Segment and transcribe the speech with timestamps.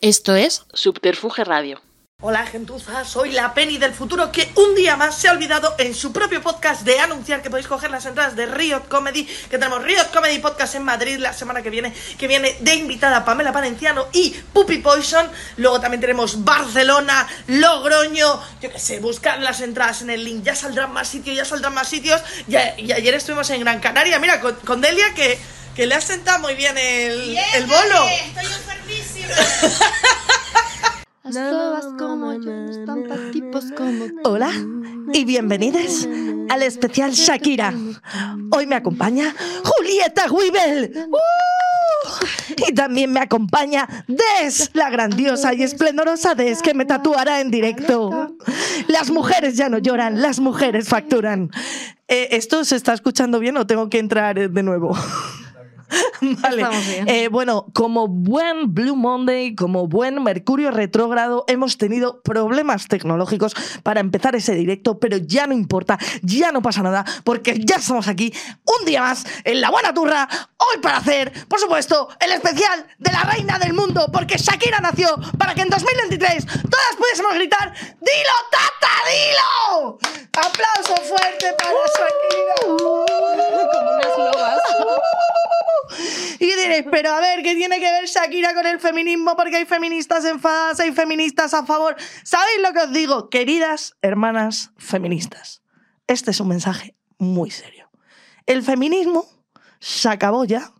[0.00, 1.82] Esto es Subterfuge Radio.
[2.20, 5.94] Hola gentuza, soy la Penny del futuro que un día más se ha olvidado en
[5.94, 9.84] su propio podcast de anunciar que podéis coger las entradas de Riot Comedy, que tenemos
[9.84, 14.08] Riot Comedy Podcast en Madrid la semana que viene, que viene de invitada Pamela Palenciano
[14.12, 15.30] y Puppy Poison.
[15.58, 20.56] Luego también tenemos Barcelona, Logroño, yo qué sé, buscar las entradas en el link, ya
[20.56, 22.20] saldrán más sitios, ya saldrán más sitios.
[22.48, 25.38] Y, y ayer estuvimos en Gran Canaria, mira, con, con Delia que,
[25.76, 28.08] que le ha sentado muy bien el, el bolo.
[28.08, 28.46] Estoy.
[31.24, 34.20] Las todas como yo, no están para tipos como tú.
[34.24, 34.50] Hola
[35.12, 36.08] y bienvenidos
[36.48, 37.74] al especial Shakira.
[38.50, 41.08] Hoy me acompaña Julieta Weibel.
[41.10, 41.18] ¡Uh!
[42.68, 48.34] Y también me acompaña Des, la grandiosa y esplendorosa Des, que me tatuará en directo.
[48.86, 51.50] Las mujeres ya no lloran, las mujeres facturan.
[52.08, 54.96] Eh, ¿Esto se está escuchando bien o tengo que entrar de nuevo?
[56.20, 56.66] Vale.
[57.06, 64.00] Eh, bueno, como buen Blue Monday, como buen Mercurio retrógrado, hemos tenido problemas tecnológicos para
[64.00, 68.32] empezar ese directo, pero ya no importa, ya no pasa nada, porque ya estamos aquí
[68.64, 73.12] un día más en la buena turra, hoy para hacer, por supuesto, el especial de
[73.12, 75.08] la reina del mundo, porque Shakira nació
[75.38, 79.98] para que en 2023 todas pudiésemos gritar ¡Dilo, tata, dilo!
[80.32, 82.54] ¡Aplauso fuerte para Shakira!
[82.66, 84.58] Como unas lobas.
[86.38, 89.36] Y diréis, pero a ver, ¿qué tiene que ver Shakira con el feminismo?
[89.36, 91.96] Porque hay feministas enfadadas, hay feministas a favor.
[92.24, 93.30] ¿Sabéis lo que os digo?
[93.30, 95.62] Queridas hermanas feministas,
[96.06, 97.90] este es un mensaje muy serio.
[98.46, 99.26] El feminismo
[99.80, 100.72] se acabó ya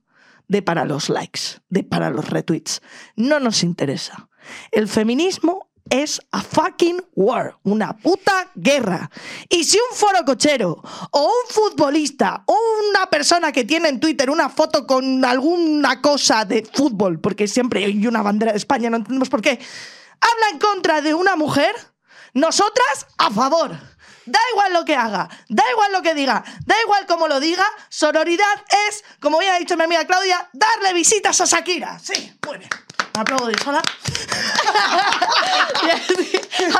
[0.48, 2.80] de para los likes, de para los retweets.
[3.16, 4.28] No nos interesa.
[4.70, 9.10] El feminismo es a fucking war, una puta guerra.
[9.48, 12.56] Y si un foro cochero o un futbolista o
[12.90, 17.84] una persona que tiene en Twitter una foto con alguna cosa de fútbol, porque siempre
[17.84, 19.58] hay una bandera de España, no entendemos por qué,
[20.20, 21.74] habla en contra de una mujer,
[22.34, 23.78] nosotras a favor.
[24.26, 27.64] Da igual lo que haga, da igual lo que diga, da igual cómo lo diga,
[27.88, 31.98] sororidad es, como ya ha dicho mi amiga Claudia, darle visitas a Shakira.
[31.98, 32.68] Sí, muy bien.
[33.14, 33.82] Yo sola.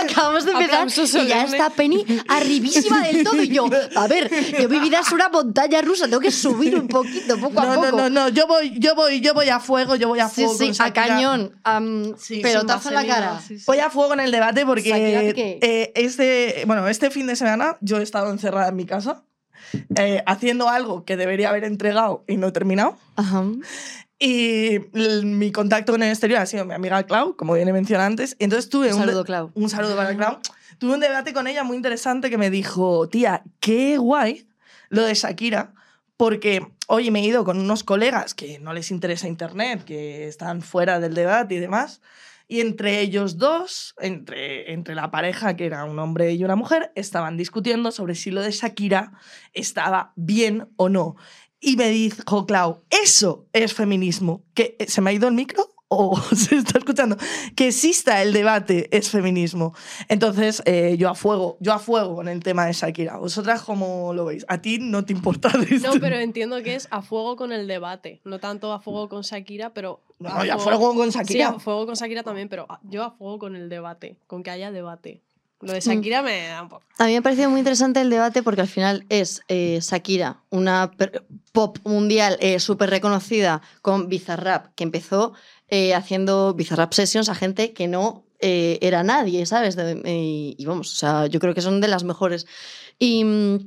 [0.00, 0.88] Acabamos de empezar
[1.22, 3.42] y ya está Penny arribísima del todo.
[3.42, 4.30] Y yo, a ver,
[4.60, 7.74] yo mi vida es una montaña rusa, tengo que subir un poquito, poco a No,
[7.74, 7.90] poco.
[7.90, 10.44] no, no, no, yo voy, yo voy, yo voy a fuego, yo voy a Sí,
[10.44, 10.58] fuego.
[10.58, 11.60] sí, con a cañón.
[11.64, 13.40] am, Sí, pero sin tazo en la cara.
[13.46, 13.64] sí, sí.
[13.66, 14.90] Voy a fuego en el debate porque
[15.60, 19.22] eh, este, bueno, este fin de semana yo he estado encerrada en mi casa
[19.96, 22.96] eh, haciendo algo que debería haber entregado y no he terminado.
[23.16, 23.44] Ajá.
[24.18, 28.08] Y mi contacto con el exterior ha sido mi amiga Clau, como bien he mencionado
[28.08, 28.36] antes.
[28.38, 29.50] Y entonces tuve Un saludo, Clau.
[29.54, 30.38] un saludo para Clau.
[30.78, 34.48] Tuve un debate con ella muy interesante que me dijo, tía, qué guay
[34.90, 35.72] lo de Shakira,
[36.16, 40.62] porque, oye, me he ido con unos colegas que no les interesa Internet, que están
[40.62, 42.00] fuera del debate y demás.
[42.50, 46.92] Y entre ellos dos, entre, entre la pareja, que era un hombre y una mujer,
[46.94, 49.12] estaban discutiendo sobre si lo de Shakira
[49.52, 51.16] estaba bien o no.
[51.60, 54.42] Y me dijo Clau, eso es feminismo.
[54.54, 55.66] ¿Que ¿Se me ha ido el micro?
[55.90, 57.16] ¿O se está escuchando?
[57.56, 59.74] Que exista el debate es feminismo.
[60.08, 63.16] Entonces, eh, yo a fuego, yo a fuego con el tema de Shakira.
[63.16, 64.44] ¿Vosotras cómo lo veis?
[64.48, 65.92] ¿A ti no te importa de No, esto?
[66.00, 68.20] pero entiendo que es a fuego con el debate.
[68.24, 70.00] No tanto a fuego con Shakira, pero.
[70.18, 71.48] No, yo a fuego con Sí, Shakira.
[71.48, 74.18] a fuego con Shakira también, pero a- yo a fuego con el debate.
[74.26, 75.22] Con que haya debate.
[75.60, 76.84] Lo de Shakira me da un poco.
[76.98, 80.42] A mí me ha parecido muy interesante el debate porque al final es eh, Shakira,
[80.50, 80.90] una
[81.52, 85.32] pop mundial eh, súper reconocida con Bizarrap, que empezó
[85.68, 89.74] eh, haciendo Bizarrap Sessions a gente que no eh, era nadie, ¿sabes?
[89.74, 90.00] De-
[90.56, 92.46] y vamos, o sea, yo creo que son de las mejores.
[93.00, 93.58] Y mm,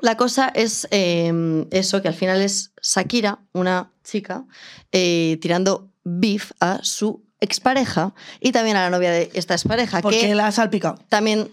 [0.00, 4.46] la cosa es eh, eso, que al final es Shakira, una chica,
[4.92, 10.20] eh, tirando beef a su expareja y también a la novia de esta expareja, Porque
[10.20, 10.98] que la has salpicado.
[11.08, 11.50] también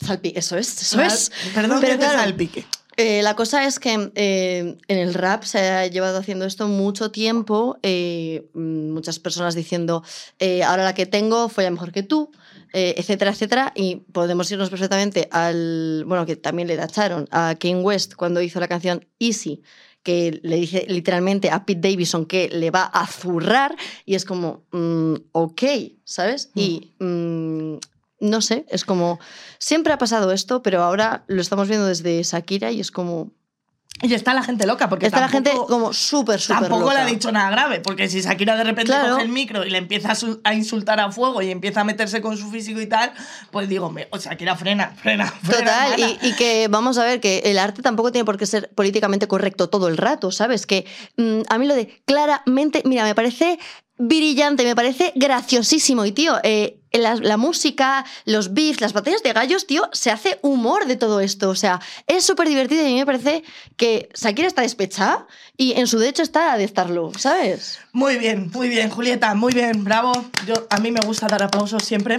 [0.00, 2.64] salpi eso es eso La- es Perdón Pero que te salpique.
[2.96, 7.10] eh, la cosa es que eh, en el rap se ha llevado haciendo esto mucho
[7.10, 10.02] tiempo, eh, muchas personas diciendo,
[10.66, 12.30] ahora la que tengo fue mejor que tú,
[12.74, 18.14] etcétera, etcétera, y podemos irnos perfectamente al, bueno, que también le tacharon a Kane West
[18.14, 19.62] cuando hizo la canción Easy,
[20.02, 24.64] que le dice literalmente a Pete Davidson que le va a zurrar, y es como,
[24.72, 25.62] mm, ok,
[26.04, 26.50] ¿sabes?
[26.54, 27.76] Y mm,
[28.20, 29.18] no sé, es como,
[29.58, 33.32] siempre ha pasado esto, pero ahora lo estamos viendo desde Shakira y es como,
[34.02, 36.94] Y está la gente loca, porque está la gente como súper, súper Tampoco loca.
[36.94, 39.10] le ha dicho nada grave, porque si Shakira de repente Claro.
[39.14, 41.84] coge el micro y le empieza a, su- a insultar a fuego y empieza a
[41.84, 43.12] meterse con su físico y tal,
[43.52, 45.58] pues digo, me, o Shakira frena, frena, frena.
[45.96, 49.28] Total, y que vamos a ver que el arte tampoco tiene por qué ser políticamente
[49.28, 50.66] correcto todo el rato, ¿sabes?
[50.66, 50.84] Que
[51.16, 53.58] mm, a mí lo de claramente, mira, me parece
[53.98, 56.04] brillante, me parece graciosísimo.
[56.04, 60.86] Y tío, eh, la, música, los beats, las batallas de gallos, tío, se hace humor
[60.86, 61.50] de todo esto.
[61.50, 63.44] O sea, es súper divertido y a mí me parece
[63.76, 67.78] que Shakira está despechada y en su derecho está de estarlo, ¿sabes?
[67.92, 70.12] Muy bien, muy bien, Julieta, muy bien, bravo.
[70.46, 72.18] Yo, a mí me gusta dar aplausos siempre.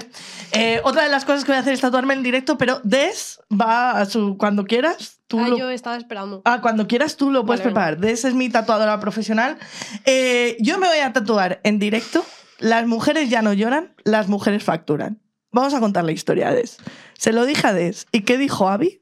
[0.52, 3.40] Eh, otra de las cosas que voy a hacer es tatuarme en directo, pero Des
[3.52, 4.38] va a su.
[4.38, 5.57] Cuando quieras, tú Ah, lo.
[5.57, 6.44] yo estaba esperando.
[6.45, 7.97] Ah, cuando quieras tú lo puedes Vale, preparar.
[7.97, 9.57] Des es mi tatuadora profesional.
[10.06, 12.24] Eh, yo me voy a tatuar en directo.
[12.59, 15.19] Las mujeres ya no lloran, las mujeres facturan.
[15.51, 16.77] Vamos a contar la historia de Des.
[17.18, 18.06] Se lo dije a Des.
[18.12, 19.01] ¿Y qué dijo Abby?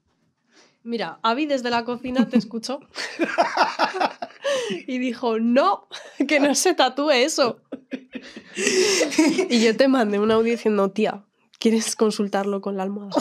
[0.84, 2.80] Mira, Avi desde la cocina te escuchó
[4.88, 5.88] y dijo, no,
[6.28, 7.60] que no se tatúe eso.
[9.50, 11.24] Y yo te mandé un audio diciendo, tía,
[11.62, 13.12] ¿quieres consultarlo con la almohada?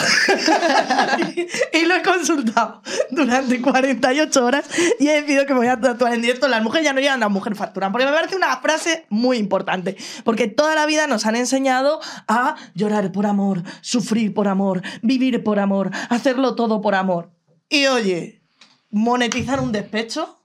[1.74, 4.64] y lo he consultado durante 48 horas
[4.98, 6.48] y he decidido que me voy a tatuar en directo.
[6.48, 7.92] Las mujeres ya no llegan, las mujeres facturan.
[7.92, 9.96] Porque me parece una frase muy importante.
[10.24, 15.44] Porque toda la vida nos han enseñado a llorar por amor, sufrir por amor, vivir
[15.44, 17.30] por amor, hacerlo todo por amor.
[17.68, 18.42] Y oye,
[18.90, 20.39] monetizar un despecho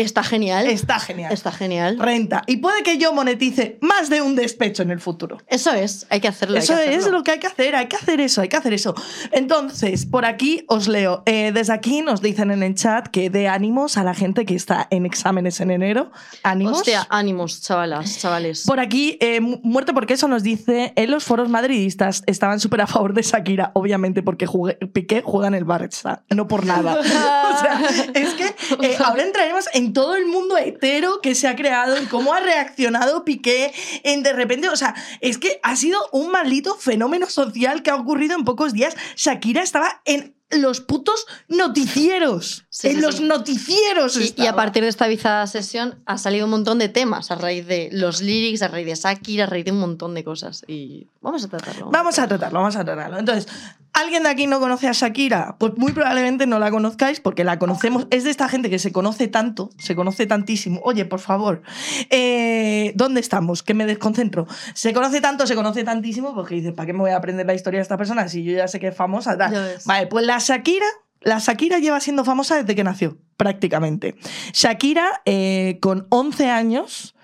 [0.00, 0.66] Está genial.
[0.66, 1.32] está genial.
[1.32, 1.98] Está genial.
[1.98, 2.42] Renta.
[2.46, 5.38] Y puede que yo monetice más de un despecho en el futuro.
[5.46, 6.58] Eso es, hay que hacerlo.
[6.58, 7.18] Eso que es hacerlo.
[7.18, 8.94] lo que hay que hacer, hay que hacer eso, hay que hacer eso.
[9.32, 11.22] Entonces, por aquí os leo.
[11.26, 14.54] Eh, desde aquí nos dicen en el chat que dé ánimos a la gente que
[14.54, 16.10] está en exámenes en enero.
[16.42, 16.78] Ánimos.
[16.78, 18.64] Hostia, ánimos, chavalas, chavales.
[18.66, 22.82] Por aquí, eh, mu- muerte porque eso nos dice, en los foros madridistas estaban súper
[22.82, 26.94] a favor de Shakira, obviamente porque jugué- Piqué juega en el Barça, no por nada.
[27.00, 27.80] o sea,
[28.14, 28.54] es que
[28.86, 32.40] eh, ahora entraremos en todo el mundo hetero que se ha creado, en cómo ha
[32.40, 33.72] reaccionado Piqué,
[34.04, 37.96] en de repente, o sea, es que ha sido un maldito fenómeno social que ha
[37.96, 38.94] ocurrido en pocos días.
[39.16, 43.22] Shakira estaba en los putos noticieros, Sí, en sí, los sí.
[43.24, 44.16] noticieros.
[44.16, 47.36] Y, y a partir de esta bizarra sesión ha salido un montón de temas a
[47.36, 50.64] raíz de los lyrics, a raíz de Shakira, a raíz de un montón de cosas.
[50.66, 51.90] Y vamos a tratarlo.
[51.90, 53.18] Vamos a tratarlo, vamos a tratarlo.
[53.18, 53.46] Entonces,
[53.92, 55.56] ¿alguien de aquí no conoce a Shakira?
[55.58, 58.06] Pues muy probablemente no la conozcáis porque la conocemos.
[58.10, 60.80] Es de esta gente que se conoce tanto, se conoce tantísimo.
[60.84, 61.62] Oye, por favor,
[62.10, 63.62] eh, ¿dónde estamos?
[63.62, 64.46] Que me desconcentro.
[64.74, 67.54] Se conoce tanto, se conoce tantísimo porque dices, ¿para qué me voy a aprender la
[67.54, 69.36] historia de esta persona si yo ya sé que es famosa?
[69.36, 69.78] tal?
[69.84, 70.86] Vale, pues la Shakira.
[71.22, 74.14] La Shakira lleva siendo famosa desde que nació, prácticamente.
[74.54, 77.14] Shakira, eh, con 11 años,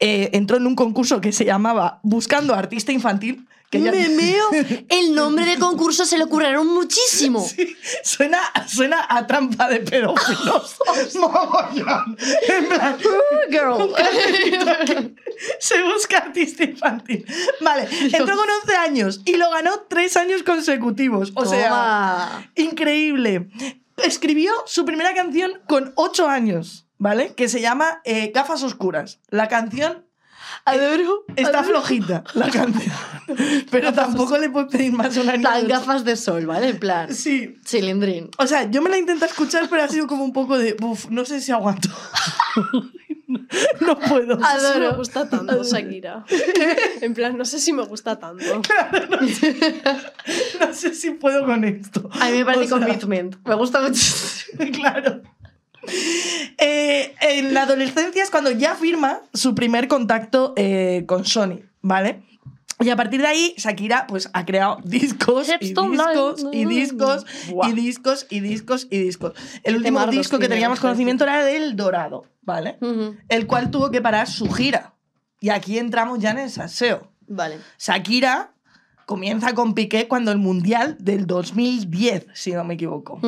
[0.00, 3.48] eh, entró en un concurso que se llamaba Buscando Artista Infantil.
[3.70, 4.46] Que ya- Me meo.
[4.88, 7.46] El nombre del concurso se le ocurrieron muchísimo.
[7.46, 10.76] Sí, suena, suena a trampa de pedófilos.
[11.16, 12.16] Mogollón.
[12.48, 12.96] En plan,
[13.50, 13.94] Girl.
[15.60, 17.26] se busca artista infantil.
[17.60, 21.32] Vale, entró con 11 años y lo ganó tres años consecutivos.
[21.34, 23.48] O sea, increíble.
[23.98, 27.34] Escribió su primera canción con 8 años, ¿vale?
[27.34, 29.20] Que se llama eh, Gafas Oscuras.
[29.28, 30.06] La canción
[30.70, 31.24] Adoro.
[31.36, 32.94] está flojita, la canción.
[33.70, 35.50] Pero tampoco le puedes pedir más a una niña.
[35.52, 36.70] Tan gafas de sol, ¿vale?
[36.70, 37.14] En plan.
[37.14, 38.30] Sí, Cilindrín.
[38.38, 41.08] O sea, yo me la intenté escuchar, pero ha sido como un poco de, uff,
[41.10, 41.88] no sé si aguanto.
[43.80, 44.36] no puedo.
[44.36, 44.96] No si me Adoro.
[44.96, 46.24] gusta tanto Shakira.
[47.00, 48.44] En plan, no sé si me gusta tanto.
[50.60, 52.08] No sé si puedo con esto.
[52.20, 53.36] A mí me parece O sea, commitment.
[53.46, 54.64] Me gusta muchísimo.
[54.72, 55.22] Claro.
[56.58, 62.22] Eh, en la adolescencia es cuando ya firma su primer contacto eh, con Sony, ¿vale?
[62.80, 67.26] Y a partir de ahí, Shakira pues, ha creado discos y discos y discos
[67.66, 69.32] y discos y discos y discos.
[69.62, 72.78] El último disco que teníamos conocimiento era del Dorado, ¿vale?
[73.28, 74.94] El cual tuvo que parar su gira.
[75.40, 77.12] Y aquí entramos ya en el salseo.
[77.28, 77.58] Vale.
[77.78, 78.52] Shakira
[79.06, 83.20] comienza con Piqué cuando el Mundial del 2010, si no me equivoco.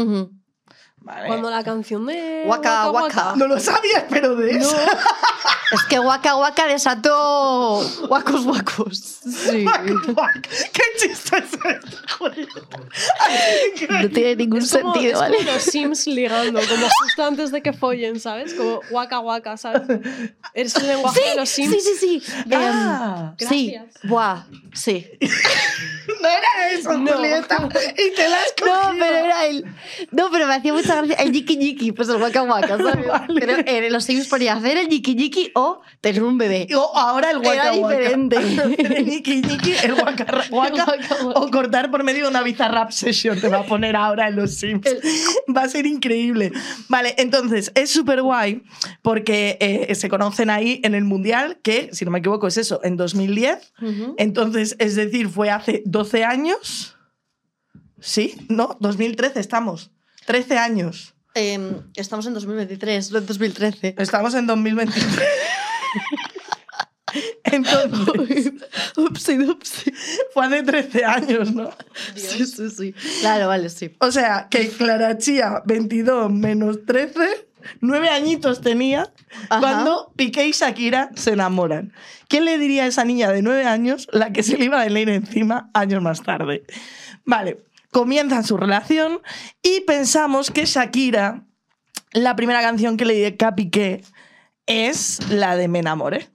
[1.02, 1.26] Vale.
[1.28, 2.44] Cuando la canción de.
[2.46, 3.32] Waka, waka.
[3.36, 4.76] No lo sabías, pero de eso.
[5.72, 7.78] Es que Waka Waka desató
[8.08, 8.98] Wacos Wacos.
[8.98, 9.64] Sí.
[10.72, 12.48] ¿Qué chiste es este?
[13.88, 15.36] No tiene ningún Es como, sentido, es ¿vale?
[15.38, 18.54] como los Sims ligando, como justo antes de que follen, ¿sabes?
[18.54, 19.82] Como waka waka, ¿sabes?
[20.54, 21.70] Es el lenguaje de los Sims.
[21.72, 22.32] Sí, sí, sí.
[22.52, 23.72] Ah, Em, sí.
[23.72, 24.02] Gracias.
[24.10, 24.42] Buah,
[24.74, 25.06] sí.
[26.20, 27.12] no era eso, No.
[27.12, 27.68] Julieta.
[27.96, 29.04] Y te la has No, cogido.
[29.06, 29.64] pero era el.
[30.10, 33.06] No, pero me hacía mucha el yiki yiki, pues el waka waka, ¿sabes?
[33.08, 33.40] Vale.
[33.40, 36.66] Pero en los Sims ponía hacer el yiki yiki o tener un bebé.
[36.74, 37.96] O ahora el waka Era waka.
[37.96, 38.36] diferente.
[39.00, 40.84] El Niki Niki, el waka waka, waka
[41.24, 41.38] waka.
[41.40, 44.54] o cortar por medio de una bizarrap session te va a poner ahora en los
[44.54, 44.86] Sims.
[45.56, 46.52] Va a ser increíble.
[46.88, 48.62] Vale, entonces es súper guay
[49.02, 52.80] porque eh, se conocen ahí en el Mundial, que si no me equivoco es eso,
[52.82, 53.72] en 2010.
[53.82, 54.14] Ujú.
[54.18, 56.96] Entonces, es decir, fue hace 12 años.
[58.00, 59.90] Sí, no, 2013 estamos.
[60.30, 61.14] 13 años.
[61.34, 63.96] Em, estamos en 2023, no en 2013.
[63.98, 65.28] Estamos en 2023.
[67.44, 68.52] Entonces,
[68.96, 69.92] Upsi, upsi.
[70.32, 71.70] fue hace 13 años, ¿no?
[72.14, 72.94] Sí, sí, sí.
[73.20, 73.96] Claro, vale, sí.
[73.98, 77.48] O sea, que Clara Chía, 22 menos 13,
[77.80, 79.12] 9 añitos tenía
[79.48, 79.60] Ajá.
[79.60, 81.92] cuando Piqué y Shakira se enamoran.
[82.28, 84.84] ¿Quién le diría a esa niña de 9 años la que se le iba a
[84.84, 86.62] venir encima años más tarde?
[87.24, 87.58] Vale,
[87.90, 89.20] comienzan su relación
[89.62, 91.44] y pensamos que Shakira,
[92.12, 94.02] la primera canción que le dedica a Piqué
[94.66, 96.28] es la de Me enamoré.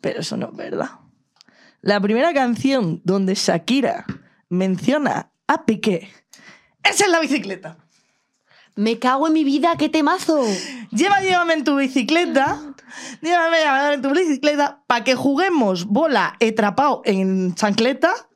[0.00, 0.90] Pero eso no es verdad.
[1.80, 4.04] La primera canción donde Shakira
[4.48, 6.10] menciona a Piqué
[6.82, 7.78] es en la bicicleta.
[8.74, 10.44] Me cago en mi vida, qué temazo.
[10.92, 12.60] Lleva, llévame en tu bicicleta.
[13.20, 18.27] Llévame, llévame en tu bicicleta para que juguemos bola atrapado en chancleta.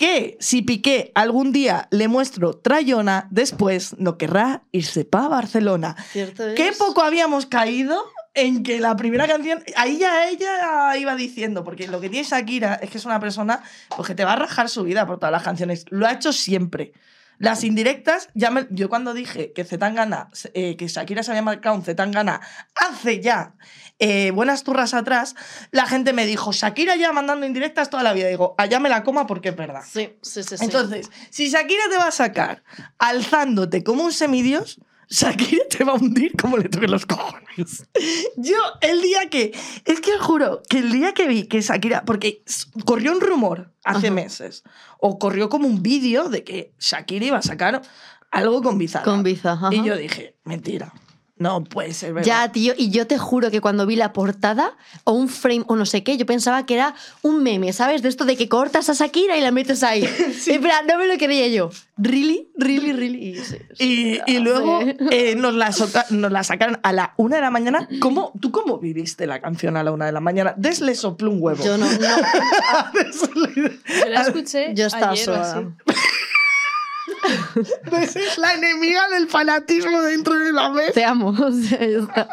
[0.00, 5.94] Que si Piqué algún día le muestro trayona, después no querrá irse para Barcelona.
[6.10, 6.54] Cierto es.
[6.54, 8.02] Qué poco habíamos caído
[8.32, 9.62] en que la primera canción.
[9.76, 13.62] Ahí ya ella iba diciendo, porque lo que tiene Shakira es que es una persona
[13.94, 15.84] pues, que te va a rajar su vida por todas las canciones.
[15.90, 16.94] Lo ha hecho siempre.
[17.40, 21.74] Las indirectas, ya me- yo cuando dije que Zetangana, eh, que Shakira se había marcado
[21.74, 22.40] un Zetangana
[22.74, 23.54] hace ya
[23.98, 25.34] eh, buenas turras atrás,
[25.72, 28.28] la gente me dijo, Shakira ya mandando indirectas toda la vida.
[28.28, 29.82] Digo, allá me la coma porque es verdad.
[29.86, 30.56] Sí, sí, sí.
[30.58, 30.64] sí.
[30.64, 32.62] Entonces, si Shakira te va a sacar
[32.98, 37.84] alzándote como un semidios, Shakira te va a hundir como le toquen los cojones.
[38.36, 39.52] Yo, el día que.
[39.84, 42.04] Es que os juro que el día que vi que Shakira.
[42.04, 42.44] Porque
[42.86, 44.14] corrió un rumor hace Ajá.
[44.14, 44.62] meses.
[44.98, 47.82] O corrió como un vídeo de que Shakira iba a sacar
[48.30, 49.04] algo con Bizarra.
[49.04, 49.52] Con Biza.
[49.52, 49.70] ajá.
[49.72, 50.94] Y yo dije, mentira.
[51.40, 52.26] No puede ser verdad.
[52.26, 55.74] Ya, tío, y yo te juro que cuando vi la portada o un frame o
[55.74, 58.02] no sé qué, yo pensaba que era un meme, ¿sabes?
[58.02, 60.06] De esto de que cortas a Shakira y la metes ahí.
[60.46, 61.70] En plan, no me lo creía yo.
[61.96, 62.50] ¿Really?
[62.56, 62.92] ¿Really?
[62.92, 63.28] ¿Really?
[63.30, 64.20] Y, sí, sí.
[64.26, 64.96] Y, y luego Sí.
[65.10, 67.88] eh, nos, la soca- nos la sacaron a la una de la mañana.
[68.00, 70.52] ¿Cómo, ¿Tú cómo viviste la canción a la una de la mañana?
[70.58, 71.64] Desle sopló un huevo.
[71.64, 71.98] Yo no, no.
[73.56, 75.52] Yo la escuché Yo estaba ayer o así.
[75.52, 75.70] sola.
[77.90, 80.92] Des es la enemiga del fanatismo dentro de la mesa.
[80.92, 81.28] Te amo.
[81.38, 82.28] o sea, ya está.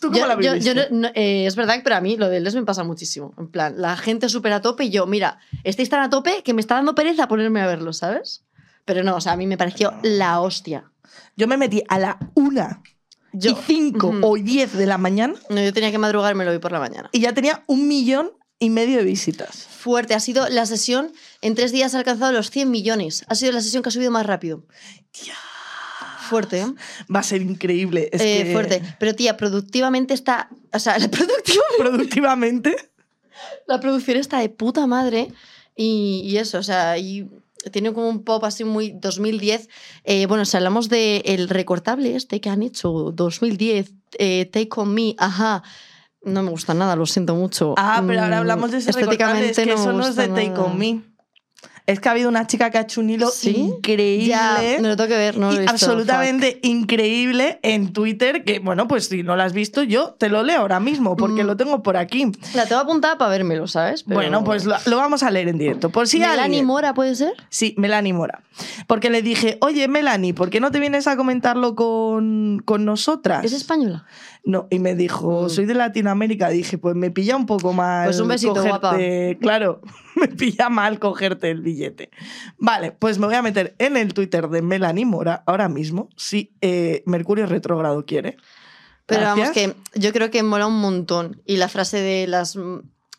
[0.00, 2.28] ¿Tú cómo Yo- la yo- yo no- no, eh, es verdad, pero a mí lo
[2.28, 3.34] de Les me pasa muchísimo.
[3.38, 6.54] En plan, la gente súper a tope y yo, mira, estáis tan a tope que
[6.54, 8.44] me está dando pereza ponerme a verlo, ¿sabes?
[8.86, 10.90] Pero no, o sea, a mí me pareció la hostia.
[11.36, 12.82] Yo me metí a la una
[13.32, 14.20] Yo, y cinco Ujú.
[14.26, 16.80] o diez de la mañana No, yo tenía que madrugar me lo vi por la
[16.80, 17.08] mañana.
[17.12, 19.66] y ya tenía un millón y medio de visitas.
[19.70, 21.12] Fuerte, ha sido la sesión,
[21.42, 23.24] en tres días ha alcanzado los 100 millones.
[23.28, 24.64] Ha sido la sesión que ha subido más rápido.
[26.28, 26.66] Fuerte, ¿eh?
[27.14, 28.08] Va a ser increíble.
[28.12, 28.82] Es Eh, que Fuerte.
[29.00, 30.48] Pero tía, productivamente está...
[30.72, 32.76] O sea, la, productiva- productivamente.
[33.66, 35.32] la producción está de puta madre.
[35.74, 37.28] Y, y eso, o sea, y
[37.72, 39.68] tiene como un pop así muy 2010.
[40.04, 45.14] Eh, bueno, si hablamos del recortable este que han hecho, 2010, eh, Take On Me,
[45.18, 45.62] ajá.
[46.22, 47.74] No me gusta nada, lo siento mucho.
[47.78, 49.50] Ah, pero ahora Mm, hablamos de ese recortable.
[49.50, 50.64] Es que eso no es de Take nada.
[50.64, 51.00] On Me.
[51.90, 53.50] Es que ha habido una chica que ha hecho un hilo ¿Sí?
[53.56, 54.26] increíble.
[54.28, 58.44] Ya, me lo tengo que ver, no lo y he visto, absolutamente increíble en Twitter,
[58.44, 61.42] que bueno, pues si no lo has visto, yo te lo leo ahora mismo, porque
[61.42, 61.46] Mm.
[61.46, 62.30] lo tengo por aquí.
[62.54, 64.02] La tengo apuntada para vérmelo, ¿sabes?
[64.04, 65.90] Pero- Bueno, pues lo, lo vamos a leer en directo.
[65.90, 67.32] Por si Melanie alguien- Mora, ¿puede ser?
[67.48, 68.42] Sí, Melanie Mora.
[68.86, 73.44] Porque le dije, oye, Melanie, ¿por qué no te vienes a comentarlo con, con nosotras?
[73.44, 74.04] ¿Es española?
[74.44, 75.50] No, y me dijo, Mm.
[75.50, 76.48] soy de Latinoamérica.
[76.48, 78.06] Dije, pues me pilla un poco mal.
[78.06, 79.82] Pues un besito, cogerte- Claro,
[80.16, 82.10] me pilla mal cogerte el billete.
[82.58, 86.54] Vale, pues me voy a meter en el Twitter de Melanie Mora ahora mismo, si
[86.62, 88.36] eh, Mercurio retrógrado quiere.
[89.06, 91.42] Pero vamos, que yo creo que mola un montón.
[91.44, 92.56] Y la frase de las,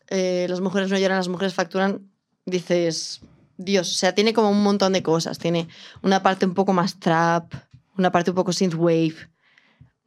[0.09, 2.09] eh, las mujeres no lloran, las mujeres facturan,
[2.45, 3.21] dices,
[3.57, 5.37] Dios, o sea, tiene como un montón de cosas.
[5.37, 5.67] Tiene
[6.01, 7.53] una parte un poco más trap,
[7.97, 9.13] una parte un poco synthwave.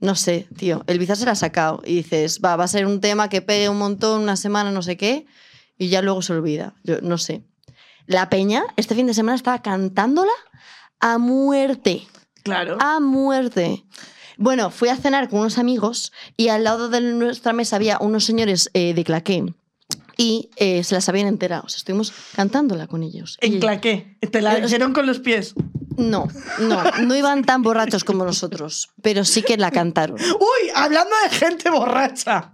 [0.04, 2.84] No sé, tío, el Bizarre se la ha sacado y dices, va, va a ser
[2.86, 5.26] un tema que pegue un montón, una semana, no sé qué,
[5.78, 6.74] y ya luego se olvida.
[6.84, 7.42] Yo no sé.
[8.06, 10.32] La Peña, este fin de semana estaba cantándola
[11.00, 12.02] a muerte
[12.42, 12.76] Claro.
[12.80, 13.84] a muerte.
[14.36, 18.24] Bueno, fui a cenar con unos amigos y al lado de nuestra mesa había unos
[18.24, 19.44] señores eh, de claqué
[20.18, 21.60] y eh, se la sabían entera.
[21.64, 23.38] O sea, estuvimos cantándola con ellos.
[23.40, 24.18] ¿En Y- claqué?
[24.30, 25.54] Te la dijeron con los pies.
[25.96, 30.18] No, no, no iban tan borrachos como nosotros, pero sí que la cantaron.
[30.20, 32.52] Uy, hablando de gente borracha.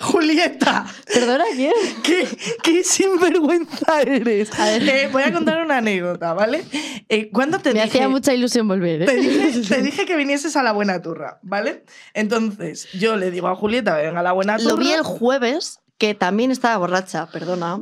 [0.00, 1.72] Julieta, ¿Perdona quién?
[2.04, 2.26] ¿Qué,
[2.62, 4.50] qué sinvergüenza eres.
[4.58, 4.88] A ver.
[4.88, 6.64] Eh, voy a contar una anécdota, ¿vale?
[7.08, 9.02] Eh, ¿Cuándo te Me dije, hacía mucha ilusión volver.
[9.02, 9.06] ¿eh?
[9.06, 11.84] te, dije, te dije que vinieses a la buena turra, ¿vale?
[12.14, 14.70] Entonces, yo le digo a Julieta, venga a la buena turra.
[14.70, 17.78] Lo vi el jueves, que también estaba borracha, perdona.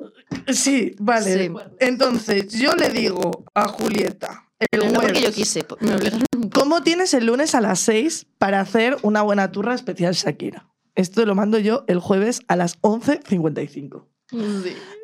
[0.49, 1.47] Sí, vale.
[1.47, 1.53] Sí.
[1.79, 6.61] Entonces, yo le digo a Julieta, el porque yo quise, me obligaron un poco.
[6.61, 10.69] ¿cómo tienes el lunes a las 6 para hacer una buena turra especial Shakira?
[10.97, 14.05] Esto lo mando yo el jueves a las 11.55.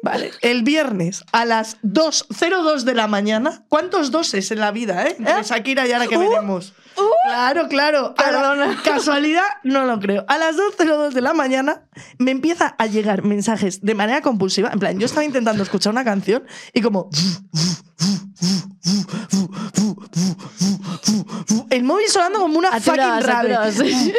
[0.02, 3.64] Vale, el viernes a las 2.02 de la mañana.
[3.68, 5.16] ¿Cuántos doses en la vida, eh?
[5.18, 6.74] Entre Shakira y ahora que veremos.
[7.24, 8.14] Claro, claro.
[8.18, 8.80] La- Perdona.
[8.84, 10.24] casualidad, no lo creo.
[10.28, 11.84] A las 2.02 de la mañana
[12.18, 14.68] me empieza a llegar mensajes de manera compulsiva.
[14.72, 17.08] En plan, yo estaba intentando escuchar una canción y como...
[21.70, 23.72] El móvil sonando como una fucking rave.
[23.72, 24.12] sí.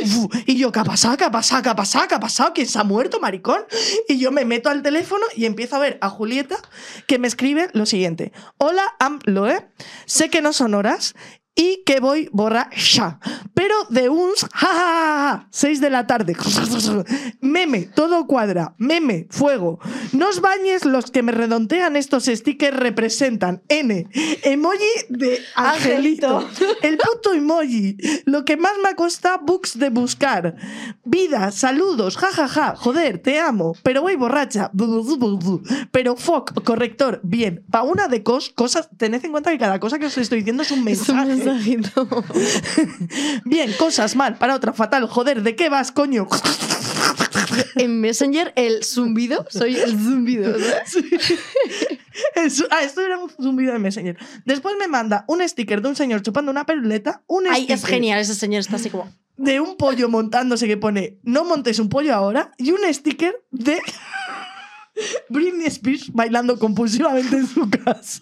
[0.45, 1.15] Y yo, ¿qué ha pasado?
[1.15, 1.61] ¿Qué ha pasado?
[1.63, 2.07] ¿Qué ha pasado?
[2.07, 2.51] ¿Qué ha pasado?
[2.53, 3.61] ¿Quién se ha muerto, maricón?
[4.09, 4.94] Y yo me meto al teléfono
[5.35, 6.57] y empiezo a ver a Julieta
[7.07, 8.31] que me escribe lo siguiente.
[8.57, 9.67] Hola, am Loe.
[10.05, 11.15] Sé que no son horas
[11.55, 13.19] y que voy borracha.
[13.53, 16.35] Pero de uns, ja, ja, ja, ja, 6 de la tarde.
[17.41, 18.75] Meme, todo cuadra.
[18.77, 19.79] Meme, fuego.
[20.11, 24.07] No os bañes, los que me redondean estos stickers representan N.
[24.43, 26.39] Emoji de angelito.
[26.39, 26.77] Angelito.
[26.81, 27.97] El puto emoji.
[28.25, 30.55] Lo que más me costado books de buscar.
[31.05, 32.47] Vida, saludos, jajaja.
[32.47, 32.75] Ja, ja.
[32.75, 33.75] Joder, te amo.
[33.81, 34.71] Pero voy borracha.
[35.91, 37.21] Pero fuck, corrector.
[37.23, 37.63] Bien.
[37.71, 40.63] Pa' una de cos, cosas, tened en cuenta que cada cosa que os estoy diciendo
[40.63, 41.09] es un Es
[43.45, 44.37] Bien, cosas mal.
[44.37, 45.07] Para otra fatal.
[45.07, 46.27] Joder, ¿de qué vas, coño?
[47.75, 50.55] En Messenger, el zumbido, soy el zumbido.
[50.85, 51.07] Sí.
[52.71, 54.17] Ah, esto era un zumbido de Messenger.
[54.45, 57.23] Después me manda un sticker de un señor chupando una peruleta.
[57.27, 59.09] Un Ay, sticker es genial, ese señor está así como.
[59.37, 63.79] de un pollo montándose que pone no montes un pollo ahora y un sticker de
[65.29, 68.21] Britney Spears bailando compulsivamente en su casa.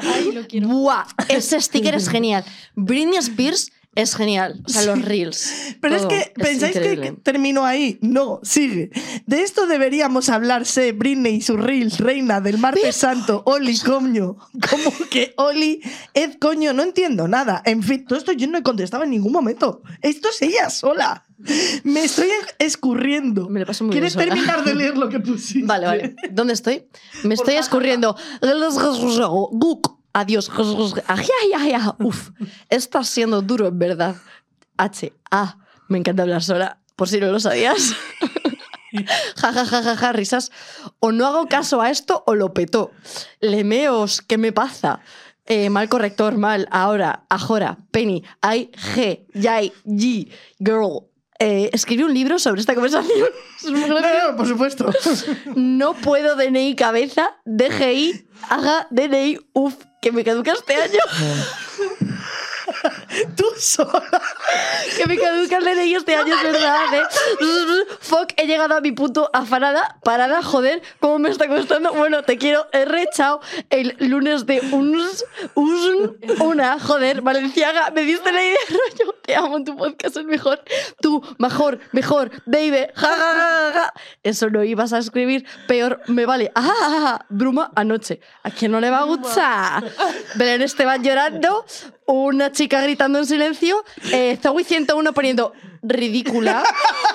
[0.00, 0.68] Ay, lo quiero.
[0.68, 1.06] ¡Buah!
[1.28, 2.44] Ese sticker es genial.
[2.74, 4.62] Britney Spears es genial.
[4.64, 5.52] O sea, los reels.
[5.80, 7.98] Pero es que, ¿pensáis que terminó ahí?
[8.00, 8.90] No, sigue.
[9.26, 14.36] De esto deberíamos hablarse, Britney y su Reels, reina del martes santo, Oli, coño.
[14.70, 15.82] ¿Cómo que Oli
[16.14, 16.72] es coño?
[16.72, 17.62] No entiendo nada.
[17.64, 19.82] En fin, todo esto yo no he contestado en ningún momento.
[20.00, 21.24] Esto es ella sola.
[21.82, 23.48] Me estoy escurriendo.
[23.48, 24.34] Me lo paso muy ¿Quieres bien sola.
[24.36, 25.66] terminar de leer lo que pusiste?
[25.66, 26.16] Vale, vale.
[26.30, 26.86] ¿Dónde estoy?
[27.24, 28.16] Me estoy escurriendo.
[30.12, 30.50] Adiós.
[31.06, 31.82] Ay, ay, ay, ay.
[31.98, 32.30] Uf,
[32.68, 34.16] está siendo duro, en verdad.
[34.76, 35.12] H.
[35.30, 35.56] A.
[35.88, 37.94] Me encanta hablar sola, por si no lo sabías.
[39.40, 40.52] Ja, ja, ja, ja, ja, risas.
[41.00, 42.90] O no hago caso a esto o lo petó.
[43.40, 45.00] Lemeos, ¿qué me pasa?
[45.46, 46.68] Eh, mal corrector, mal.
[46.70, 51.08] Ahora, ajora, penny, I, G, yay, G, girl.
[51.44, 53.28] Eh, escribí un libro sobre esta conversación.
[53.64, 54.88] No, no, por supuesto.
[55.56, 61.00] No puedo DNI cabeza, DGI, haga DNI, uf, que me caduca este año.
[63.36, 64.22] Tú sola.
[64.96, 66.94] Que me caduca el DNI este año, es verdad.
[66.94, 67.02] ¿eh?
[68.00, 71.92] Fuck, he llegado a mi punto afanada, parada, joder, cómo me está costando.
[71.92, 73.40] Bueno, te quiero, R, chao.
[73.70, 79.14] El lunes de uns, us, una, joder, Valenciaga, me diste la idea, rollo.
[79.22, 80.62] Te amo, tu podcast es mejor.
[81.00, 83.94] Tú, mejor, mejor, baby, ja, ja, ja, ja.
[84.22, 86.50] Eso no ibas a escribir, peor me vale.
[86.54, 88.20] Ah, ah, ah, Bruma anoche.
[88.42, 89.84] ¿A quién no le va a gustar?
[90.34, 91.64] Belén Esteban llorando,
[92.06, 96.62] una chica en silencio, eh, Zoe 101 poniendo ridícula.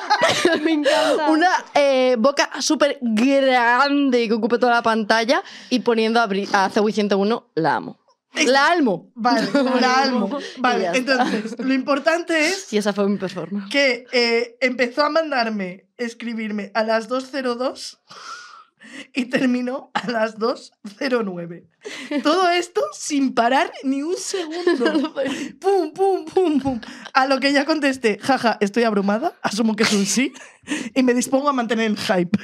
[0.63, 1.29] Me encanta.
[1.29, 6.69] Una eh, boca súper grande que ocupe toda la pantalla y poniendo a, Bri- a
[6.69, 7.99] Zoe 101 la amo.
[8.45, 9.09] La almo.
[9.15, 9.47] Vale,
[9.81, 10.37] la almo.
[10.57, 13.69] Vale, entonces, lo importante es Y esa fue mi performance.
[13.71, 17.97] que eh, empezó a mandarme, escribirme a las 2.02
[19.13, 21.63] y terminó a las 2.09.
[22.23, 25.13] Todo esto sin parar ni un segundo.
[25.59, 26.81] pum, pum, pum, pum.
[27.13, 30.33] A lo que ya contesté, jaja, estoy abrumada, asumo que es un sí,
[30.93, 32.37] y me dispongo a mantener el hype.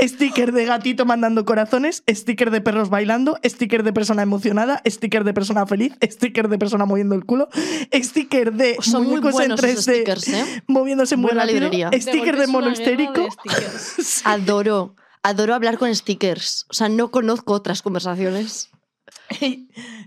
[0.00, 5.34] Sticker de gatito mandando corazones, sticker de perros bailando, sticker de persona emocionada, sticker de
[5.34, 7.48] persona feliz, sticker de persona moviendo el culo,
[7.92, 10.62] sticker de Son muy muñecos en buenos esos 3D stickers, ¿eh?
[10.68, 11.90] moviéndose muy Buena librería.
[11.92, 13.22] sticker de mono histérico.
[13.44, 14.22] de.
[14.24, 14.94] Adoro.
[15.22, 16.66] Adoro hablar con stickers.
[16.68, 18.70] O sea, no conozco otras conversaciones.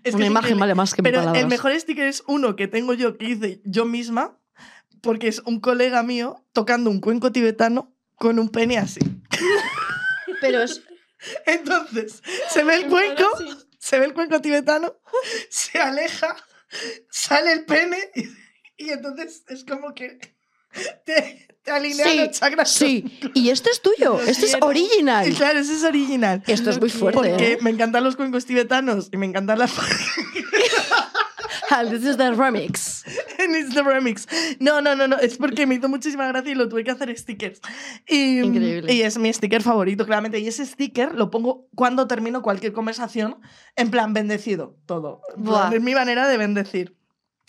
[0.03, 1.41] Es Una imagen vale más que Pero palabras.
[1.43, 4.37] el mejor sticker es uno que tengo yo que hice yo misma,
[5.01, 8.99] porque es un colega mío tocando un cuenco tibetano con un pene así.
[10.41, 10.83] Pero es
[11.45, 13.25] Entonces, se ve el cuenco,
[13.79, 14.95] se ve el cuenco tibetano,
[15.49, 16.35] se aleja,
[17.09, 18.27] sale el pene y,
[18.77, 20.34] y entonces es como que
[21.05, 22.71] te, te alinean Sí, los chakras.
[22.71, 25.33] Sí, y este es tuyo, este es original.
[25.33, 26.43] Claro, ese es original.
[26.47, 27.19] Esto es muy fuerte.
[27.19, 27.57] Porque ¿eh?
[27.61, 29.71] me encantan los cuencos tibetanos y me encantan las
[31.71, 33.03] Ah, This is the remix.
[33.39, 34.27] en It's the Remix.
[34.59, 35.17] No, no, no, no.
[35.17, 37.59] Es porque me hizo muchísima gracia y lo tuve que hacer stickers.
[38.07, 38.93] Y, Increíble.
[38.93, 40.39] Y es mi sticker favorito, claramente.
[40.39, 43.37] Y ese sticker lo pongo cuando termino cualquier conversación,
[43.75, 45.21] en plan bendecido, todo.
[45.37, 45.73] Buah.
[45.73, 46.94] Es mi manera de bendecir.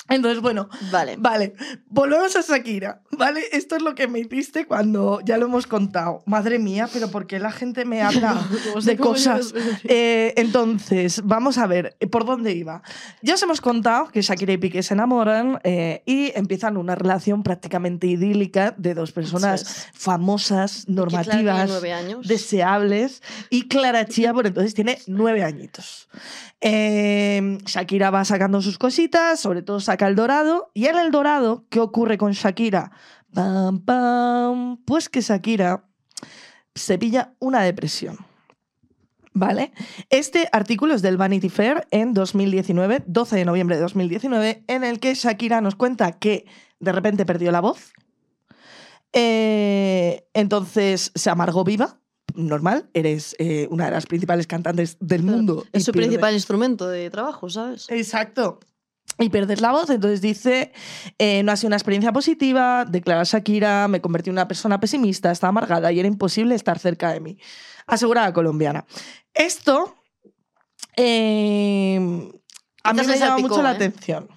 [0.08, 1.16] Entonces, bueno, Vale.
[1.18, 1.54] Vale,
[1.88, 3.42] volvemos a Shakira, ¿vale?
[3.52, 6.22] Esto es lo que me hiciste cuando ya lo hemos contado.
[6.26, 8.46] Madre mía, pero ¿por qué la gente me habla
[8.82, 9.54] de cosas?
[9.84, 12.82] Eh, entonces, vamos a ver, ¿por dónde iba?
[13.22, 17.42] Ya os hemos contado que Shakira y Piqué se enamoran eh, y empiezan una relación
[17.42, 22.26] prácticamente idílica de dos personas famosas, normativas, nueve años.
[22.26, 26.08] deseables y Clara Chía por entonces tiene nueve añitos.
[26.60, 30.70] Eh, Shakira va sacando sus cositas, sobre todo saca el dorado.
[30.74, 32.92] Y en el dorado, ¿qué ocurre con Shakira?
[33.32, 35.84] Pam, pam, pues que Shakira
[36.74, 38.18] se pilla una depresión.
[39.32, 39.72] ¿Vale?
[40.08, 44.98] Este artículo es del Vanity Fair en 2019, 12 de noviembre de 2019, en el
[44.98, 46.46] que Shakira nos cuenta que
[46.80, 47.92] de repente perdió la voz.
[49.12, 52.00] Eh, entonces se amargó viva.
[52.34, 55.64] Normal, eres eh, una de las principales cantantes del mundo.
[55.72, 57.86] Es su principal instrumento de trabajo, ¿sabes?
[57.88, 58.60] Exacto.
[59.18, 60.72] Y pierdes la voz, entonces dice,
[61.18, 65.30] eh, no ha sido una experiencia positiva, declara Shakira, me convertí en una persona pesimista,
[65.30, 67.38] estaba amargada y era imposible estar cerca de mí.
[67.86, 68.84] Asegura la colombiana.
[69.32, 69.96] Esto
[70.96, 71.98] eh,
[72.82, 73.76] a mí me llama mucho la ¿eh?
[73.76, 74.28] atención,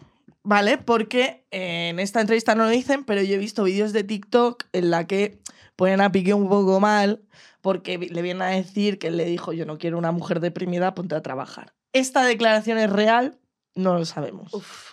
[0.43, 0.77] ¿vale?
[0.77, 4.91] Porque en esta entrevista no lo dicen, pero yo he visto vídeos de TikTok en
[4.91, 5.39] la que
[5.75, 7.23] ponen a Piqué un poco mal
[7.61, 10.95] porque le vienen a decir que él le dijo, yo no quiero una mujer deprimida,
[10.95, 11.73] ponte a trabajar.
[11.93, 13.39] ¿Esta declaración es real?
[13.79, 14.53] No lo sabemos.
[14.53, 14.91] Uf.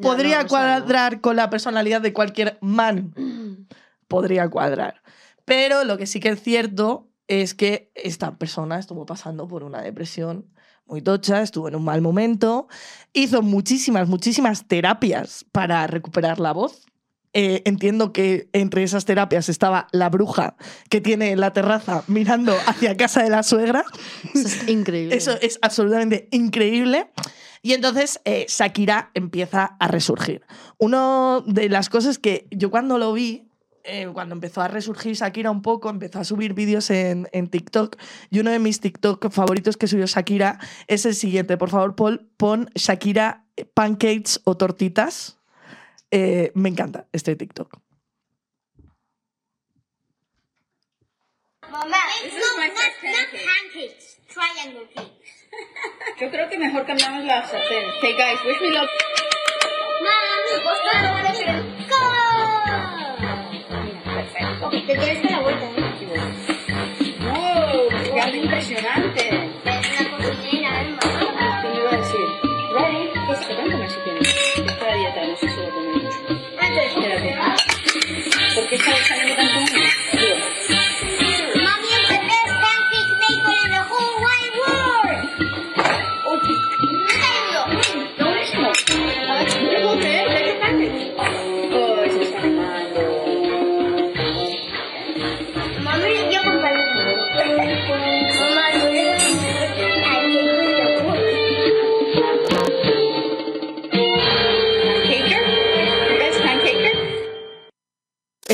[0.00, 0.82] ¿Podría no, no sabemos.
[0.82, 3.14] cuadrar con la personalidad de cualquier man?
[4.08, 5.02] Podría cuadrar.
[5.44, 9.82] Pero lo que sí que es cierto es que esta persona estuvo pasando por una
[9.82, 10.46] depresión
[10.86, 12.68] muy tocha, estuvo en un mal momento,
[13.12, 16.86] hizo muchísimas, muchísimas terapias para recuperar la voz.
[17.32, 20.56] Eh, entiendo que entre esas terapias estaba la bruja
[20.88, 23.84] que tiene en la terraza mirando hacia casa de la suegra.
[24.34, 25.14] Eso es increíble.
[25.14, 27.10] Eso es absolutamente increíble.
[27.66, 30.46] Y entonces eh, Shakira empieza a resurgir.
[30.78, 33.50] Una de las cosas que yo cuando lo vi,
[33.82, 37.96] eh, cuando empezó a resurgir Shakira un poco, empezó a subir vídeos en, TikTok.
[38.30, 41.56] Y uno de mis TikTok favoritos que subió Shakira es el siguiente.
[41.56, 45.40] Por favor, Paul, pon Shakira eh, pancakes o tortitas.
[46.12, 47.80] Me encanta este TikTok.
[51.62, 51.82] Not
[53.32, 55.15] pancakes, triangle cakes.
[56.18, 57.84] Yo creo que mejor cambiamos la sartén.
[58.00, 58.88] Hey guys, wish me luck.
[64.04, 64.66] Perfecto.
[64.66, 65.72] Ok, te tienes que dar la vuelta, ¿eh?
[67.20, 67.88] ¡Wow!
[68.02, 69.22] ¡Qué queda impresionante!
[69.64, 71.62] Es una cocinera, ¿eh, mamá?
[71.62, 72.28] ¿Qué me iba a decir?
[72.72, 73.04] Ready?
[73.26, 74.22] Pues se pueden comer si quieren.
[74.22, 75.32] Esta dieta no
[75.80, 76.10] mucho.
[76.60, 77.30] Espérate.
[78.54, 78.78] ¿Por qué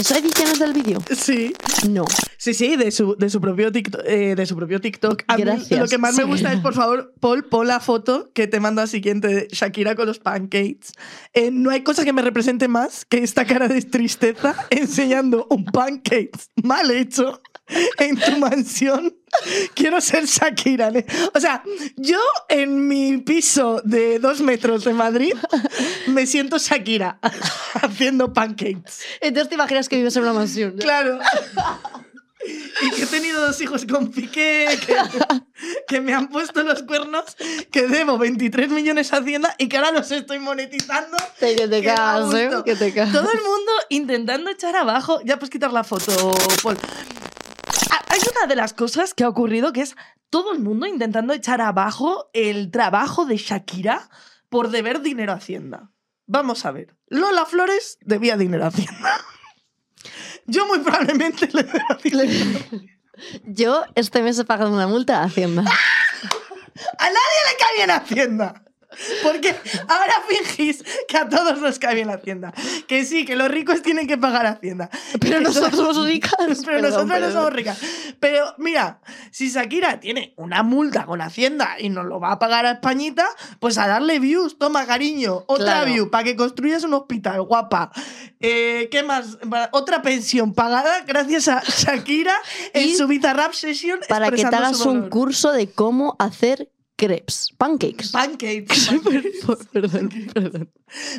[0.02, 0.98] ¿Eso ediciones del vídeo?
[1.16, 1.54] Sí.
[1.88, 2.04] No.
[2.36, 4.02] Sí, sí, de su, de su propio TikTok.
[4.04, 5.22] eh, de su propio TikTok.
[5.28, 5.78] A mí Gracias.
[5.78, 8.80] lo que más me gusta es, por favor, Paul, pon la foto que te mando
[8.82, 10.88] al siguiente de Shakira con los pancakes.
[11.34, 15.64] Eh, no hay cosa que me represente más que esta cara de tristeza enseñando un
[15.66, 16.32] pancake
[16.64, 17.40] mal hecho
[18.00, 19.14] en tu mansión.
[19.74, 20.88] Quiero ser Shakira.
[20.88, 21.06] ¿eh?
[21.34, 21.62] O sea,
[21.96, 22.18] yo
[22.48, 25.34] en mi piso de dos metros de Madrid
[26.06, 27.18] me siento Shakira
[27.82, 28.92] haciendo pancakes.
[29.20, 30.76] Entonces te imaginas que vives en una mansión.
[30.78, 31.18] Claro.
[32.82, 34.96] Y que he tenido dos hijos con Piqué, que,
[35.86, 37.36] que me han puesto los cuernos,
[37.70, 41.16] que debo 23 millones a Hacienda y que ahora los estoy monetizando.
[41.38, 42.50] Te- que te cagas, ¿eh?
[42.64, 43.12] Que te cagas.
[43.12, 45.20] Todo el mundo intentando echar abajo.
[45.24, 46.32] Ya puedes quitar la foto,
[46.64, 46.76] Paul.
[48.12, 49.96] Ah, Hay una de las cosas que ha ocurrido que es
[50.30, 54.10] todo el mundo intentando echar abajo el trabajo de Shakira
[54.48, 55.90] por deber dinero a Hacienda.
[56.26, 56.96] Vamos a ver.
[57.08, 59.20] Lola Flores debía dinero a Hacienda.
[60.46, 62.60] Yo muy probablemente le debo dinero.
[63.44, 65.62] Yo este mes he pagado una multa a Hacienda.
[66.98, 68.64] A nadie le cae bien Hacienda.
[69.22, 69.54] Porque
[69.88, 72.52] ahora fingís que a todos nos cae bien Hacienda.
[72.86, 74.90] Que sí, que los ricos tienen que pagar Hacienda.
[75.20, 76.32] Pero nosotros somos ricas.
[76.38, 77.78] Pero Perdón, nosotros no somos ricas.
[78.20, 79.00] Pero mira,
[79.30, 83.26] si Shakira tiene una multa con Hacienda y nos lo va a pagar a Españita,
[83.60, 85.86] pues a darle views, toma cariño, otra Claro.
[85.86, 87.90] view para que construyas un hospital, guapa.
[88.40, 89.38] Eh, ¿Qué más?
[89.72, 92.34] Otra pensión pagada gracias a Shakira
[92.72, 94.00] en Y su Bizarrap Session.
[94.08, 96.70] Para que te hagas su un curso de cómo hacer
[97.02, 98.12] crepes, pancakes.
[98.12, 98.90] Pancakes.
[99.72, 100.70] perdón, perdón.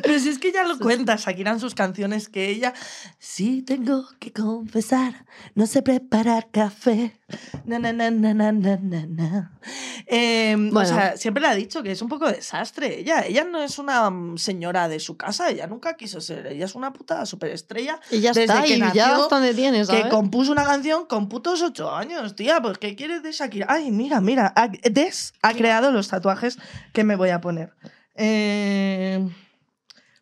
[0.02, 2.72] Pero si es que ya lo cuenta Shakira en sus canciones que ella
[3.18, 7.20] sí tengo que confesar, no sé preparar café.
[7.66, 9.58] Na, na, na, na, na, na, na.
[10.06, 13.00] Eh, O sea, siempre le ha dicho que es un poco desastre.
[13.00, 16.46] Ella, ella no es una mm, señora de su casa, ella nunca quiso ser.
[16.46, 18.00] Ella es una puta superestrella.
[18.10, 21.28] Y ya Desde está, que y ya hasta donde tienes, Que compuso una canción con
[21.28, 22.62] putos ocho años, tía.
[22.62, 23.66] Pues, ¿qué quieres de Shakira?
[23.68, 24.54] Ay, mira, mira.
[24.90, 26.58] Des ha creado los tatuajes
[26.92, 27.74] que me voy a poner.
[28.14, 29.28] Eh,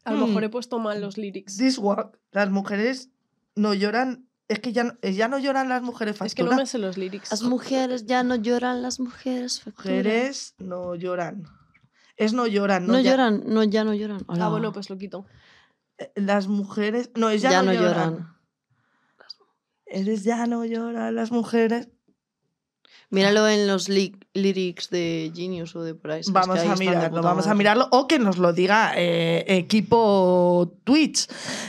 [0.04, 0.44] A lo mejor Mm.
[0.46, 1.56] he puesto mal los lyrics.
[1.58, 3.10] This walk, las mujeres
[3.54, 4.26] no lloran.
[4.48, 6.56] Es que ya, no- ya no lloran las mujeres Es que no factura.
[6.64, 7.30] me sé los lyrics.
[7.30, 9.96] Las mujeres ya no lloran, las mujeres facturan.
[9.98, 11.44] mujeres no lloran.
[12.16, 14.20] Es no lloran, no, No, ya- lloran, no, ya no lloran.
[14.22, 14.48] Ah, Hola.
[14.48, 15.24] bueno, pues lo quito.
[15.98, 17.10] eh, Las mujeres.
[17.14, 18.10] No, es ya, Ya no, no lloran.
[18.10, 18.36] lloran.
[19.86, 21.88] Eres ya no lloran las mujeres.
[23.12, 26.22] Míralo en los lyrics de Genius o de por ahí.
[26.30, 27.88] Vamos a mirarlo, vamos a mirarlo.
[27.90, 31.28] O que nos lo diga eh, equipo Twitch.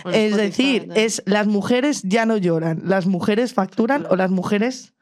[0.10, 4.94] Es decir, es las mujeres ya no lloran, las mujeres facturan o las mujeres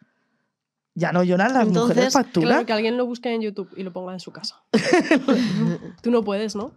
[0.96, 2.50] ya no lloran, las mujeres facturan.
[2.50, 4.64] Claro, que alguien lo busque en YouTube y lo ponga en su casa.
[6.02, 6.74] Tú no puedes, ¿no?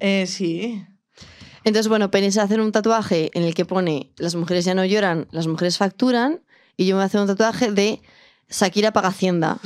[0.00, 0.84] Eh, sí.
[1.62, 5.28] Entonces, bueno, pensé hacer un tatuaje en el que pone las mujeres ya no lloran,
[5.30, 6.40] las mujeres facturan,
[6.80, 8.00] y yo me voy a hacer un tatuaje de
[8.48, 9.58] Shakira paga Hacienda.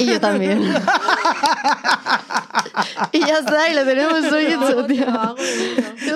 [0.00, 0.64] y yo también.
[3.12, 5.36] y ya está, y lo tenemos hoy hecho, tío.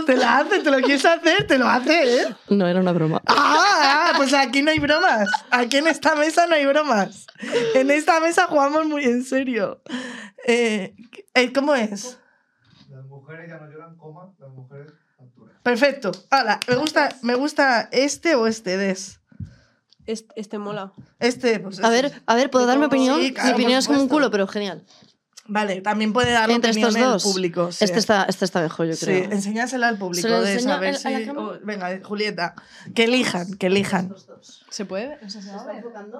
[0.07, 2.37] Te lo hace, te lo quieres hacer, te lo hace, ¿eh?
[2.49, 3.23] No, era una broma.
[3.27, 5.31] Ah, ah, pues aquí no hay bromas.
[5.53, 7.29] Aquí en esta mesa no hay bromas.
[7.77, 9.81] En esta mesa jugamos muy en serio.
[10.49, 10.97] Eh,
[11.35, 12.19] eh, ¿Cómo es?
[12.89, 15.55] Las mujeres ya no lloran, coma, las mujeres facturan.
[15.63, 16.11] Perfecto.
[16.29, 19.20] Ahora, me gusta, me gusta este o este des.
[20.11, 20.93] Este, este mola.
[21.19, 22.09] Este, pues A este.
[22.09, 23.21] ver, a ver, ¿puedo dar mi opinión?
[23.21, 24.85] Sí, claro, mi opinión es como un culo, pero genial.
[25.53, 27.23] Vale, también puede dar Entre opinión estos el dos.
[27.25, 27.73] público.
[27.73, 27.85] sí.
[27.85, 29.33] Este, está, este está mejor, yo Sí, creo.
[29.33, 30.29] enséñasela al público.
[30.29, 32.55] ¿Se a la si- oh, venga, Julieta.
[32.95, 34.15] Que elijan, que elijan.
[34.69, 35.19] ¿Se puede?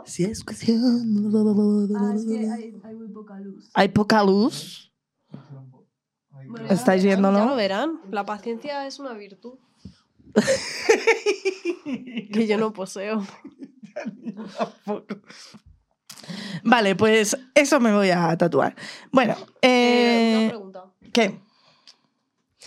[0.05, 0.81] Si es cuestión.
[3.75, 4.93] hay, poca luz.
[6.69, 7.55] ¿Estáis Ya lo viéndolo?
[7.57, 8.01] verán.
[8.11, 9.55] La paciencia es una virtud.
[12.33, 13.25] que yo no poseo.
[16.65, 18.75] Vale, pues eso me voy a tatuar.
[19.11, 20.85] Bueno, Eh, una eh, pregunta.
[21.13, 21.41] ¿qué?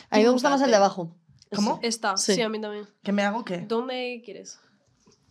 [0.10, 1.16] A mí me gusta más el de abajo.
[1.54, 1.80] ¿Cómo?
[1.84, 2.36] Esta, Sí.
[2.36, 2.42] sí.
[2.42, 2.88] a mí también.
[3.04, 3.60] ¿Qué me hago qué?
[3.60, 4.60] ¿Dónde quieres?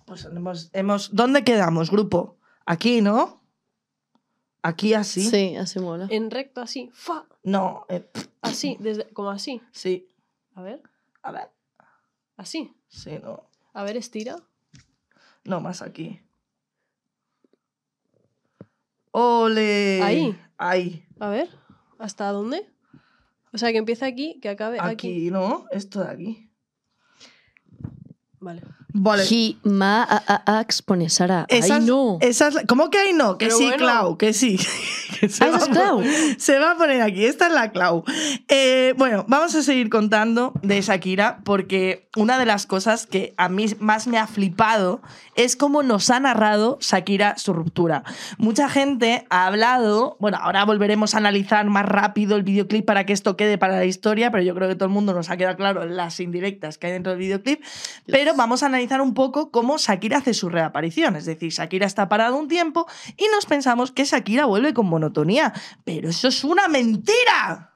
[0.06, 1.14] Pues hemos, hemos.
[1.14, 2.36] ¿Dónde quedamos, grupo?
[2.64, 3.42] Aquí, ¿no?
[4.62, 5.22] Aquí así.
[5.28, 6.06] Sí, así mola.
[6.10, 6.90] En recto, así.
[6.92, 7.26] ¡Fa!
[7.42, 8.08] No, eh,
[8.40, 9.60] Así, desde, como así.
[9.72, 10.08] sí.
[10.54, 10.82] A ver,
[11.22, 11.50] A ver.
[12.36, 12.72] así.
[12.88, 13.48] Sí, no.
[13.72, 14.36] A ver, estira.
[15.44, 16.20] No, más aquí.
[19.10, 20.00] ¡Ole!
[20.02, 20.40] Ahí.
[20.56, 21.06] Ahí.
[21.20, 21.48] A ver,
[21.98, 22.66] ¿hasta dónde?
[23.52, 24.90] O sea, que empieza aquí, que acabe aquí.
[24.92, 25.66] Aquí, ¿no?
[25.70, 26.50] Esto de aquí.
[28.40, 28.62] Vale.
[28.94, 29.24] Vale.
[29.30, 31.46] Hi, ma, a, a, ax, pone Sara.
[31.48, 32.18] Esa Ay, es- no.
[32.20, 33.38] esa es la- ¿Cómo que ahí no?
[33.38, 33.78] Que Pero sí, bueno.
[33.78, 34.58] Clau, que sí.
[35.20, 35.98] Que se, Ah, va es Clau.
[35.98, 37.24] poner- se va a poner aquí.
[37.26, 38.02] Esta es la Clau.
[38.48, 43.48] Eh, bueno, vamos a seguir contando de Shakira porque una de las cosas que a
[43.48, 45.00] mí más me ha flipado
[45.36, 48.02] es cómo nos ha narrado Shakira su ruptura.
[48.38, 53.12] Mucha gente ha hablado, bueno, ahora volveremos a analizar más rápido el videoclip para que
[53.12, 55.56] esto quede para la historia, pero yo creo que todo el mundo nos ha quedado
[55.56, 57.62] claro las indirectas que hay dentro del videoclip.
[58.06, 61.16] Pero vamos a analizar un poco cómo Shakira hace su reaparición.
[61.16, 65.52] Es decir, Shakira está parado un tiempo y nos pensamos que Shakira vuelve con monotonía.
[65.84, 67.68] Pero eso es una mentira.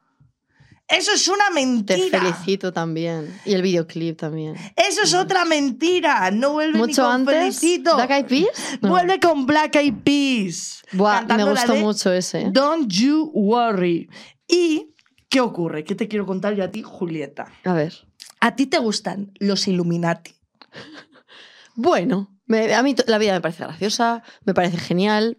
[0.89, 2.21] Eso es una Te mentira.
[2.21, 3.37] felicito también.
[3.45, 4.55] Y el videoclip también.
[4.77, 6.31] Eso es otra mentira.
[6.31, 7.35] No vuelve ni Mucho con antes.
[7.59, 7.97] felicito.
[7.97, 8.79] Black Eyed Peas.
[8.81, 8.91] No.
[8.91, 10.83] Vuelve con Black Eyed Peas.
[10.93, 12.43] Buah, me gustó de mucho ese.
[12.43, 12.49] ¿eh?
[12.53, 14.09] Don't you worry.
[14.47, 14.95] ¿Y
[15.29, 15.83] qué ocurre?
[15.83, 17.47] ¿Qué te quiero contar yo a ti, Julieta?
[17.65, 18.07] A ver.
[18.39, 20.36] ¿A ti te gustan los Illuminati?
[21.75, 25.39] Bueno, me- a mí la vida me parece graciosa, me parece genial.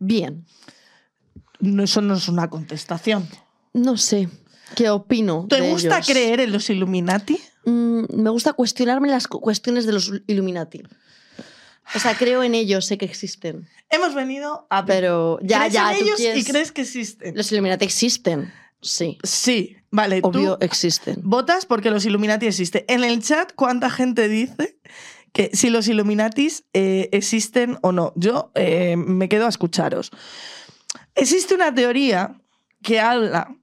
[0.00, 0.44] Bien.
[1.60, 3.28] No, eso no es una contestación.
[3.72, 4.28] No sé.
[4.74, 5.46] ¿Qué opino?
[5.48, 6.06] ¿Te de gusta ellos?
[6.08, 7.38] creer en los Illuminati?
[7.64, 10.82] Mm, me gusta cuestionarme las cu- cuestiones de los Illuminati.
[11.94, 13.68] O sea, creo en ellos, sé que existen.
[13.90, 17.36] Hemos venido a Pero ya, ¿Crees ya, en ellos quieres- y crees que existen.
[17.36, 18.52] Los Illuminati existen.
[18.82, 19.18] Sí.
[19.22, 20.20] Sí, vale.
[20.22, 21.16] Obvio, Tú existen.
[21.22, 22.84] votas porque los Illuminati existen.
[22.88, 24.76] En el chat, ¿cuánta gente dice
[25.32, 28.12] que si los Illuminatis eh, existen o no?
[28.16, 30.10] Yo eh, me quedo a escucharos.
[31.14, 32.40] Existe una teoría
[32.82, 33.54] que habla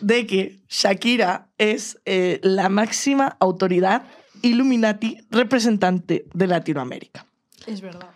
[0.00, 4.04] de que Shakira es eh, la máxima autoridad
[4.42, 7.26] Illuminati representante de Latinoamérica.
[7.66, 8.10] Es verdad.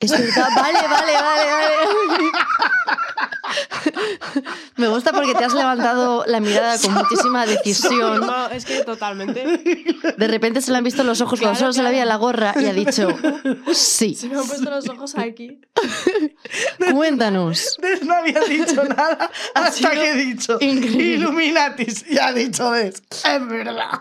[0.00, 2.30] Es verdad, vale, vale, vale, vale.
[4.76, 8.20] Me gusta porque te has levantado la mirada con muchísima decisión.
[8.20, 9.44] No, es que totalmente.
[10.16, 12.16] De repente se le han visto los ojos cuando Claro, solo se le veía la
[12.16, 13.08] gorra y ha dicho,
[13.74, 15.60] sí, Se me han puesto los ojos aquí.
[16.94, 17.76] cuéntanos.
[17.80, 21.04] Des no había dicho nada Ha hasta que he dicho increíble.
[21.16, 22.04] Illuminatis.
[22.08, 23.02] Y ha dicho Des.
[23.10, 24.00] Es verdad.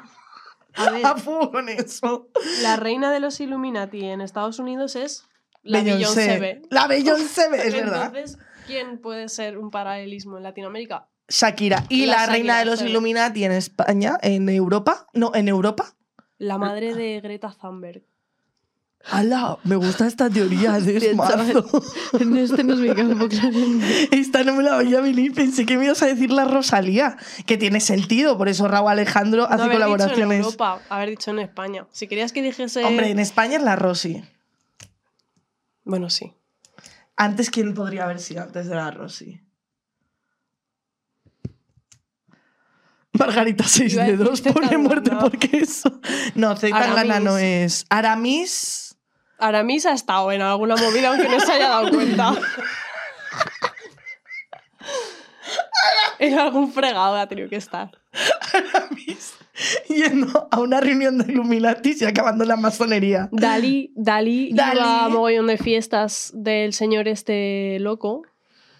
[0.75, 2.29] A ver, A fuego con eso.
[2.61, 5.25] la reina de los Illuminati en Estados Unidos es
[5.63, 6.39] la Beyoncé.
[6.39, 6.61] B.
[6.69, 8.07] La Beyoncé, B, es verdad.
[8.07, 11.07] Entonces, ¿quién puede ser un paralelismo en Latinoamérica?
[11.27, 11.85] Shakira.
[11.89, 12.81] Y La la, reina de los.
[12.81, 15.07] Illuminati en España, en Europa.
[15.13, 15.95] No, en Europa.
[16.37, 18.03] La madre de Greta Thunberg.
[19.05, 19.57] ¡Hala!
[19.63, 21.15] Me gusta esta teoría de.
[22.19, 24.09] En este no es mi campo, claramente.
[24.11, 25.33] Esta no me la veía venir.
[25.33, 27.17] Pensé que me ibas a decir la Rosalía.
[27.45, 28.37] Que tiene sentido.
[28.37, 30.45] Por eso Raúl Alejandro No hace haber dicho en colaboraciones.
[30.45, 31.87] Europa, haber dicho en España.
[31.91, 32.83] Si querías que dijese.
[32.83, 34.23] Hombre, en España es la Rosy.
[35.89, 36.35] Bueno, sí.
[37.15, 39.41] Antes, ¿quién podría haber sido antes de la Rosy?
[43.13, 44.87] Margarita seis Iba a decir dedos, pone Zetangana.
[44.87, 45.99] muerte porque eso.
[46.35, 47.21] No, Aramis.
[47.23, 47.87] no es.
[47.89, 48.95] Aramis.
[49.39, 52.35] Aramis ha estado en alguna movida aunque no se haya dado cuenta.
[56.19, 57.89] en algún fregado ha tenido que estar.
[58.53, 59.33] Aramis.
[59.89, 63.29] Yendo a una reunión de Illuminatis y acabando en la masonería.
[63.31, 64.77] Dalí, Dalí, Dalí.
[64.79, 68.23] iba a mogollón de fiestas del señor este loco.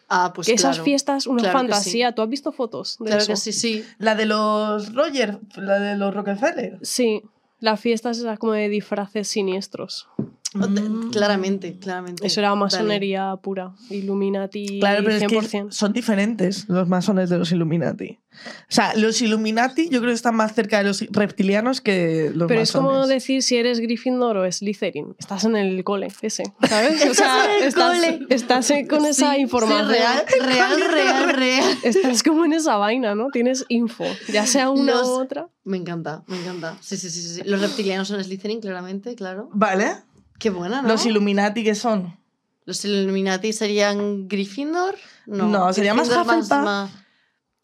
[0.07, 0.85] Ah, pues que esas claro.
[0.85, 2.13] fiestas, una Claro fantasía.
[2.15, 3.31] ¿Tú has visto fotos de Claro eso?
[3.33, 3.85] que sí, sí.
[3.99, 6.79] La de los Roger, la de los Rockefeller.
[6.81, 7.21] Sí,
[7.59, 10.07] las fiestas esas como de disfraces siniestros.
[10.53, 11.11] Mm.
[11.11, 12.25] Claramente, claramente.
[12.25, 12.59] Eso era Dale.
[12.61, 13.73] masonería pura.
[13.89, 15.67] Illuminati Claro, pero es 100%.
[15.67, 18.17] que son diferentes los masones de los Illuminati.
[18.31, 22.47] O sea, los Illuminati yo creo que están más cerca de los reptilianos que los
[22.47, 25.15] Pero es como decir si eres Gryffindor o Slytherin.
[25.19, 27.05] Estás en el cole ese, ¿sabes?
[27.09, 27.97] O sea, en estás,
[28.29, 29.87] estás con esa Sí, información.
[29.89, 31.77] sí, real, real, real, real.
[31.83, 33.27] Estás como en esa vaina, ¿no?
[33.31, 35.47] Tienes info, ya sea una Los- u otra.
[35.65, 36.77] Me encanta, me encanta.
[36.81, 37.41] Sí, sí, sí, sí, sí.
[37.45, 39.49] Los reptilianos son Slytherin, claramente, claro.
[39.53, 39.97] Vale.
[40.39, 40.87] Qué buena, ¿no?
[40.87, 42.17] Los Illuminati que son.
[42.65, 44.95] Los Illuminati serían Gryffindor.
[45.25, 46.89] No, No, sería más Hufflepuff.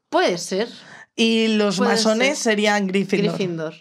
[0.10, 0.68] Puede ser.
[1.16, 2.52] Y los Puede masones ser.
[2.54, 3.30] serían Gryffindor.
[3.36, 3.74] Gryffindor.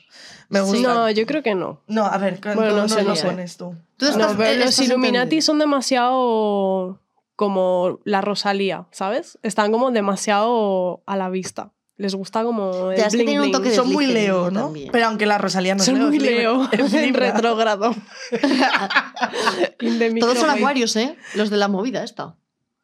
[0.49, 0.95] Me gusta.
[0.95, 1.83] No, yo creo que no.
[1.87, 3.75] No, a ver, ¿cuánto Bueno, no no sé, lo no pones tú?
[3.97, 5.43] Tú estás, No, pero los Illuminati entendido.
[5.43, 7.01] son demasiado
[7.37, 9.39] como la Rosalía, ¿sabes?
[9.43, 11.73] Están como demasiado a la vista.
[11.97, 14.65] Les gusta como el Ya, es que tienen un toque de Son muy Leo, ¿no?
[14.65, 14.89] también.
[14.91, 16.19] Pero aunque la Rosalía no es Son Leo, muy.
[16.19, 17.95] Leo, Es en retrógrado.
[20.21, 21.17] Todos son acuarios, ¿eh?
[21.35, 22.35] Los de la movida esta.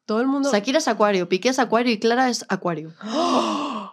[0.07, 0.51] Todo el mundo.
[0.53, 2.93] Shakira es acuario, Piqué es acuario y Clara es acuario.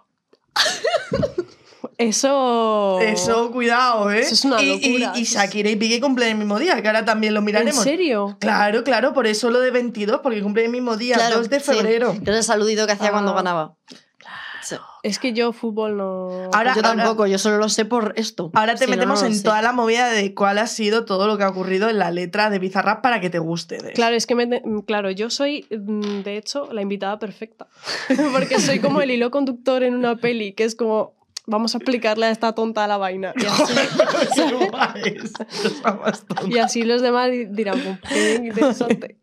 [1.97, 2.99] Eso.
[3.01, 4.19] Eso, cuidado, ¿eh?
[4.19, 5.13] Eso es una Y- locura.
[5.15, 7.84] Y, y Shakira y Piqué cumplen el mismo día, que ahora también lo ¿En miraremos.
[7.84, 8.38] serio?
[8.39, 11.60] Claro, claro, por eso lo de 22, porque cumple el mismo día, Claro, 2 de
[11.60, 11.65] sí.
[11.71, 12.12] febrero.
[12.21, 13.36] Es el saludito que hacía cuando Ah.
[13.36, 13.75] ganaba.
[15.08, 16.50] Es que yo fútbol no.
[16.54, 18.52] Ahora- yo tampoco, yo solo lo sé por esto.
[18.54, 19.43] Ahora te Si metemos no en sé.
[19.43, 22.50] toda la movida de cuál ha sido todo lo que ha ocurrido en la letra
[22.50, 23.78] de Bizarrap para que te guste.
[23.78, 27.67] de- Claro, es que me- claro, yo soy, mm, de hecho, la invitada perfecta.
[28.34, 31.13] Porque soy como el hilo conductor en una peli, que es como,
[31.46, 33.34] vamos a explicarle a esta tonta la vaina.
[33.38, 33.74] Y así,
[36.50, 39.15] y así los demás di- dirán, "Pues, qué interesante.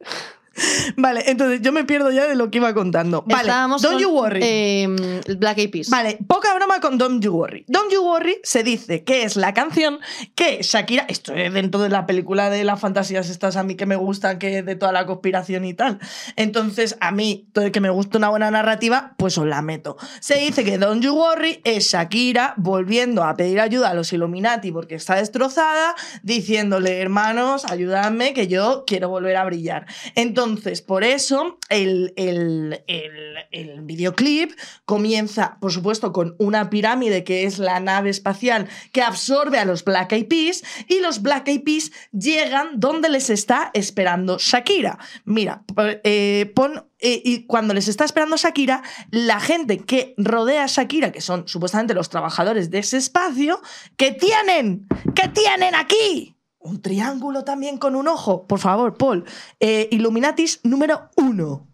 [0.97, 3.23] Vale, entonces yo me pierdo ya de lo que iba contando.
[3.27, 4.41] Vale, Estábamos Don't con, You Worry.
[4.43, 5.91] eh, el Black Eyed Peas.
[5.91, 7.65] Vale, poca broma con Don't You Worry.
[7.69, 9.99] Don't You Worry se dice que es la canción
[10.35, 13.87] que Shakira, esto es dentro de la película de las fantasías estas a mí que
[13.87, 15.99] me gustan, que es de toda la conspiración y tal.
[16.37, 19.97] Entonces, a mí, todo el que me gusta una buena narrativa, pues os la meto.
[20.21, 24.73] Se dice que Don't You Worry es Shakira volviendo a pedir ayuda a los Illuminati
[24.73, 29.87] porque está destrozada, diciéndole, hermanos, ayudadme que yo quiero volver a brillar.
[30.15, 30.44] Entonces,
[30.87, 34.53] por eso, el, el, el- el videoclip
[34.85, 39.85] comienza, por supuesto, con una pirámide que es la nave espacial que absorbe a los
[39.85, 44.99] Black Eyed Peas y los Black Eyed Peas llegan donde les está esperando Shakira.
[45.25, 45.63] Mira,
[46.03, 46.89] eh, pon...
[46.99, 51.47] eh, y cuando les está esperando Shakira, la gente que rodea a Shakira, que son
[51.47, 53.61] supuestamente los trabajadores de ese espacio,
[53.97, 54.87] ¿qué tienen?
[55.15, 56.34] ¿Qué tienen aquí?
[56.65, 58.47] Un triángulo también con un ojo.
[58.47, 59.27] Por favor, Paul.
[59.61, 61.69] Eh, Illuminatis número uno.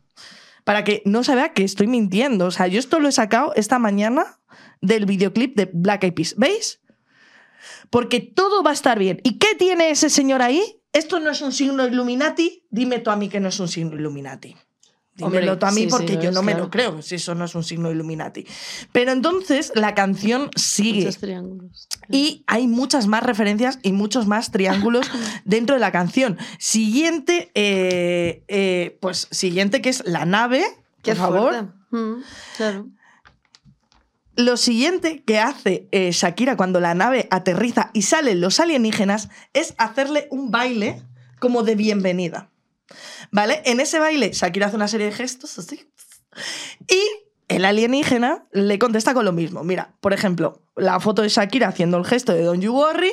[0.64, 2.46] Para que no se vea que estoy mintiendo.
[2.46, 4.40] O sea, yo esto lo he sacado esta mañana
[4.80, 6.34] del videoclip de Black Eyed Peas.
[6.36, 6.80] ¿Veis?
[7.88, 9.20] Porque todo va a estar bien.
[9.22, 10.82] ¿Y qué tiene ese señor ahí?
[10.92, 12.66] Esto no es un signo Illuminati.
[12.70, 14.56] Dime tú a mí que no es un signo Illuminati.
[15.20, 17.54] Dímelo tú a mí sí, porque yo no me lo creo, si eso no es
[17.54, 18.46] un signo Illuminati.
[18.92, 21.06] Pero entonces la canción sigue.
[21.06, 21.88] Muchos triángulos.
[22.08, 25.10] Y hay muchas más referencias y muchos más triángulos
[25.44, 26.38] dentro de la canción.
[26.58, 30.64] Siguiente, eh, eh, pues siguiente que es la nave,
[31.02, 31.74] Qué por favor.
[31.90, 32.22] Mm,
[32.56, 32.86] claro.
[34.36, 39.74] Lo siguiente que hace eh, Shakira cuando la nave aterriza y salen los alienígenas es
[39.76, 41.02] hacerle un baile
[41.38, 42.50] como de bienvenida.
[43.30, 43.62] ¿Vale?
[43.64, 45.58] En ese baile Shakira hace una serie de gestos.
[46.88, 47.00] Y
[47.48, 49.64] el alienígena le contesta con lo mismo.
[49.64, 53.12] Mira, por ejemplo, la foto de Shakira haciendo el gesto de Don't You Worry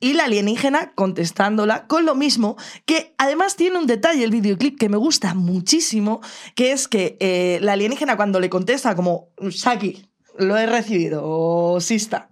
[0.00, 2.56] y la alienígena contestándola con lo mismo,
[2.86, 6.20] que además tiene un detalle el videoclip que me gusta muchísimo,
[6.54, 10.06] que es que eh, la alienígena cuando le contesta como Shaki,
[10.36, 12.30] lo he recibido, o Sista,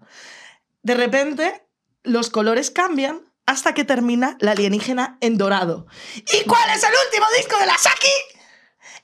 [0.82, 1.66] de repente
[2.04, 5.86] los colores cambian hasta que termina la alienígena en dorado.
[6.16, 8.36] ¿Y cuál es el último disco de la Shaki?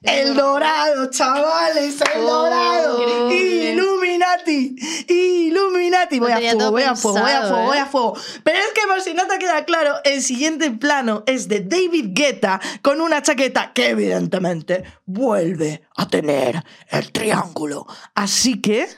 [0.02, 3.32] El dorado, chavales, el Oh, dorado.
[3.32, 4.74] Illuminati,
[5.06, 6.18] Illuminati.
[6.18, 8.16] Voy a fuego, voy a fuego, voy a fuego, voy a fuego.
[8.42, 12.06] Pero es que por si no te queda claro, el siguiente plano es de David
[12.14, 17.86] Guetta con una chaqueta que evidentemente vuelve a tener el triángulo.
[18.16, 18.88] Así que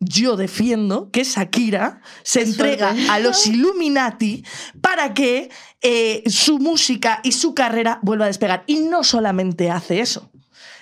[0.00, 3.10] yo defiendo que Shakira se Qué entrega suerte.
[3.10, 4.44] a los Illuminati
[4.80, 5.50] para que
[5.82, 8.64] eh, su música y su carrera vuelva a despegar.
[8.66, 10.30] Y no solamente hace eso,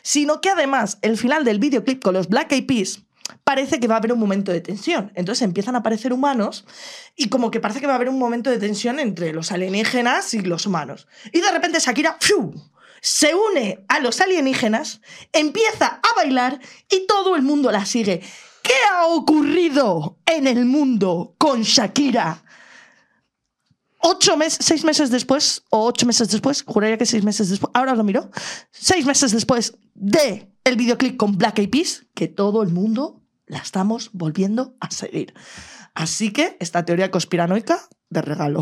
[0.03, 3.03] sino que además el final del videoclip con los Black Eyed Peas
[3.45, 5.13] parece que va a haber un momento de tensión.
[5.15, 6.65] Entonces empiezan a aparecer humanos
[7.17, 10.33] y como que parece que va a haber un momento de tensión entre los alienígenas
[10.33, 11.09] y los humanos.
[11.33, 12.55] Y de repente Shakira ¡fiu!
[13.01, 15.01] se une a los alienígenas,
[15.33, 16.61] empieza a bailar
[16.91, 18.23] y todo el mundo la sigue.
[18.69, 22.43] ¿Qué ha ocurrido en el mundo con Shakira?
[24.01, 27.95] Ocho meses, seis meses después, o ocho meses después, juraría que seis meses después, ahora
[27.97, 28.31] lo miro,
[28.71, 33.59] seis meses después de el videoclip con Black Eyed Peas, que todo el mundo la
[33.59, 35.35] estamos volviendo a seguir.
[35.95, 38.61] Así que esta teoría conspiranoica de regalo.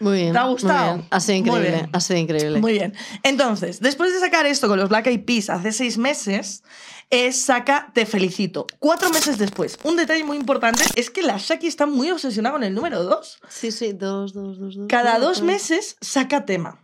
[0.00, 0.32] Muy bien.
[0.32, 0.94] ¿Te ha muy gustado?
[0.96, 1.08] bien.
[1.10, 1.76] Ha sido Muy increíble.
[1.78, 1.90] bien.
[1.92, 2.60] Ha sido increíble.
[2.60, 2.94] Muy bien.
[3.22, 6.62] Entonces, después de sacar esto con los Black Eyed Peas hace seis meses,
[7.10, 8.66] eh, saca Te Felicito.
[8.78, 9.78] Cuatro meses después.
[9.82, 13.38] Un detalle muy importante es que la Shaki está muy obsesionada con el número dos.
[13.48, 14.86] Sí, sí, dos, dos, dos, dos.
[14.88, 16.80] Cada dos meses saca tema.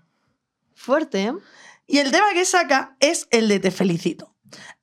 [0.74, 1.32] Fuerte, ¿eh?
[1.86, 4.34] Y el tema que saca es el de Te Felicito.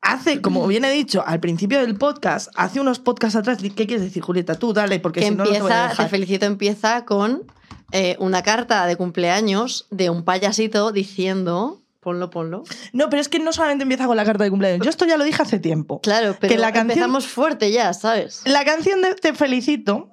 [0.01, 4.01] Hace, como bien he dicho al principio del podcast, hace unos podcasts atrás, ¿qué quieres
[4.01, 4.55] decir, Julieta?
[4.55, 6.09] Tú dale, porque que si no, no te voy a empieza, te, dejar.
[6.09, 7.51] felicito, empieza con
[7.91, 12.63] eh, una carta de cumpleaños de un payasito diciendo, ponlo, ponlo.
[12.93, 14.81] No, pero es que no solamente empieza con la carta de cumpleaños.
[14.85, 15.99] Yo esto ya lo dije hace tiempo.
[15.99, 18.43] Claro, pero la canción- empezamos fuerte ya, ¿sabes?
[18.45, 20.09] La canción de Te Felicito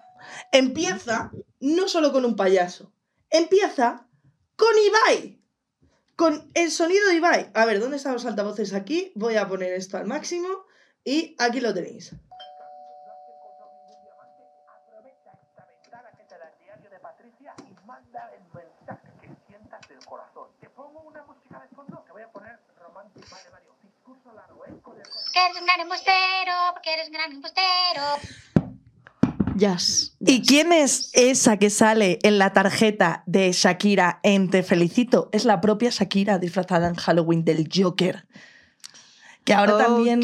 [0.50, 1.30] empieza
[1.60, 2.92] no solo con un payaso,
[3.30, 4.08] empieza
[4.56, 5.40] con Ibai.
[6.16, 7.50] Con el sonido de Ibai.
[7.54, 9.12] A ver, ¿dónde están los altavoces aquí?
[9.14, 10.48] Voy a poner esto al máximo
[11.04, 12.14] y aquí lo tenéis.
[25.34, 28.02] Que eres un gran embustero, porque eres un gran embustero.
[29.56, 30.16] Jazz.
[30.20, 35.28] ¿Y quién es esa que sale en la tarjeta de Shakira en Te Felicito?
[35.32, 38.26] Es la propia Shakira disfrazada en Halloween del Joker.
[39.44, 40.20] Que ahora Oh, también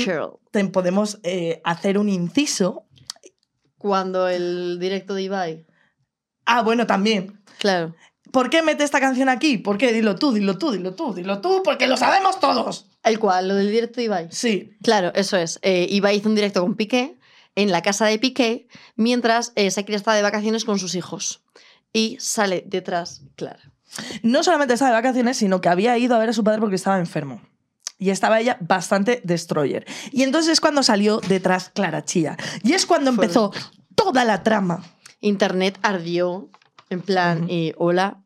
[0.50, 2.86] te- podemos eh, hacer un inciso.
[3.78, 5.66] Cuando el directo de Ibai.
[6.46, 7.40] Ah, bueno, también.
[7.58, 7.94] Claro.
[8.32, 9.58] ¿Por qué mete esta canción aquí?
[9.58, 9.92] ¿Por qué?
[9.92, 12.89] Dilo tú, dilo tú, dilo tú, dilo tú, porque lo sabemos todos.
[13.02, 13.48] ¿El cual?
[13.48, 14.28] ¿Lo del directo de Ibai?
[14.30, 14.76] Sí.
[14.82, 15.58] Claro, eso es.
[15.62, 17.18] Eh, Ibai hizo un directo con Piqué
[17.54, 21.42] en la casa de Piqué mientras eh, Shakira estaba de vacaciones con sus hijos.
[21.92, 23.72] Y sale detrás Clara.
[24.22, 26.76] No solamente estaba de vacaciones, sino que había ido a ver a su padre porque
[26.76, 27.42] estaba enfermo.
[27.98, 29.86] Y estaba ella bastante destroyer.
[30.12, 32.36] Y entonces es cuando salió detrás Clara Chía.
[32.62, 33.52] Y es cuando empezó
[33.94, 34.84] toda la trama.
[35.20, 36.48] Internet ardió
[36.88, 37.52] en plan, Ujú.
[37.52, 38.22] y hola,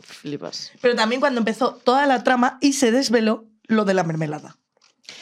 [0.00, 0.72] flipas.
[0.80, 4.56] Pero también cuando empezó toda la trama y se desveló lo de la mermelada.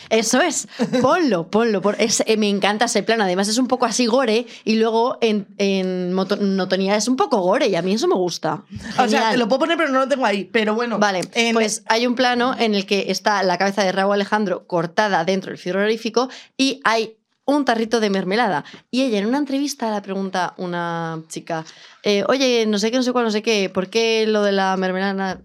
[0.09, 0.67] Eso es,
[1.03, 1.81] ponlo, ponlo.
[1.81, 3.21] por- es- eh, me encanta ese plan.
[3.21, 7.69] Además, es un poco así gore y luego en, en monotonía es un poco gore
[7.69, 8.65] y a mí eso me gusta.
[8.99, 10.45] O sea, te lo puedo poner, pero no lo tengo ahí.
[10.45, 10.99] Pero bueno.
[10.99, 14.67] Vale, en- pues hay un plano en el que está la cabeza de Raúl Alejandro
[14.67, 17.17] cortada dentro del frigorífico y hay
[17.47, 18.65] un tarrito de mermelada.
[18.91, 21.65] Y ella en una entrevista le pregunta una chica,
[22.03, 24.53] eh, oye, no sé qué, no sé cuál, no sé qué, ¿por qué lo de
[24.53, 25.41] la mermelada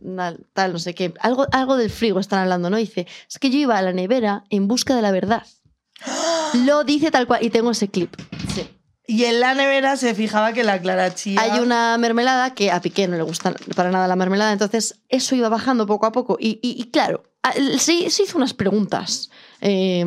[0.53, 1.13] tal, no sé qué?
[1.21, 2.77] Algo, algo del frigo están hablando, ¿no?
[2.77, 5.45] Dice, es que yo iba a la nevera en busca de la verdad.
[6.65, 8.13] Lo dice tal cual y tengo ese clip.
[8.53, 8.67] Sí.
[9.07, 11.39] Y en la nevera se fijaba que la Clara Chía...
[11.41, 15.35] Hay una mermelada que a Piqué no le gusta para nada la mermelada, entonces eso
[15.35, 16.37] iba bajando poco a poco.
[16.39, 17.23] Y, y- y claro,
[17.77, 19.29] se, se hizo unas preguntas.
[19.59, 20.03] eh,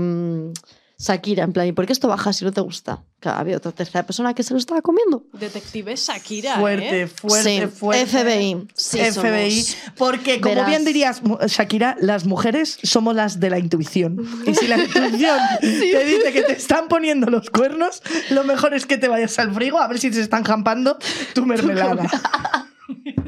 [0.99, 3.03] Shakira, en plan, ¿y por qué esto baja si no te gusta?
[3.20, 5.24] Claro, había otra tercera persona que se lo estaba comiendo.
[5.32, 7.07] Detective Shakira, Fuerte, ¿eh?
[7.09, 8.07] fuerte, Sí, fuerte.
[8.07, 8.68] FBI.
[8.74, 9.62] Sí, FBI.
[9.62, 9.76] somos.
[9.97, 10.68] Porque, como Verás.
[10.68, 14.18] bien dirías, Shakira, las mujeres somos las de la intuición.
[14.47, 18.86] Y si la intuición te dice que te están poniendo los cuernos, lo mejor es
[18.86, 20.99] que te vayas al frigo a ver si te están jampando
[21.34, 22.09] tu mermelada.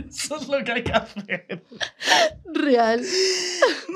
[0.08, 1.62] Eso es lo que hay que hacer.
[2.52, 3.02] Real.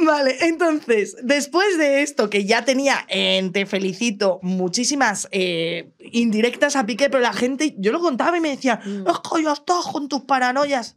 [0.04, 6.86] Vale, entonces, después de esto, que ya tenía en Te Felicito muchísimas eh, indirectas a
[6.86, 9.06] Piqué, pero la gente, yo lo contaba y me decía, Mm.
[9.08, 10.96] es que ya estás con tus paranoias.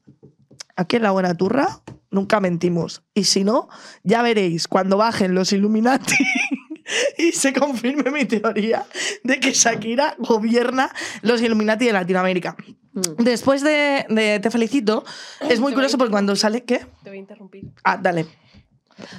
[0.75, 3.03] Aquí en la buena turra nunca mentimos.
[3.13, 3.67] Y si no,
[4.03, 6.15] ya veréis cuando bajen los Illuminati
[7.17, 8.85] y se confirme mi teoría
[9.23, 10.91] de que Shakira gobierna
[11.21, 12.55] los Illuminati de Latinoamérica.
[12.93, 13.23] Mm.
[13.23, 15.03] Después de, de Te Felicito,
[15.41, 16.63] es muy curioso porque cuando sale...
[16.63, 16.85] ¿Qué?
[17.03, 17.71] Te voy a interrumpir.
[17.83, 18.27] Ah, dale.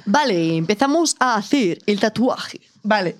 [0.05, 2.61] Vale, empezamos a hacer el tatuaje.
[2.83, 3.15] Vale.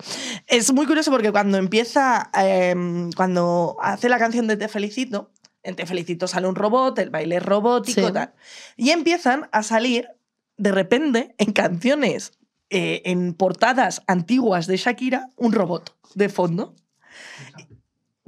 [0.46, 5.30] Es muy curioso porque cuando empieza, em, cuando hace la canción de Te Felicito,
[5.62, 8.12] en Te Felicito sale un robot, el baile es robótico, Sí.
[8.12, 8.32] tal.
[8.76, 10.08] Y empiezan a salir,
[10.56, 12.32] de repente, en canciones,
[12.70, 16.74] eh, en portadas antiguas de Shakira, un robot de fondo.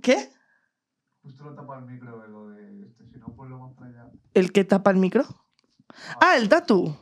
[0.02, 0.30] ¿Qué?
[1.22, 4.10] Justo lo micro de lo de este, si no, pues lo más para allá.
[4.34, 5.24] ¿El que tapa el micro?
[6.20, 6.94] Ah, el tatu.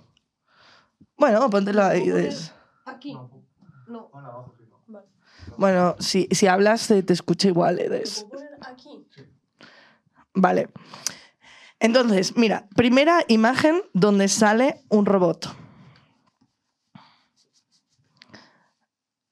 [1.16, 2.00] Bueno, póntelo ahí.
[2.02, 2.52] ¿Puedo poner des-
[2.84, 3.12] Aquí.
[3.14, 3.44] No, pu-
[3.88, 4.08] No.
[4.10, 4.80] pon abajo, si no.
[4.86, 5.06] Vale.
[5.56, 8.24] Bueno, si, si hablas se te escucha igual, ¿Lo Edes.
[8.28, 9.06] puedo poner aquí?
[10.34, 10.68] Vale.
[11.78, 15.54] Entonces, mira, primera imagen donde sale un robot.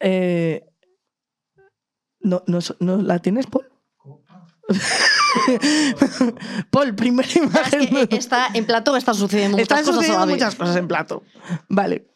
[0.01, 0.67] Eh,
[2.21, 3.67] no, no, ¿No la tienes, Paul?
[6.71, 8.07] Paul, primera Es imagen.
[8.09, 10.89] que está en plato, está sucediendo Están muchas cosas a la sucediendo muchas cosas en
[10.89, 11.23] plato.
[11.69, 12.07] Vale.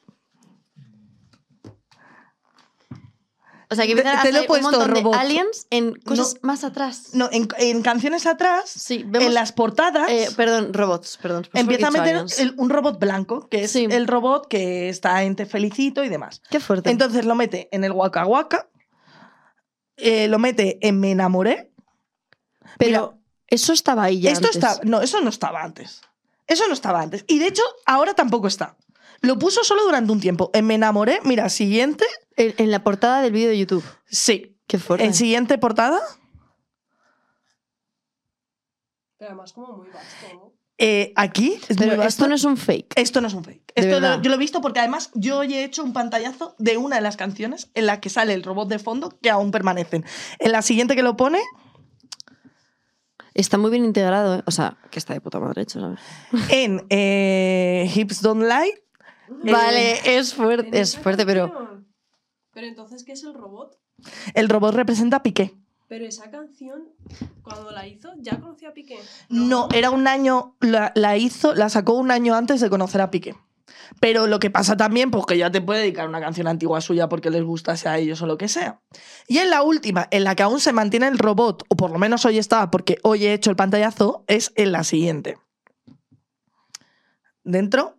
[3.71, 5.13] O sea, que Te- a te lo he hacer un puesto, montón robot.
[5.15, 6.41] de aliens en cosas No.
[6.47, 7.11] más atrás.
[7.13, 9.29] No, en, en canciones atrás, Sí, vemos...
[9.29, 11.47] en las portadas, eh, perdón, robots, perdón.
[11.53, 13.87] empieza a meter el- un robot blanco, que es Sí.
[13.91, 16.41] el robot que está en Te Felicito y demás.
[16.51, 16.89] Qué fuerte.
[16.91, 18.71] Entonces lo mete en el Waka Waka,
[19.99, 21.68] eh, lo mete en Me Enamoré.
[22.77, 24.63] Pero eso estaba ahí ya esto antes.
[24.63, 26.03] está, no, eso no estaba antes.
[26.47, 27.25] Eso no estaba antes.
[27.29, 28.77] Y de hecho, ahora tampoco está.
[29.21, 30.51] Lo puso solo durante un tiempo.
[30.55, 32.05] En Me Enamoré, mira, siguiente.
[32.37, 33.85] En, en la portada del vídeo de YouTube.
[34.07, 34.57] Sí.
[34.67, 35.05] Qué fuerte.
[35.07, 35.99] En siguiente portada,
[39.19, 40.53] Pero además como muy vasto, ¿no?
[40.79, 41.55] eh, aquí.
[41.69, 42.09] Es muy Pero vasto.
[42.09, 42.93] esto no es un fake.
[42.97, 43.73] Esto no es un fake.
[43.75, 46.77] Esto lo- yo lo he visto porque además yo hoy he hecho un pantallazo de
[46.77, 50.05] una de las canciones en la que sale el robot de fondo que aún permanecen.
[50.39, 51.41] En la siguiente que lo pone,
[53.39, 54.43] Está muy bien integrado, ¿eh?
[54.47, 56.01] O sea, que está de puta madre hecho, ¿sabes?
[56.51, 58.75] en eh, Hips Don't Lie,
[59.45, 61.53] Eh, Vale, es fuerte, es fuerte, pero...
[61.53, 61.87] canción.
[62.53, 63.79] Pero entonces, ¿qué es el robot?
[64.35, 65.55] el robot representa a Piqué.
[65.87, 66.89] Pero esa canción,
[67.43, 68.99] cuando la hizo, ¿ya conocía a Piqué?
[69.29, 73.11] No, era un año, la, la hizo, la sacó un año antes de conocer a
[73.13, 73.37] Piqué.
[74.01, 77.09] Pero lo que pasa también, pues que ya te puede dedicar una canción antigua suya
[77.09, 78.81] porque les gustase a ellos o lo que sea.
[79.27, 81.99] Y en la última, en la que aún se mantiene el robot, o por lo
[81.99, 85.37] menos hoy estaba, porque hoy he hecho el pantallazo, es en la siguiente.
[87.45, 87.98] Dentro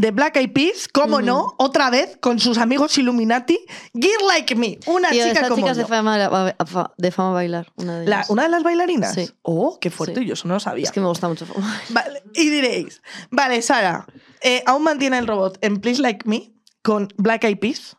[0.00, 3.58] de Black Eyed Peas, cómo no, otra vez con sus amigos Illuminati,
[3.94, 5.88] Get Like Me, una Tío, chica como chicas de yo.
[5.88, 8.30] fama, fa- de fama bailar, una de La- ellas.
[8.30, 9.14] ¿Una de las bailarinas?
[9.14, 9.28] Sí.
[9.42, 10.26] Oh, qué fuerte, Sí.
[10.26, 10.84] yo eso no lo sabía.
[10.84, 11.82] Es que me gusta mucho fama.
[11.90, 14.06] Vale, y diréis, vale, Sara,
[14.40, 17.96] eh, aún mantiene el robot en Please Like Me con Black Eyed Peas,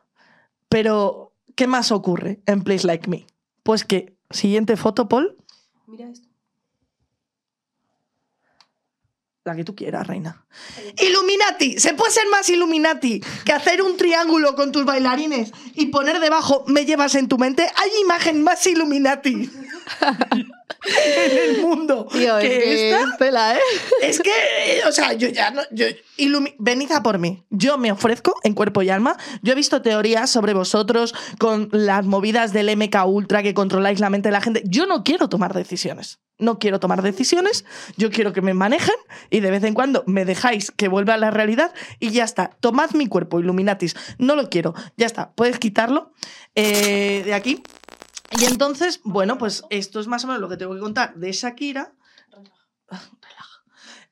[0.70, 3.28] pero ¿qué más ocurre en Please Like Me?
[3.64, 5.36] Pues que, siguiente foto, Paul,
[5.86, 6.28] Mira esto.
[9.50, 10.45] La que tú quieras, reina.
[10.97, 16.20] Illuminati, se puede ser más Illuminati que hacer un triángulo con tus bailarines y poner
[16.20, 17.64] debajo me llevas en tu mente.
[17.64, 19.50] Hay imagen más Illuminati
[21.06, 23.56] en el mundo Tío, es que que esta.
[23.56, 23.60] ¿eh?
[24.02, 25.62] Es que, eh, o sea, yo ya no.
[25.72, 25.88] Yo,
[26.58, 27.43] venid a por mí.
[27.50, 29.18] Yo me ofrezco en cuerpo y alma.
[29.41, 34.10] Yo he visto teorías sobre vosotros con las movidas del MK Ultra que controláis la
[34.10, 34.64] mente de la gente.
[34.66, 36.20] Yo no quiero tomar decisiones.
[36.40, 37.66] No quiero tomar decisiones.
[37.98, 38.96] Yo quiero que me manejen
[39.30, 42.52] y de vez en cuando me dejáis que vuelva a la realidad y ya está.
[42.62, 43.96] Tomad mi cuerpo, Illuminatis.
[44.18, 44.74] No lo quiero.
[44.98, 45.32] Ya está.
[45.34, 46.14] Puedes quitarlo
[46.56, 47.62] eh, de aquí.
[48.40, 51.32] Y entonces, bueno, pues esto es más o menos lo que tengo que contar de
[51.32, 51.94] Shakira.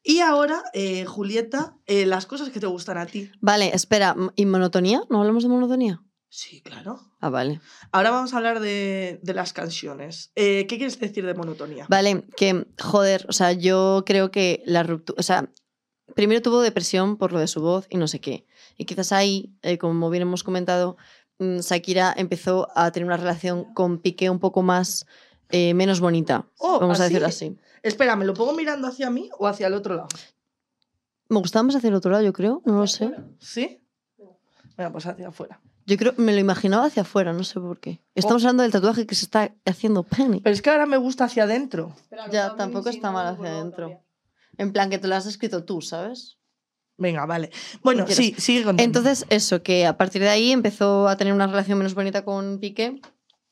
[0.04, 3.30] Y ahora, eh, Julieta, eh, las cosas que te gustan a ti.
[3.42, 5.02] Vale, espera, ¿y monotonía?
[5.10, 6.02] ¿No hablamos de monotonía?
[6.30, 7.00] Sí, claro.
[7.22, 7.62] Ah, vale.
[7.92, 10.32] Ahora vamos a hablar de, de las canciones.
[10.36, 11.86] Eh, ¿Qué quieres decir de monotonía?
[11.90, 15.50] Vale, que, joder, o sea, yo creo que la ruptura, o sea,
[16.16, 18.46] primero tuvo depresión por lo de su voz y no sé qué.
[18.78, 20.98] Y quizás ahí, eh, como bien hemos comentado,
[21.40, 25.06] mm, Shakira empezó a tener una relación con Piqué un poco más,
[25.50, 27.58] eh, menos bonita, Oh, vamos a decirlo así.
[27.84, 30.10] Espera, ¿me lo pongo mirando hacia mí o hacia el otro lado?
[31.30, 33.12] Me gustaba más hacia el otro lado, yo creo, no lo sé.
[33.40, 33.82] ¿Sí?
[34.78, 35.62] Venga, pues hacia afuera.
[35.88, 38.02] Yo creo, me lo imaginaba hacia afuera, no sé por qué.
[38.14, 40.42] Estamos hablando del tatuaje que se está haciendo Penny.
[40.42, 41.96] Pero es que ahora me gusta hacia adentro.
[42.30, 44.04] Ya, tampoco está mal hacia adentro.
[44.58, 46.40] En plan, que te lo has escrito tú, ¿sabes?
[46.98, 47.52] Venga, vale.
[47.84, 48.84] Bueno, ¿Qué sí, sigue contando.
[48.84, 52.60] Entonces, eso, que a partir de ahí empezó a tener una relación menos bonita con
[52.60, 53.00] Piqué.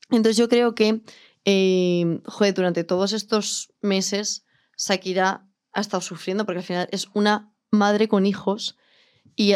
[0.10, 1.04] Entonces, yo creo que,
[1.46, 4.46] eh, joder, durante todos estos meses,
[4.78, 8.78] Shakira ha estado sufriendo porque al final es una madre con hijos
[9.38, 9.54] y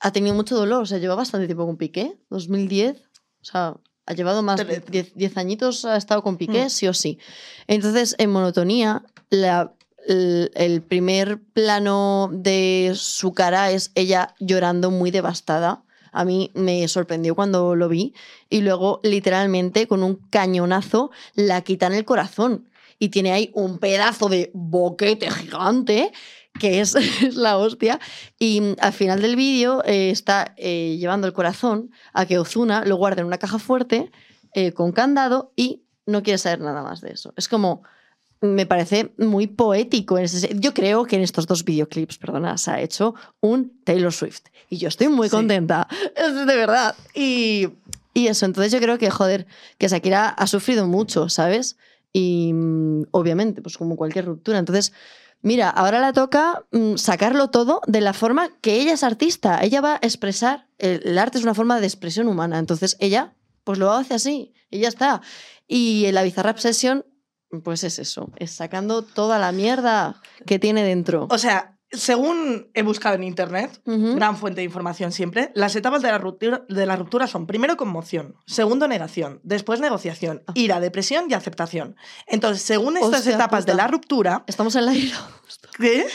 [0.00, 0.82] ha tenido mucho dolor.
[0.82, 2.96] O sea, lleva bastante tiempo con Piqué, 2010.
[3.42, 3.74] O sea,
[4.06, 4.90] ha llevado más de Trece.
[4.90, 6.70] 10, 10 añitos, ha estado con Piqué, Mm.
[6.70, 7.18] sí o sí.
[7.66, 9.72] Entonces, en monotonía, la-
[10.08, 15.84] el, el primer plano de su cara es ella llorando muy devastada.
[16.12, 18.14] A mí me sorprendió cuando lo vi.
[18.48, 22.66] Y luego, literalmente, con un cañonazo, la quitan el corazón.
[22.98, 26.12] Y tiene ahí un pedazo de boquete gigante,
[26.58, 28.00] que es, es la hostia.
[28.38, 32.84] Y mm, al final del vídeo eh, está eh, llevando el corazón a que Ozuna
[32.84, 34.10] lo guarde en una caja fuerte
[34.54, 37.32] eh, con candado y no quiere saber nada más de eso.
[37.36, 37.82] Es como,
[38.40, 40.18] me parece muy poético.
[40.18, 43.80] en ese se- yo creo que en estos dos videoclips, perdona, se ha hecho un
[43.84, 44.42] Taylor Swift.
[44.68, 45.36] Y yo estoy muy Sí.
[45.36, 45.86] contenta,
[46.46, 46.96] de verdad.
[47.14, 47.68] Y,
[48.12, 49.46] y eso, entonces yo creo que, joder,
[49.78, 51.76] que Shakira ha sufrido mucho, ¿sabes?
[52.12, 54.58] Y mm, obviamente, pues como cualquier ruptura.
[54.58, 54.92] Entonces,
[55.42, 59.62] Mira, ahora le toca mm, sacarlo todo de la forma que ella es artista.
[59.62, 63.34] Ella va a expresar, el, arte es una forma de expresión humana, entonces ella
[63.64, 65.22] pues lo hace así y ya está.
[65.66, 67.06] Y la Bizarrap Session,
[67.64, 71.26] pues es eso, es sacando toda la mierda que tiene dentro.
[71.30, 76.08] O sea, según he buscado en internet, gran fuente de información siempre, las etapas de
[76.08, 81.34] la, ruptura, de la ruptura son primero conmoción, segundo negación, después negociación, ira, depresión y
[81.34, 81.96] aceptación.
[82.26, 83.16] Entonces, según estas Ah.
[83.18, 85.16] Hostia etapas de la ruptura, Estamos en la ira.
[85.78, 86.06] ¿Qué?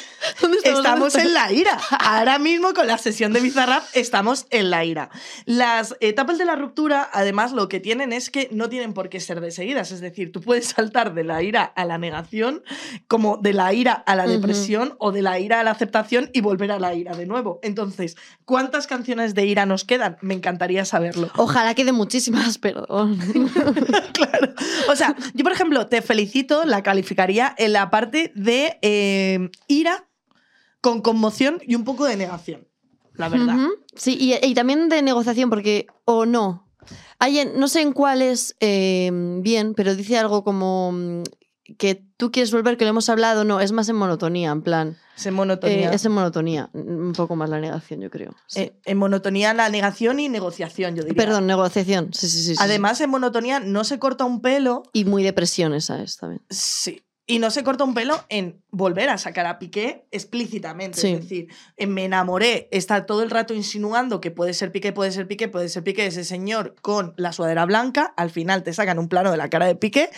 [0.41, 1.80] ¿Dónde estamos en la ira.
[2.00, 5.10] Ahora mismo con la sesión de Bizarrap estamos en la ira.
[5.46, 9.20] Las etapas de la ruptura, además, lo que tienen es que no tienen por qué
[9.20, 9.91] ser de seguidas.
[9.91, 12.64] Es decir, tú puedes saltar de la ira a la negación,
[13.08, 16.41] como de la ira a la depresión o de la ira a la aceptación y
[16.41, 17.60] volver a la ira de nuevo.
[17.64, 20.18] Entonces, ¿cuántas canciones de ira nos quedan?
[20.22, 21.32] Me encantaría saberlo.
[21.38, 23.20] Ojalá quede muchísimas, perdón.
[24.14, 24.54] claro.
[24.89, 29.35] O sea, yo, por ejemplo, te felicito, la calificaría en la parte de eh,
[29.68, 30.08] ira
[30.82, 32.68] con conmoción y un poco de negación.
[33.14, 33.56] La verdad.
[33.96, 36.70] Sí, y, y también de negociación, porque, o no.
[37.18, 39.10] Hay en- no sé en cuál es eh,
[39.42, 41.24] bien, pero dice algo como mm,
[41.78, 44.98] que tú quieres volver, que lo hemos hablado, no, es más en monotonía, en plan.
[45.18, 45.92] Es en monotonía.
[45.92, 48.36] Eh, es en monotonía, un poco más la negación, yo creo.
[48.48, 48.60] sí.
[48.60, 51.16] Eh, en monotonía la negación y negociación, yo diría.
[51.16, 52.44] Perdón, negociación, sí, sí, sí.
[52.44, 52.62] sí, sí.
[52.62, 54.84] Además, en monotonía no se corta un pelo.
[54.92, 56.42] Y muy depresión esa es también.
[56.50, 57.02] Sí.
[57.28, 60.99] Y no se corta un pelo en volver a sacar a Piqué explícitamente.
[60.99, 61.13] Sí.
[61.13, 61.47] Es decir,
[61.78, 65.47] en Me enamoré está todo el rato insinuando que puede ser Piqué, puede ser Piqué,
[65.47, 68.13] puede ser Piqué, ese señor con la sudadera blanca.
[68.17, 70.09] Al final te sacan un plano de la cara de Piqué.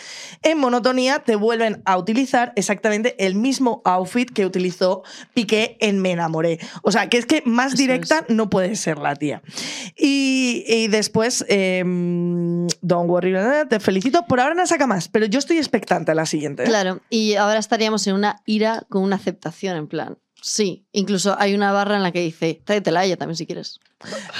[0.42, 5.04] En monotonía te vuelven a utilizar exactamente el mismo outfit que utilizó
[5.34, 6.58] Piqué en Me enamoré.
[6.82, 9.40] O sea, que es que más directa no puede ser la tía.
[9.96, 13.34] Y, y después, em, Don't worry,
[13.68, 14.24] te felicito.
[14.26, 16.64] Por ahora no saca más, pero yo estoy expectante a la siguiente.
[16.64, 16.66] ¿eh?
[16.66, 20.18] Claro, y ahora estaríamos en una ira con una aceptación, en plan.
[20.40, 23.80] Sí, incluso hay una barra en la que dice, tráetela a ella también si quieres.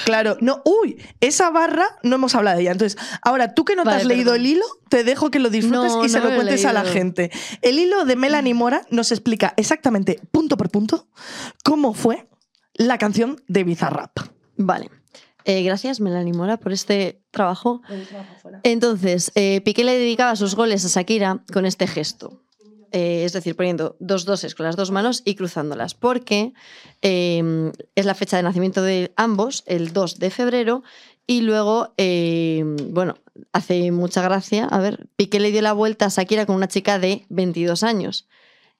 [0.04, 2.72] Claro, no, uy, esa barra no hemos hablado de ella.
[2.72, 4.40] Entonces, ahora tú que no te has leído perdón.
[4.40, 6.84] el hilo, te dejo que lo disfrutes No, y se no lo cuentes a la
[6.84, 7.32] gente.
[7.62, 11.08] El hilo de Melanie Mora nos explica exactamente, punto por punto,
[11.64, 12.28] cómo fue
[12.74, 14.16] la canción de Bizarrap.
[14.56, 14.90] Vale.
[15.44, 17.82] Eh, gracias, Melanie Mora, por este trabajo.
[18.62, 22.42] Entonces, eh, Piqué le dedicaba sus goles a Shakira con este gesto.
[22.92, 26.54] Eh, es decir, poniendo dos doses con las dos manos y cruzándolas, porque
[27.02, 30.82] eh, es la fecha de nacimiento de ambos, el 2 de febrero,
[31.26, 33.16] y luego, eh, bueno,
[33.52, 36.98] hace mucha gracia, a ver, Piqué le dio la vuelta a Shakira con una chica
[36.98, 38.26] de 22 años,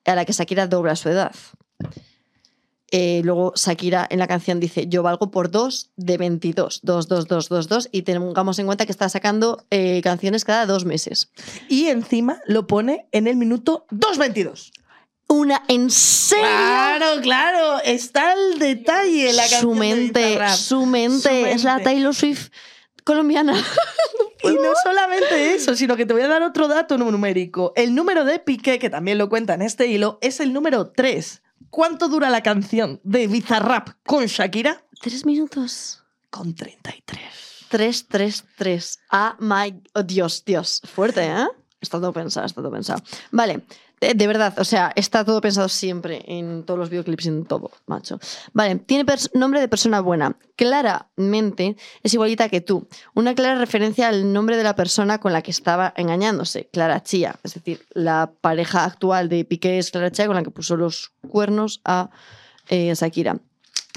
[0.06, 1.34] a la que Shakira dobla su edad.
[2.90, 7.28] Eh, luego Shakira en la canción dice yo valgo por dos de 22, 2, 2,
[7.28, 11.30] 2, 2, 2 y tengamos en cuenta que está sacando eh, canciones cada dos meses.
[11.68, 14.70] Y encima lo pone en el minuto 2.22.
[15.28, 16.46] Una en serio.
[16.46, 21.82] Claro, claro, está el detalle la canción su de mente, su mente, Su es la.
[21.82, 22.48] Taylor Swift
[23.04, 23.54] colombiana.
[24.42, 27.72] Y no solamente eso, sino que te voy a dar otro dato numérico.
[27.76, 31.42] El número de Piqué, que también lo cuenta en este hilo, es el número 3.
[31.70, 34.84] ¿Cuánto dura la canción de Bizarrap con Shakira?
[35.00, 36.02] Tres minutos.
[36.30, 37.66] Con 33.
[37.68, 38.98] 3, 3, 3.
[39.10, 39.82] Ah, my...
[39.94, 40.80] oh, Dios, Dios.
[40.84, 41.46] Fuerte, ¿eh?
[41.80, 43.02] Está todo pensado, está todo pensado.
[43.30, 43.64] Vale,
[44.00, 47.70] de, de verdad, o sea, está todo pensado siempre en todos los videoclips en todo,
[47.86, 48.18] macho.
[48.52, 50.36] Vale, tiene nombre de persona buena.
[50.56, 52.88] Claramente es igualita que tú.
[53.14, 57.38] Una clara referencia al nombre de la persona con la que estaba engañándose, Clara Chía.
[57.42, 61.12] Es decir, la pareja actual de Piqué es Clara Chía con la que puso los
[61.28, 62.10] cuernos a
[62.68, 63.40] eh, Shakira.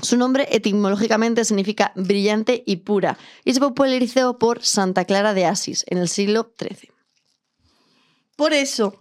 [0.02, 5.86] Su nombre etimológicamente significa brillante y pura y se popularizó por Santa Clara de Asís
[5.88, 6.89] en el siglo XIII.
[8.36, 9.01] Por eso,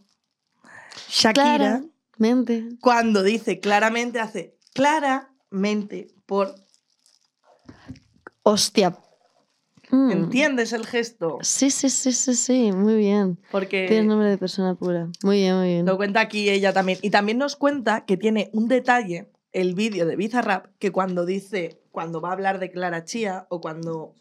[1.09, 1.83] Shakira,
[2.17, 2.69] Claramente.
[2.81, 6.55] cuando dice claramente, hace claramente por...
[8.43, 8.97] Hostia.
[9.91, 10.11] Mm.
[10.11, 11.39] ¿Entiendes el gesto?
[11.43, 13.39] Sí, sí, sí, sí, sí, muy bien.
[13.51, 13.87] Porque...
[13.89, 15.09] Tienes nombre de persona pura.
[15.23, 15.87] Muy bien, muy bien.
[15.87, 16.99] Lo cuenta aquí ella también.
[17.03, 21.83] Y también nos cuenta que tiene un detalle, el vídeo de Bizarrap, que cuando dice,
[21.91, 24.15] cuando va a hablar de Clara Chía o cuando,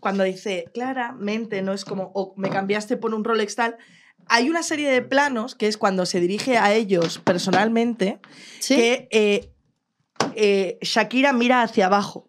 [0.00, 3.76] cuando dice claramente, no es como, o me cambiaste por un Rolex tal,
[4.28, 8.18] hay una serie de planos que es cuando se dirige a ellos personalmente,
[8.60, 8.76] ¿Sí?
[8.76, 9.50] que eh,
[10.34, 12.28] eh, Shakira mira hacia abajo.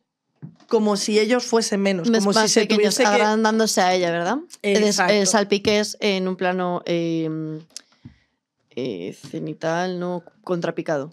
[0.68, 3.10] Como si ellos fuesen menos, como si se pequeños, tuviese que...
[3.10, 4.38] agrandándose a ella, ¿verdad?
[4.62, 5.14] Exacto.
[5.14, 7.58] eh, salpiques en un plano eh,
[9.30, 11.12] cenital, no contrapicado.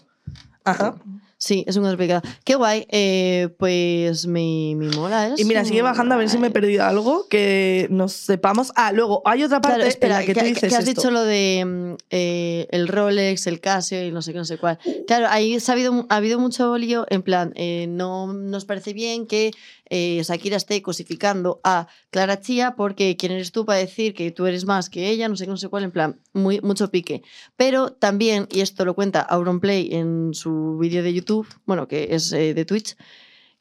[0.63, 0.95] Ajá.
[1.39, 2.21] Sí, es un contrapicado.
[2.43, 2.87] Qué guay.
[2.89, 5.35] eh, pues me, me mola eso.
[5.37, 8.71] Y mira, sigue bajando a ver si me he perdido algo que nos sepamos.
[8.75, 10.87] Ah, luego hay otra parte Claro, espera, en la que, que, tú dices que has
[10.87, 11.01] esto.
[11.01, 14.57] dicho lo de mm, eh, el Rolex, el Casio y no sé qué, no sé
[14.57, 14.79] cuál.
[15.05, 19.27] Claro, ahí ha habido, ha habido mucho lío, en plan, eh, no nos parece bien
[19.27, 19.51] que
[19.89, 24.45] eh, Shakira esté cosificando a Clara Chía porque quién eres tú para decir que tú
[24.45, 27.23] eres más que ella, no sé qué, no sé cuál, en plan, muy, mucho pique.
[27.55, 32.31] Pero también, y esto lo cuenta Auronplay en su vídeo de YouTube, bueno, que es
[32.31, 32.95] eh, de Twitch,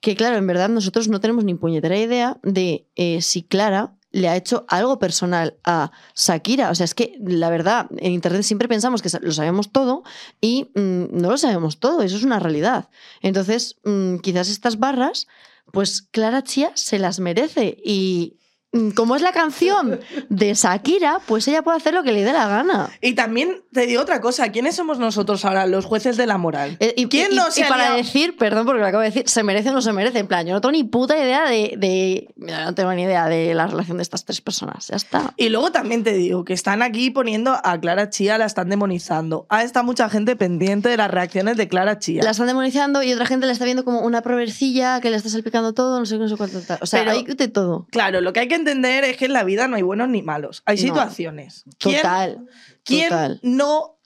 [0.01, 4.29] que claro, en verdad nosotros no tenemos ni puñetera idea de eh, si Clara le
[4.29, 6.71] ha hecho algo personal a Shakira.
[6.71, 10.05] O sea, es que la verdad, en Internet siempre pensamos que lo sabemos todo
[10.41, 12.89] y mm, no lo sabemos todo, eso es una realidad.
[13.21, 15.27] Entonces, mm, quizás estas barras,
[15.73, 18.39] pues Clara Chía se las merece y...
[18.77, 22.33] mm, Como es la canción de Shakira, pues ella puede hacer lo que le dé
[22.33, 22.91] la gana.
[23.01, 26.77] Y también te digo otra cosa, ¿quiénes somos nosotros ahora, los jueces de la moral?
[26.81, 29.29] Eh, Y, ¿Quién y- no y se para decir, perdón porque lo acabo de decir,
[29.29, 30.19] se merece o no se merece.
[30.19, 31.75] En plan, yo no tengo ni puta idea de.
[31.77, 34.89] de- no tengo ni idea de la relación de estas tres personas.
[34.89, 35.35] Ya está.
[35.37, 39.47] Y luego también te digo que están aquí poniendo a Clara Chía, la están demonizando.
[39.49, 42.23] Ah, está mucha gente pendiente de las reacciones de Clara Chía.
[42.23, 45.29] La están demonizando y otra gente la está viendo como una proversilla que le está
[45.29, 46.59] salpicando todo, no sé qué, no sé cuánto.
[46.81, 47.87] O sea, Pero- hay de todo.
[47.91, 50.23] Claro, lo que hay que entender es que en la vida no hay buenos ni
[50.23, 50.63] malos.
[50.67, 50.83] Hay No.
[50.83, 51.65] situaciones.
[51.79, 52.47] ¿Quién, Total.
[52.85, 53.41] quién total.
[53.43, 53.99] no.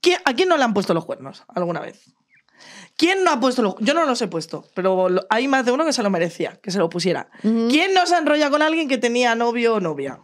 [0.00, 2.02] quién- ¿A quién no le han puesto los cuernos alguna vez?
[2.96, 5.84] ¿Quién no ha puesto los Yo no los he puesto, pero hay más de uno
[5.84, 7.28] que se lo merecía, que se lo pusiera.
[7.40, 10.20] ¿Quién no se enrolla con alguien que tenía novio o novia?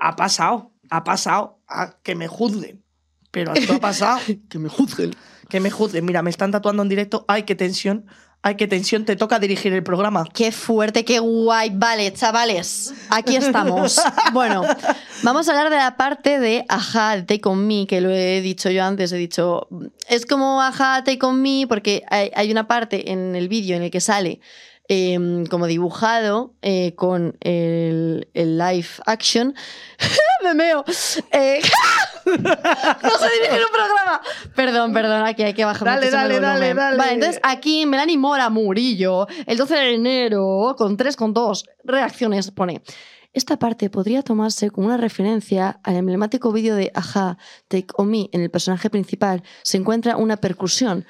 [0.00, 1.58] Ha pasado, ha pasado.
[1.68, 2.82] Ah, que me juzguen.
[3.30, 4.18] Pero esto ha pasado.
[4.48, 5.14] Que me juzguen.
[5.48, 6.04] Que me juzguen.
[6.04, 7.24] Mira, me están tatuando en directo.
[7.28, 8.06] Ay, qué tensión.
[8.46, 9.06] Ay, qué tensión.
[9.06, 10.26] Te toca dirigir el programa.
[10.34, 11.70] Qué fuerte, qué guay.
[11.72, 13.98] Vale, chavales, aquí estamos.
[14.34, 14.62] Bueno,
[15.22, 18.42] vamos a hablar de la parte de Aja, de Take On Me, que lo he
[18.42, 19.12] dicho yo antes.
[19.12, 19.66] He dicho,
[20.08, 23.84] es como Aja, Take On Me, porque hay, hay una parte en el vídeo en
[23.84, 24.40] el que sale
[24.88, 29.54] eh, como dibujado eh, con el, el live action.
[30.44, 30.84] Me meo.
[31.32, 31.60] Eh,
[32.26, 34.20] no sé dirigir un programa.
[34.54, 36.96] Perdón, perdón, aquí hay que bajar Dale, el dale, dale, dale.
[36.98, 42.82] Vale, entonces aquí Melanie Mora Murillo, el 12 de enero, con 3,2 reacciones, pone.
[43.34, 48.28] Esta parte podría tomarse como una referencia al emblemático vídeo de Aja, Take On Me.
[48.32, 51.04] En el personaje principal se encuentra una percusión.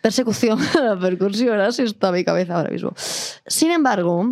[0.00, 0.58] Persecución.
[0.74, 2.94] La percusión, así está mi cabeza ahora mismo.
[2.96, 4.26] Sin embargo,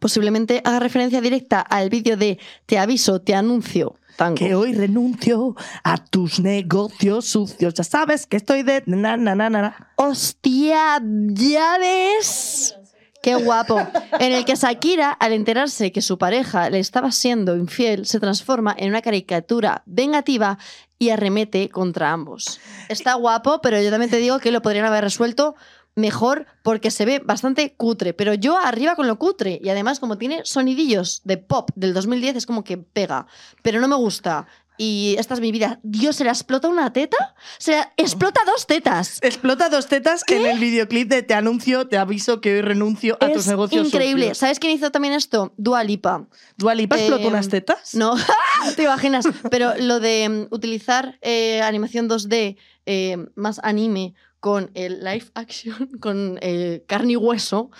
[0.00, 3.94] posiblemente haga referencia directa al vídeo de Te aviso, te anuncio.
[4.16, 4.36] Tango.
[4.36, 5.54] Que hoy renuncio
[5.84, 7.74] a tus negocios sucios.
[7.74, 8.82] Ya sabes que estoy de.
[8.86, 9.92] Na, na, na, na.
[9.96, 11.00] ¡Hostia!
[11.30, 12.76] ¿Ya ves?
[13.24, 13.80] ¡Qué guapo!
[14.20, 18.76] En el que Shakira, al enterarse que su pareja le estaba siendo infiel, se transforma
[18.78, 20.58] en una caricatura vengativa
[20.98, 22.60] y arremete contra ambos.
[22.90, 25.54] Está guapo, pero yo también te digo que lo podrían haber resuelto
[25.94, 28.12] mejor porque se ve bastante cutre.
[28.12, 29.58] Pero yo arriba con lo cutre.
[29.62, 33.26] Y además, como tiene sonidillos de pop del 2010, es como que pega.
[33.62, 34.46] Pero no me gusta.
[34.76, 35.78] Y esta es mi vida.
[35.82, 37.34] Dios, ¿se le explota una teta?
[37.58, 39.18] Se le explota dos tetas.
[39.22, 43.30] Explota dos tetas en el videoclip de Te anuncio, te aviso que hoy renuncio a
[43.32, 44.34] tus negocios increíble.
[44.34, 45.52] ¿Sabes quién hizo también esto?
[45.56, 46.26] Dua Lipa.
[46.56, 47.94] ¿Dua Lipa explotó Eh, unas tetas?
[47.94, 48.14] No,
[48.76, 49.26] te imaginas.
[49.50, 52.56] Pero lo de mm, utilizar eh, animación 2D
[52.86, 57.70] eh, más anime con el live action, con eh, carne y hueso,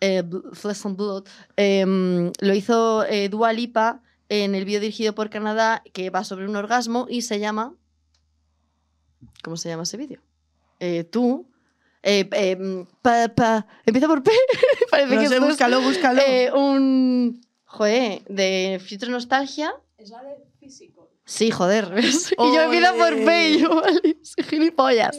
[0.00, 0.22] eh,
[0.52, 1.24] flesh and blood,
[1.56, 4.02] eh, mm, lo hizo eh, Dua Lipa
[4.32, 7.74] en el vídeo dirigido por Canadá que va sobre un orgasmo y se llama...
[9.44, 10.20] ¿Cómo se llama ese vídeo?
[10.80, 11.46] Eh, tú...
[12.02, 14.30] eh, eh, mm, pa- pa- empieza por P.
[14.90, 16.20] Parece No que sé, es, búscalo, búscalo.
[16.26, 17.40] eh, un.
[17.64, 19.72] Joder, de Future Nostalgia.
[19.96, 21.01] Es la de físico.
[21.32, 21.90] Sí, joder.
[21.90, 22.34] ¿ves?
[22.38, 23.48] Y yo empiezo por P Ole.
[23.50, 25.16] y yo, vale, soy gilipollas.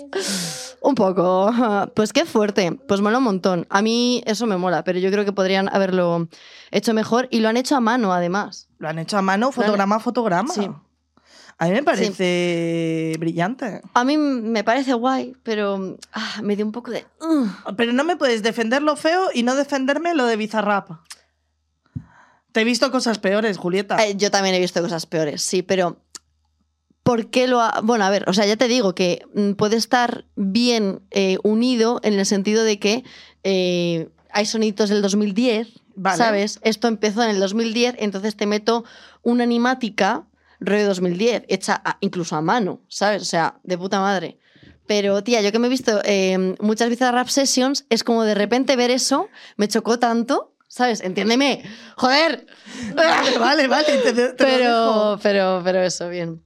[0.82, 1.51] Un poco.
[1.95, 2.72] Pues qué fuerte.
[2.88, 3.66] Pues mola un montón.
[3.72, 6.28] A mí eso me mola, pero yo creo que podrían haberlo
[6.70, 8.68] hecho mejor y lo han hecho a mano, además.
[8.78, 10.53] Lo han hecho a mano, fotograma a fotograma.
[10.53, 10.70] Sí.
[11.57, 13.82] A mí me parece brillante.
[13.95, 17.05] A mí me parece guay, pero ah, me dio un poco de.
[17.22, 17.47] "Ugh".
[17.76, 20.89] Pero no me puedes defender lo feo y no defenderme lo de Bizarrap.
[22.51, 23.97] Te he visto cosas peores, Julieta.
[24.05, 25.97] Eh, yo también he visto cosas peores, sí, pero
[27.03, 27.81] ¿por qué lo ha...?
[27.83, 31.99] Bueno, a ver, o sea, ya te digo que mm, puede estar bien eh, unido
[32.03, 33.03] en el sentido de que
[33.43, 36.17] eh, hay sonidos del 2010, Vale.
[36.17, 36.59] ¿sabes?
[36.63, 38.83] Esto empezó en el 2010, entonces te meto
[39.21, 40.25] una animática
[40.59, 43.21] rollo 2010, hecha a- incluso a mano, ¿sabes?
[43.21, 44.39] O sea, de puta madre.
[44.87, 48.75] Pero, tía, yo que me he visto eh, muchas Bizarrap Sessions, es como de repente
[48.75, 51.01] ver eso, me chocó tanto, ¿sabes?
[51.01, 51.63] Entiéndeme.
[51.95, 52.45] ¡Joder!
[53.39, 56.43] Vale, vale, te- pero, pero, pero eso, bien.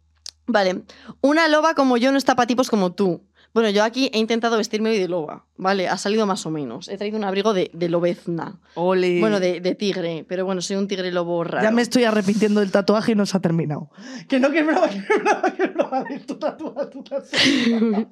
[0.47, 0.83] Vale.
[1.21, 3.21] Una loba como yo no está para tipos como tú.
[3.53, 5.87] Bueno, yo aquí he intentado vestirme hoy de loba, ¿vale?
[5.87, 6.89] Ha salido más o menos.
[6.89, 8.59] He traído un abrigo de, de lobezna.
[8.75, 9.19] Ole.
[9.19, 11.63] Bueno, de, de tigre, pero bueno, soy un tigre lobo raro.
[11.63, 13.89] Ya me estoy arrepintiendo del tatuaje y no se ha terminado.
[14.27, 16.03] Que no, que es broma, que es broma, que es broma.
[16.03, 18.07] de Tu tatuaje, tu tatuaje.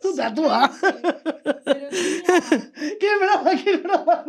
[0.00, 0.86] Tu tatuaje.
[2.98, 4.24] Que es broma, es broma.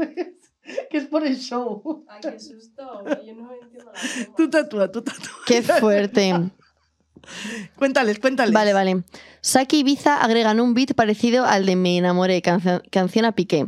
[0.90, 2.06] Que es por el show.
[2.08, 3.04] Ay, qué susto.
[3.26, 4.36] Yo no entiendo la.
[4.36, 5.32] Tu tatúa, tu tatúa.
[5.46, 6.34] Qué fuerte.
[7.76, 8.54] Cuéntales, cuéntales.
[8.54, 9.04] Vale, vale.
[9.42, 13.68] Saki y Ibiza agregan un beat parecido al de Me enamoré, canción, canción a Piqué.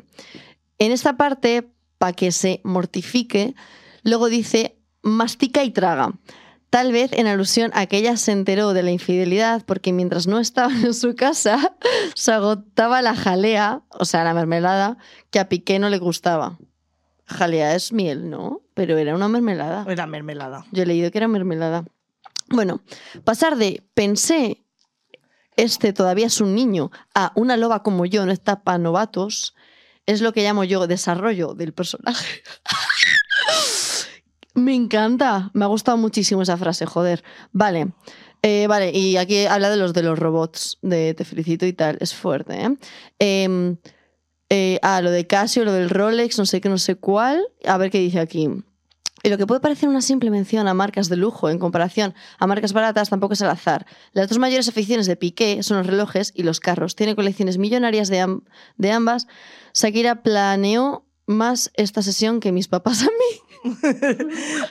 [0.77, 3.55] En esta parte, para que se mortifique,
[4.03, 6.13] luego dice mastica y traga.
[6.69, 10.39] Tal vez en alusión a que ella se enteró de la infidelidad porque mientras no
[10.39, 11.75] estaba en su casa
[12.15, 14.97] se agotaba la jalea, o sea, la mermelada,
[15.31, 16.59] que a Piqué no le gustaba.
[17.29, 18.61] Jalea es miel, ¿no?
[18.73, 19.85] Pero era una mermelada.
[19.87, 20.65] Era mermelada.
[20.71, 21.85] Yo he leído que era mermelada.
[22.49, 22.81] Bueno,
[23.23, 24.65] pasar de pensé,
[25.55, 29.55] este todavía es un niño, a una loba como yo no está para novatos,
[30.05, 32.41] es lo que llamo yo desarrollo del personaje.
[34.55, 37.23] Me encanta, me ha gustado muchísimo esa frase, joder.
[37.53, 37.93] Vale,
[38.41, 41.97] eh, vale, y aquí habla de los de los robots, de te felicito y tal,
[42.01, 42.77] es fuerte, ¿eh?
[43.19, 43.77] Em,
[44.49, 47.45] eh, ah, lo de Casio, lo del Rolex, no sé qué, no sé cuál.
[47.65, 48.49] A ver qué dice aquí.
[49.21, 52.47] Y lo que puede parecer una simple mención a marcas de lujo en comparación a
[52.47, 53.85] marcas baratas tampoco es al azar.
[54.13, 56.95] Las dos mayores aficiones de Piqué son los relojes y los carros.
[56.95, 58.39] Tiene colecciones millonarias de,
[58.77, 59.27] de ambas.
[59.73, 63.71] Shakira planeó más esta sesión que mis papás a mí.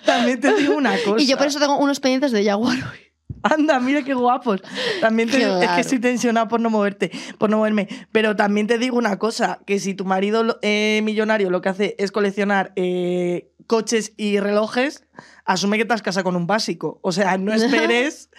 [0.06, 1.16] También te digo una cosa.
[1.22, 3.07] Y yo por eso tengo unos pendientes de Jaguar hoy.
[3.42, 4.62] Anda, mira qué guapos.
[5.00, 5.80] También te es que Claro.
[5.80, 7.88] estoy tensionada por no moverte, por no moverme.
[8.12, 11.96] Pero también te digo una cosa, que si tu marido eh, millonario lo que hace
[11.98, 15.04] es coleccionar eh, coches y relojes,
[15.44, 16.98] asume que te has casado con un básico.
[17.02, 18.30] O sea, no esperes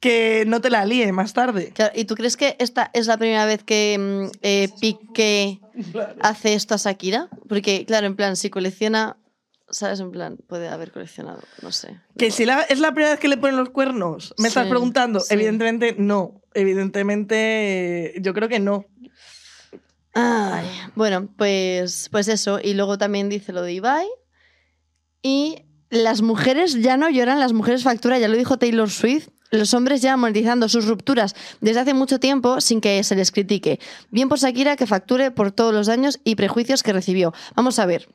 [0.00, 1.72] que no te la líe más tarde.
[1.74, 5.60] Claro, ¿Y tú crees que esta es la primera vez que mm, eh, Piqué
[6.20, 7.28] hace esto a Shakira?
[7.48, 9.16] Porque, claro, en plan, si colecciona,
[9.74, 10.00] ¿sabes?
[10.00, 12.00] En plan, puede haber coleccionado, no sé.
[12.16, 15.20] Que si la- es la primera vez que le ponen los cuernos, ¿me estás preguntando?
[15.20, 15.34] sí.
[15.34, 16.40] Evidentemente no.
[16.54, 18.86] Evidentemente, yo creo que no.
[20.14, 20.64] Ay,
[20.94, 22.60] bueno, pues, pues eso.
[22.62, 24.06] Y luego también dice lo de Ibai.
[25.22, 29.28] Y las mujeres ya no lloran, las mujeres facturan, ya lo dijo Taylor Swift.
[29.50, 33.78] Los hombres ya monetizando sus rupturas desde hace mucho tiempo sin que se les critique.
[34.10, 37.32] Bien por Shakira que facture por todos los daños y prejuicios que recibió.
[37.54, 38.08] Vamos a ver.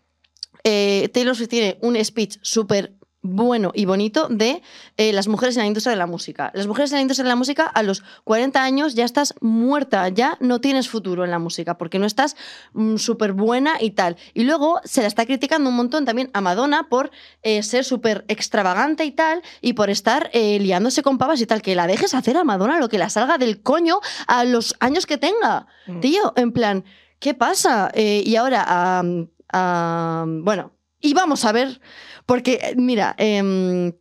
[0.63, 4.61] Eh, Taylor Swift tiene un speech súper bueno y bonito de
[4.95, 6.51] eh, las mujeres en la industria de la música.
[6.53, 10.07] Las mujeres en la industria de la música a los 40 años ya estás muerta,
[10.09, 12.35] ya no tienes futuro en la música porque no estás
[12.73, 14.15] mm, súper buena y tal.
[14.33, 17.11] Y luego se la está criticando un montón también a Madonna por
[17.43, 21.61] eh, ser súper extravagante y tal y por estar eh, liándose con pavas y tal.
[21.61, 25.05] Que la dejes hacer a Madonna lo que la salga del coño a los años
[25.05, 25.67] que tenga.
[25.87, 25.99] Mm.
[25.99, 26.85] Tío, en plan,
[27.19, 27.91] ¿qué pasa?
[27.93, 29.03] Eh, y ahora, a,
[29.51, 30.71] bueno,
[31.01, 31.79] Y vamos a ver,
[32.25, 33.93] porque eh, mira, em,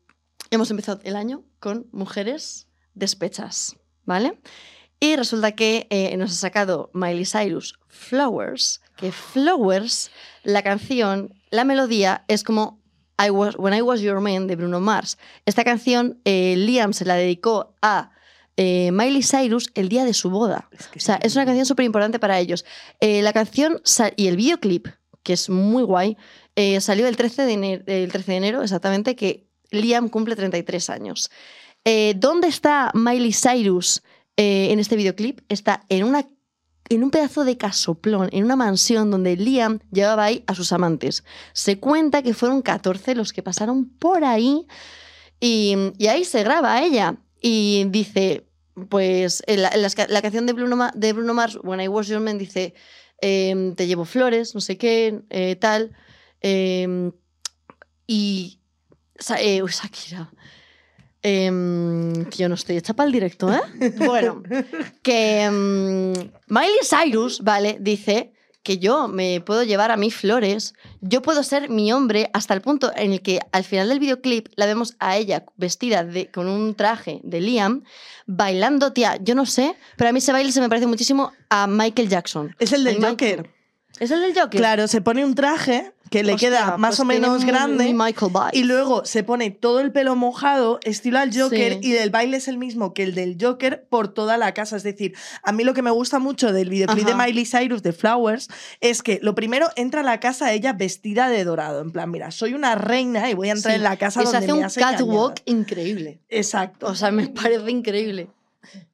[0.51, 4.41] hemos empezado el año con mujeres despechas, ¿vale?
[4.99, 10.11] Y resulta que eh, nos ha sacado Miley Cyrus Flowers, que Flowers,
[10.43, 12.83] la canción, la melodía es como
[13.19, 15.19] I was, When I Was Your Man de Bruno Mars.
[15.47, 18.13] Esta canción eh, Liam se la dedicó a
[18.57, 20.69] eh, Miley Cyrus el día de su boda.
[20.97, 22.65] o sea, es una canción súper importante para ellos.
[23.01, 23.81] Eh, la canción
[24.17, 24.89] y el videoclip,
[25.29, 26.17] que es muy guay,
[26.57, 30.89] eh, salió el 13, de enero, el 13 de enero, exactamente, que Liam cumple 33
[30.89, 31.31] años.
[31.85, 34.03] Eh, ¿Dónde está Miley Cyrus
[34.39, 35.41] eh, en este videoclip?
[35.51, 36.27] Está en, una,
[36.89, 41.25] en un pedazo de casoplón, en una mansión donde Liam llevaba ahí a sus amantes.
[41.53, 44.67] Se cuenta que fueron 14 los que pasaron por ahí
[45.41, 45.77] y,
[46.09, 47.17] ahí se graba ella.
[47.39, 48.49] Y dice,
[48.89, 52.73] pues la, canción de Bruno, de Bruno Mars, When I Was Your Man, dice,
[53.21, 55.95] em, te llevo flores, no sé qué, eh, tal.
[56.41, 57.13] em,
[58.07, 58.59] y
[59.39, 60.31] eh, uy, Shakira.
[61.23, 63.61] Em, tío, no estoy hecha para el directo, ¿eh?
[63.97, 64.43] Bueno,
[65.03, 67.77] que Miley Cyrus, ¿vale?
[67.81, 68.33] Dice
[68.69, 72.61] que yo me puedo llevar a mí flores, yo puedo ser mi hombre hasta el
[72.61, 76.47] punto en el que al final del videoclip la vemos a ella vestida de, con
[76.49, 77.83] un traje de Liam,
[78.27, 81.67] bailando, tía, yo no sé, pero a mí ese baile se me parece muchísimo a
[81.67, 82.55] Michael Jackson.
[82.59, 83.51] Es el del Michael- Joker.
[84.01, 84.61] ¿Es el del Joker?
[84.61, 87.93] Claro, se pone un traje que le Hostia, queda más pues o menos grande.
[87.95, 88.33] Michael.
[88.53, 91.79] Y luego se pone todo el pelo mojado, estilo al Joker, Sí.
[91.83, 94.77] y el baile es el mismo que el del Joker por toda la casa.
[94.77, 97.93] Es decir, a mí lo que me gusta mucho del videoclip de Miley Cyrus de
[97.93, 98.49] Flowers
[98.81, 101.81] es que lo primero entra a la casa ella vestida de dorado.
[101.81, 103.77] En plan, mira, soy una reina y voy a entrar Sí.
[103.77, 106.21] en la casa Y donde hace me un has catwalk increíble.
[106.29, 106.87] Exacto.
[106.87, 108.29] O sea, me parece increíble.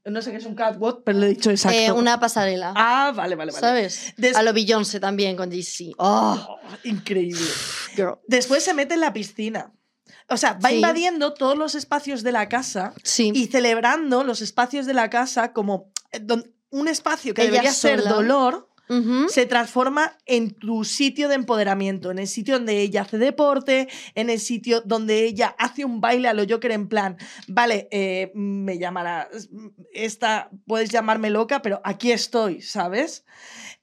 [0.04, 1.78] No sé qué es un catwalk, pero lo he dicho exacto.
[1.78, 2.72] Eh, una pasarela.
[2.76, 3.60] Ah, vale, vale, vale.
[3.60, 4.12] ¿Sabes?
[4.16, 5.94] Des- A lo Beyoncé también con JC.
[5.98, 7.40] Oh, Oh, increíble.
[7.96, 8.18] girl.
[8.28, 9.72] Después se mete en la piscina.
[10.28, 10.76] O sea, va Sí.
[10.76, 13.30] invadiendo todos los espacios de la casa Sí.
[13.34, 16.24] y celebrando los espacios de la casa como eh,
[16.70, 18.64] un espacio que Ella debería ser sola.
[19.28, 24.28] Se transforma en tu sitio de empoderamiento, en el sitio donde ella hace deporte, en
[24.28, 27.16] el sitio donde ella hace un baile a lo Joker en plan,
[27.48, 29.28] vale, eh, me llamará,
[29.92, 33.24] esta, puedes llamarme loca, pero aquí estoy, ¿sabes?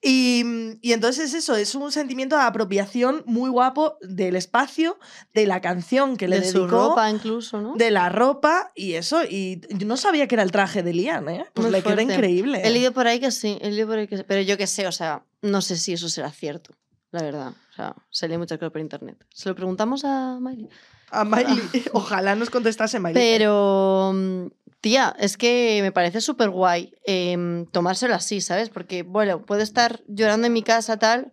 [0.04, 0.44] Y,
[0.82, 4.98] y entonces es eso, es un sentimiento de apropiación muy guapo del espacio,
[5.34, 7.76] de la canción que le de dedicó, su ropa incluso, ¿no?
[7.76, 9.24] de la ropa y eso.
[9.24, 11.46] Y yo no sabía que era el traje de Liam, ¿eh?
[11.54, 12.14] Pues Muy le queda fuerte.
[12.14, 12.62] increíble.
[12.64, 14.24] He leído por ahí que sí, he leído por ahí que sí.
[14.28, 16.74] Pero yo qué sé, o sea, no sé si eso será cierto,
[17.12, 17.50] la verdad.
[17.72, 19.24] O sea, se lee muchas cosas por internet.
[19.34, 20.68] Se lo preguntamos a Miley.
[21.12, 21.60] A Miley,
[21.94, 23.14] ojalá nos contestase Miley.
[23.14, 24.46] Pero, mm,
[24.82, 28.70] tía, es que me parece súper guay em, tomárselo así, ¿sabes?
[28.70, 31.32] Porque, bueno, puedo estar llorando en mi casa tal,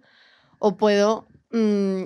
[0.59, 2.05] o puedo mm,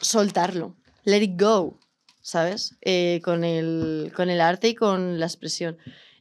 [0.00, 1.78] soltarlo, let it go,
[2.20, 2.76] ¿sabes?
[2.82, 5.78] Eh, con, el, con el arte y con la expresión.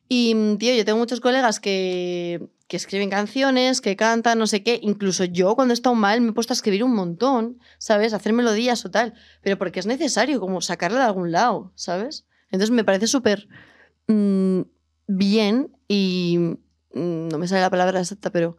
[0.08, 4.64] Y, mm, tío, yo tengo muchos colegas que, que escriben canciones, que cantan, no sé
[4.64, 4.80] qué.
[4.82, 8.14] Incluso yo, cuando he estado mal, me he puesto a escribir un montón, ¿sabes?
[8.14, 9.14] Hacer melodías o tal.
[9.42, 12.26] Pero porque es necesario, como sacarla de algún lado, ¿sabes?
[12.52, 13.48] Entonces me parece súper
[14.12, 14.62] mm,
[15.08, 16.58] bien y
[16.94, 18.58] mm, no me sale la palabra exacta, pero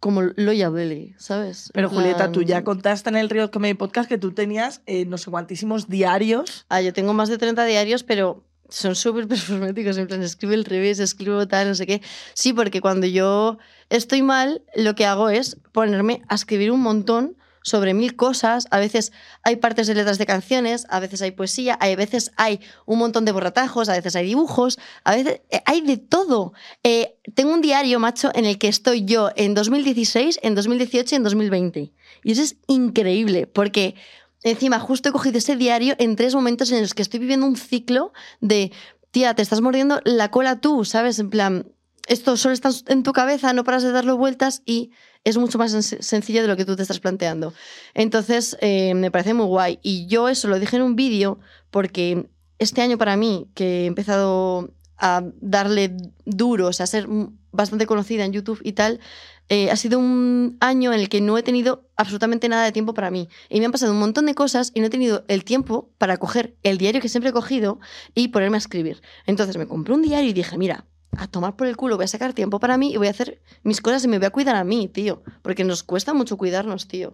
[0.00, 1.70] como loyable, ¿sabes?
[1.72, 5.16] Pero Julieta, tú ya contaste en el Real Comedy Podcast que tú tenías eh, no
[5.16, 6.66] sé cuantísimos diarios.
[6.68, 9.96] Ah, yo tengo más de 30 diarios, pero son súper performáticos.
[9.98, 12.02] En plan, escribo el revés, escribo tal, no sé qué.
[12.34, 13.58] Sí, porque cuando yo
[13.90, 18.66] estoy mal, lo que hago es ponerme a escribir un montón sobre mil cosas.
[18.70, 22.60] A veces hay partes de letras de canciones, a veces hay poesía, a veces hay
[22.86, 26.52] un montón de borratajos, a veces hay dibujos, a veces eh, hay de todo.
[26.82, 31.16] Eh, tengo un diario, macho, en el que estoy yo en 2016, en 2018 y
[31.16, 31.92] en 2020.
[32.24, 33.94] Y eso es increíble, porque
[34.42, 37.56] encima justo he cogido ese diario en tres momentos en los que estoy viviendo un
[37.56, 38.72] ciclo de,
[39.10, 41.18] tía, te estás mordiendo la cola tú, ¿sabes?
[41.18, 41.66] En plan,
[42.08, 44.90] esto solo está en tu cabeza, no paras de darlo vueltas y
[45.24, 47.52] es mucho más sen- sencillo de lo que tú te estás planteando.
[47.94, 49.78] Entonces, eh, me parece muy guay.
[49.82, 51.38] Y yo eso lo dije en un vídeo
[51.70, 57.08] porque este año para mí, que he empezado a darle duro, o sea, a ser
[57.50, 59.00] bastante conocida en YouTube y tal,
[59.48, 62.94] eh, ha sido un año en el que no he tenido absolutamente nada de tiempo
[62.94, 63.28] para mí.
[63.48, 66.16] Y me han pasado un montón de cosas y no he tenido el tiempo para
[66.16, 67.80] coger el diario que siempre he cogido
[68.14, 69.02] y ponerme a escribir.
[69.26, 70.86] Entonces me compré un diario y dije, mira,
[71.16, 73.40] a tomar por el culo, voy a sacar tiempo para mí y voy a hacer
[73.62, 75.22] mis cosas y me voy a cuidar a mí, tío.
[75.42, 77.12] Porque nos cuesta mucho cuidarnos, tío.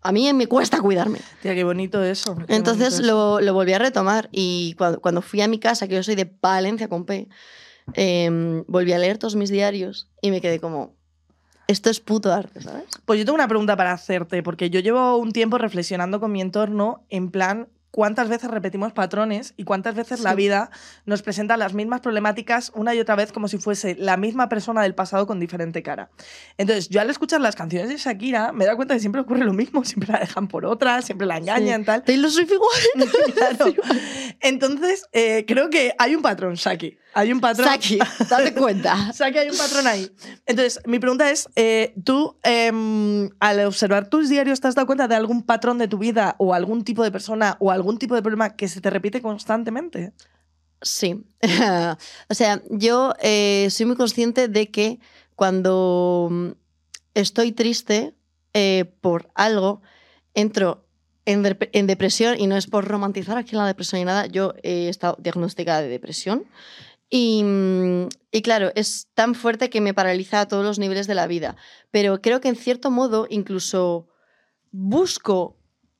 [0.00, 1.20] A mí me cuesta cuidarme.
[1.42, 2.36] Tía, qué bonito eso.
[2.36, 5.88] qué Entonces bonito lo, lo volví a retomar y cuando, cuando fui a mi casa,
[5.88, 7.28] que yo soy de Valencia con P,
[7.94, 10.96] em, volví a leer todos mis diarios y me quedé como,
[11.68, 12.86] Esto es puto arte, ¿sabes?
[13.04, 16.40] Pues yo tengo una pregunta para hacerte, porque yo llevo un tiempo reflexionando con mi
[16.40, 20.36] entorno en plan cuántas veces repetimos patrones y cuántas veces la Sí.
[20.36, 20.70] vida
[21.06, 24.82] nos presenta las mismas problemáticas una y otra vez como si fuese la misma persona
[24.82, 26.10] del pasado con diferente cara.
[26.58, 29.44] Entonces, yo al escuchar las canciones de Shakira me he dado cuenta que siempre ocurre
[29.44, 32.02] lo mismo, siempre la dejan por otra, siempre la engañan, tal.
[32.02, 33.10] Taylor Swift igual.
[33.36, 33.72] Claro.
[34.40, 36.98] Entonces, eh, creo que hay un patrón, Saki.
[37.14, 37.66] Hay un patrón.
[37.66, 37.98] Saki,
[38.28, 39.12] date cuenta.
[39.12, 40.10] Saki, hay un patrón ahí.
[40.46, 45.08] Entonces, mi pregunta es, eh, ¿tú em, al observar tus diarios te has dado cuenta
[45.08, 48.22] de algún patrón de tu vida o algún tipo de persona o algún tipo de
[48.22, 50.12] problema que se te repite constantemente?
[50.80, 51.24] Sí.
[52.28, 54.98] o sea, yo eh, soy muy consciente de que
[55.36, 56.48] cuando mm,
[57.14, 58.14] estoy triste
[58.54, 59.82] eh, por algo,
[60.34, 60.86] entro
[61.24, 64.26] en, en depresión y no es por romantizar aquí la depresión ni nada.
[64.26, 66.46] Yo he estado diagnosticada de depresión
[67.14, 71.14] y, mm, y claro, es tan fuerte que me paraliza a todos los niveles de
[71.14, 71.56] la vida.
[71.90, 74.08] Pero creo que en cierto modo incluso
[74.70, 75.58] busco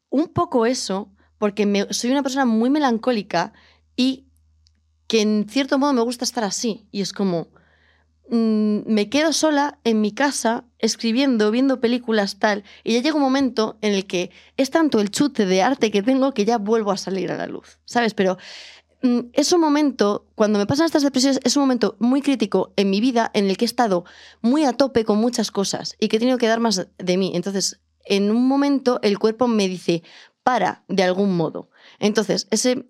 [0.09, 3.53] un poco eso porque soy una persona muy melancólica
[3.95, 4.25] y
[5.07, 6.89] que en cierto modo me gusta estar así.
[6.91, 7.49] Y es como,
[8.31, 13.23] mm, me quedo sola en mi casa escribiendo, viendo películas, tal, y ya llega un
[13.23, 16.91] momento en el que es tanto el chute de arte que tengo que ya vuelvo
[16.91, 18.15] a salir a la luz, ¿sabes?
[18.15, 18.39] Pero
[19.33, 23.01] es un momento, cuando me pasan estas depresiones, es un momento muy crítico en mi
[23.01, 24.05] vida en el que he estado
[24.41, 27.33] muy a tope con muchas cosas y que he tenido que dar más de mí.
[27.35, 30.03] Entonces, en un momento el cuerpo me dice,
[30.43, 31.69] para de algún modo.
[31.99, 32.87] Entonces, ese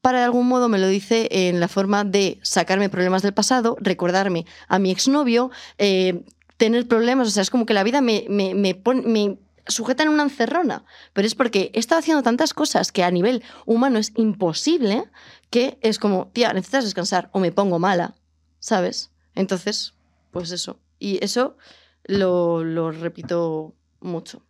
[0.00, 3.76] para de algún modo me lo dice en la forma de sacarme problemas del pasado,
[3.80, 6.24] recordarme a mi exnovio, eh,
[6.56, 10.22] tener problemas, o sea, es como que la vida me, me, me sujeta en una
[10.24, 15.04] encerrona, pero es porque he estado haciendo tantas cosas que a nivel humano es imposible
[15.50, 18.14] que es como, tía, necesitas descansar o me pongo mala,
[18.58, 19.10] ¿sabes?
[19.34, 19.94] Entonces,
[20.30, 20.80] pues eso.
[20.98, 21.56] Y eso
[22.04, 24.42] lo, lo repito mucho.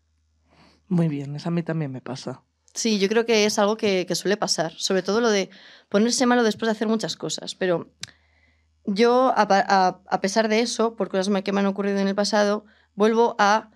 [0.88, 2.42] Muy bien, eso a mí también me pasa.
[2.74, 5.50] Sí, yo creo que es algo que, que suele pasar, sobre todo lo de
[5.88, 7.90] ponerse malo después de hacer muchas cosas, pero
[8.84, 12.08] yo, a, pa- a- a pesar de eso, por cosas que me han ocurrido en
[12.08, 13.70] el pasado, vuelvo a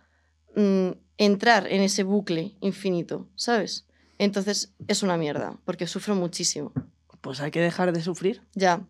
[0.57, 3.87] mm, entrar en ese bucle infinito, ¿sabes?
[4.19, 6.73] Entonces es una mierda, porque sufro muchísimo.
[7.21, 8.43] Pues hay que dejar de sufrir.
[8.55, 8.81] Ya,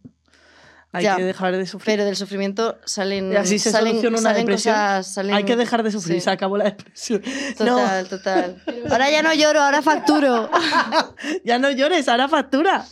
[0.93, 1.16] Hay Ya.
[1.16, 1.95] que dejar de sufrir.
[1.97, 4.74] pero del sufrimiento salen, Y así se salen, soluciona una salen depresión.
[4.74, 5.07] cosas...
[5.09, 6.24] Salen, Hay que dejar de sufrir, sí.
[6.24, 7.22] se acabó la depresión.
[7.59, 8.62] Total, total.
[8.91, 10.49] Ahora ya no lloro, ahora facturo.
[11.45, 12.87] Ya no llores, ahora factura.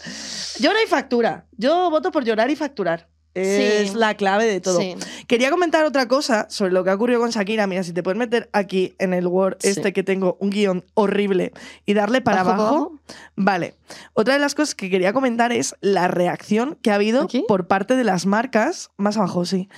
[0.59, 1.47] Llora y factura.
[1.57, 3.09] Yo voto por llorar y facturar.
[3.35, 3.97] Es Sí.
[3.97, 4.79] la clave de todo.
[4.81, 4.95] Sí.
[5.27, 7.67] Quería comentar otra cosa sobre lo que ha ocurrido con Shakira.
[7.67, 9.71] Mira, si te puedes meter aquí en el Word Sí.
[9.71, 11.53] este que tengo, un guion horrible,
[11.85, 12.75] y darle para ¿Bajo, abajo.
[12.77, 13.01] abajo?
[13.37, 13.75] Vale.
[14.13, 17.45] Otra de las cosas que quería comentar es la reacción que ha habido ¿Aquí?
[17.49, 18.91] por parte de las marcas.
[18.97, 19.69] Más abajo, sí.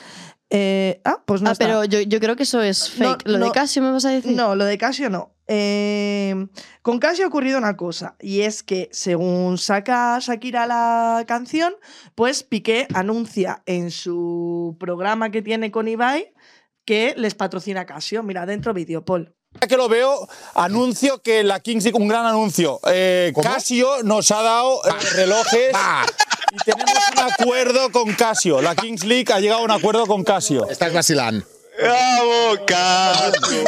[0.50, 1.64] Eh, ah, pues no ah, está.
[1.64, 3.28] pero yo, yo creo que eso es No, fake.
[3.28, 3.46] ¿Lo no.
[3.46, 4.36] de Casio me vas a decir?
[4.36, 5.32] No, lo de Casio no.
[5.48, 6.46] Eh,
[6.82, 11.74] con Casio ha ocurrido una cosa, y es que según saca Shakira la canción,
[12.14, 16.32] pues Piqué anuncia en su programa que tiene con Ibai
[16.84, 18.22] que les patrocina Casio.
[18.22, 19.35] Mira, dentro vídeo, Paul.
[19.60, 22.80] Ya que lo veo, anuncio que la Kings League, un gran anuncio.
[22.88, 25.72] Eh, Casio nos ha dado eh, relojes
[26.52, 28.60] y tenemos un acuerdo con Casio.
[28.60, 30.68] La Kings League ha llegado a un acuerdo con Casio.
[30.68, 31.46] Estás vacilando.
[31.78, 33.64] ¡Bravo, Casio!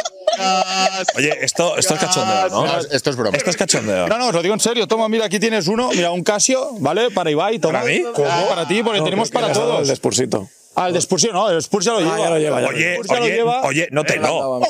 [1.15, 2.65] Oye, esto, esto es cachondeo, ¿no?
[2.65, 3.37] No, esto es broma.
[3.37, 4.07] Esto es cachondeo.
[4.07, 4.87] No, no, os lo digo en serio.
[4.87, 5.89] Toma, mira, aquí tienes uno.
[5.89, 7.11] Mira, un Casio, ¿vale?
[7.11, 7.59] Para Ibai.
[7.59, 7.79] Toma.
[7.79, 8.03] ¿Para mí?
[8.25, 9.81] Ah, Para ti, porque tenemos para todos.
[9.81, 10.47] El despursito.
[10.81, 10.99] Ah, el de
[11.33, 11.61] no, el
[11.91, 12.17] lo lleva.
[12.19, 13.61] ya lo lleva, ya lo Oye, lleva.
[13.63, 14.61] oye, no te no.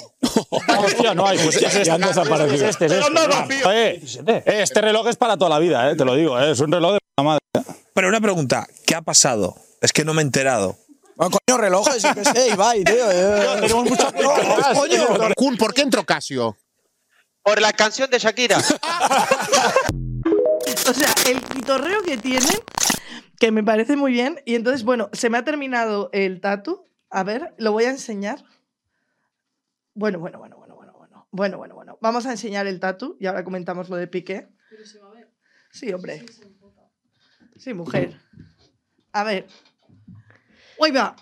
[0.68, 1.38] Ah, hostia, no hay.
[1.38, 1.86] Pues es este.
[1.86, 2.56] Ya han desaparecido.
[2.56, 4.32] Es este, es este.
[4.36, 6.40] Eh, eh, este reloj es para toda la vida, eh, te lo digo.
[6.40, 7.40] eh, Es un reloj de puta madre.
[7.94, 9.56] Pero una pregunta, ¿qué ha pasado?
[9.82, 10.78] Es que no me he enterado.
[11.16, 13.12] Bueno, coño, relojes, yo qué sé, Ibai, tío.
[13.12, 13.58] eh.
[13.62, 15.06] Tenemos muchas cosas, Coño.
[15.36, 16.58] Kun, ¿por qué entró Casio?
[17.44, 18.58] Por la canción de Shakira.
[20.90, 22.60] O sea, el pitorreo que tienen,
[23.40, 24.42] que me parece muy bien.
[24.46, 26.84] Y entonces, bueno, se me ha terminado el tatu.
[27.10, 28.44] A ver, lo voy a enseñar.
[29.96, 31.28] Bueno, bueno, bueno, bueno, bueno, bueno.
[31.32, 31.98] Bueno, bueno, bueno.
[32.02, 34.50] Vamos a enseñar el tatu y ahora comentamos lo de Piqué.
[35.72, 36.26] Sí, hombre.
[37.56, 38.20] Sí, mujer.
[39.12, 39.48] A ver.
[40.78, 41.16] Uy, va.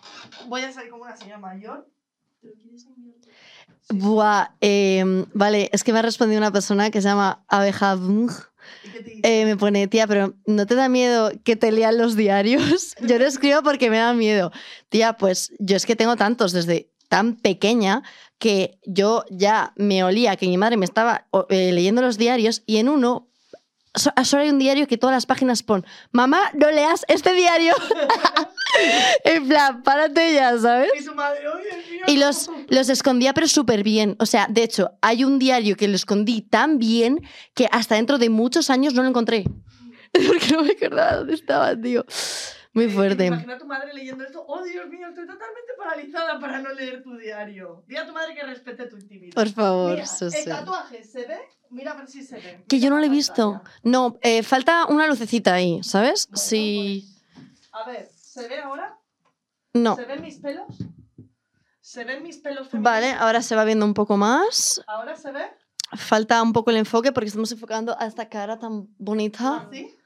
[0.48, 1.88] Voy a salir como una señora mayor.
[3.90, 7.96] Buah, eh, vale, es que me ha respondido una persona que se llama Abeja
[9.24, 12.96] Eh, me pone, tía, pero ¿no te da miedo que te lean los diarios?
[13.02, 14.52] Yo lo escribo porque me da miedo.
[14.90, 18.04] Tía, pues yo es que tengo tantos desde tan pequeña
[18.38, 22.78] que yo ya me olía que mi madre me estaba eh, leyendo los diarios y
[22.78, 23.27] en uno
[23.98, 27.74] so- solo hay un diario que todas las páginas pon, mamá, no leas este diario.
[29.24, 30.90] en plan, párate ya, ¿sabes?
[31.00, 34.16] Y su madre, "Ay, Dios Y los, los escondía pero súper bien.
[34.20, 37.22] O sea, de hecho, hay un diario que lo escondí tan bien
[37.54, 39.46] que hasta dentro de muchos años no lo encontré.
[40.28, 42.06] Porque no me acordaba dónde estaba, tío.
[42.78, 43.26] Muy fuerte.
[43.26, 44.46] Imagina a tu madre leyendo esto.
[44.48, 47.84] Oh, Dios mío, estoy totalmente paralizada para no leer tu diario.
[47.88, 49.34] Di a tu madre que respete tu intimidad.
[49.34, 50.46] Por favor, Mira, sí, el sí.
[50.46, 51.40] tatuaje, ¿se ve?
[51.72, 52.64] Mira a ver si se ve.
[52.68, 53.64] Que yo no lo he visto.
[53.82, 56.30] No, eh, falta una lucecita ahí, ¿sabes?
[56.36, 57.10] Sí.
[57.72, 58.96] A ver, ¿se ve ahora?
[59.74, 59.96] No.
[59.96, 60.68] ¿Se ven mis pelos?
[61.82, 62.84] ¿Se ven mis pelos femeninos?
[62.94, 64.84] Vale, ahora se va viendo un poco más.
[64.86, 65.48] ¿Ahora se ve?
[65.96, 69.66] Falta un poco el enfoque porque estamos enfocando a esta cara tan bonita.
[69.68, 69.98] ¿Así?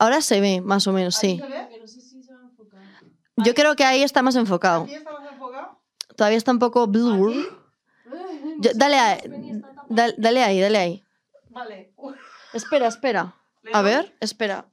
[0.00, 1.44] Ahora se ve, más o menos, ¿Ahí sí.
[3.36, 4.84] Yo creo que ahí está más enfocado.
[4.84, 5.78] ¿Aquí está más enfocado?
[6.16, 7.34] Todavía está un poco blur.
[8.58, 9.20] Yo- dale, a-
[9.88, 11.04] dale, dale ahí, dale ahí.
[11.50, 11.92] Vale.
[12.54, 13.34] Espera, espera.
[13.62, 14.66] ¿Le A ver, espera.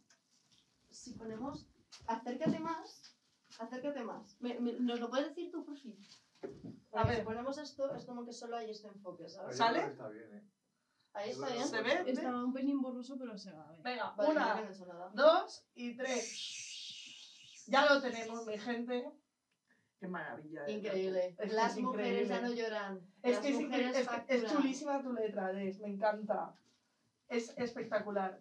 [0.89, 1.65] Si ponemos.
[2.07, 3.13] Acércate más.
[3.59, 4.37] Acércate más.
[4.39, 5.93] Me- me- ¿Nos lo puedes decir tú, por fin?
[6.93, 7.17] A ver.
[7.19, 9.57] Si ponemos esto, es como que solo hay este enfoque, ¿sabes?
[9.57, 9.79] ¿Sale?
[9.87, 10.43] Está bien, ¿eh?
[11.18, 11.68] Ahí está bien.
[11.68, 12.03] ¿Se ve?
[12.06, 13.81] Está un pelín borroso, pero se va a ver.
[13.81, 14.61] Venga, Vale, una,
[15.15, 17.65] no dos y tres.
[17.68, 19.10] Ya lo tenemos, mi gente.
[19.99, 20.69] Qué maravilla.
[20.69, 21.35] Increíble.
[21.39, 23.02] Es Las es mujeres ya no lloran.
[23.23, 26.53] Es Las que es, es, chulísima tu letra, Des, me encanta.
[27.27, 28.39] Es espectacular.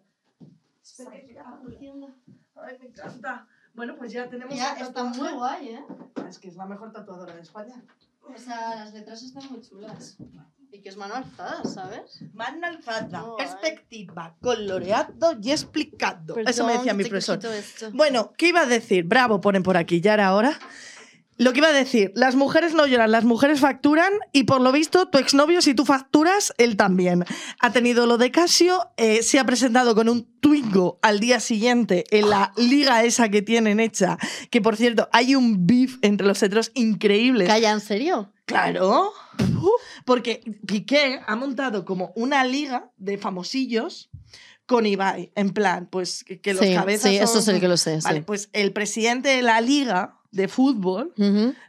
[0.83, 2.13] Haciendo.
[2.55, 3.47] Ay, me encanta.
[3.73, 5.19] Bueno, pues ya tenemos Ya, está tatuaje.
[5.19, 5.85] muy guay, ¿eh?
[6.29, 7.83] Es que es la mejor tatuadora de España.
[8.21, 10.17] O sea, las letras están muy chulas.
[10.81, 12.23] Que es mano alzada, ¿sabes?
[12.33, 16.37] Mano alzada, perspectiva, coloreado y explicado.
[16.37, 17.39] Eso me decía mi profesor.
[17.93, 19.03] Bueno, ¿qué iba a decir?
[19.03, 20.57] Bravo, ponen por aquí, ya era hora.
[21.39, 24.71] Lo que iba a decir, las mujeres no lloran, las mujeres facturan y por lo
[24.71, 27.25] visto tu exnovio, si tú facturas, él también.
[27.59, 32.05] Ha tenido lo de Casio, eh, se ha presentado con un Twingo al día siguiente
[32.09, 34.17] en la liga esa que tienen hecha,
[34.49, 37.45] que por cierto, hay un beef entre los heteros increíble.
[37.45, 38.31] Calla, ¿en serio?
[38.47, 39.11] Claro.
[40.05, 44.09] Porque Piqué ha montado como una liga de famosillos
[44.65, 45.31] con Ibai.
[45.35, 47.11] En plan, pues que, los Sí, cabezas.
[47.11, 48.23] sí, eso es el que lo sé, Vale, sí.
[48.25, 51.13] pues el presidente de la liga de fútbol,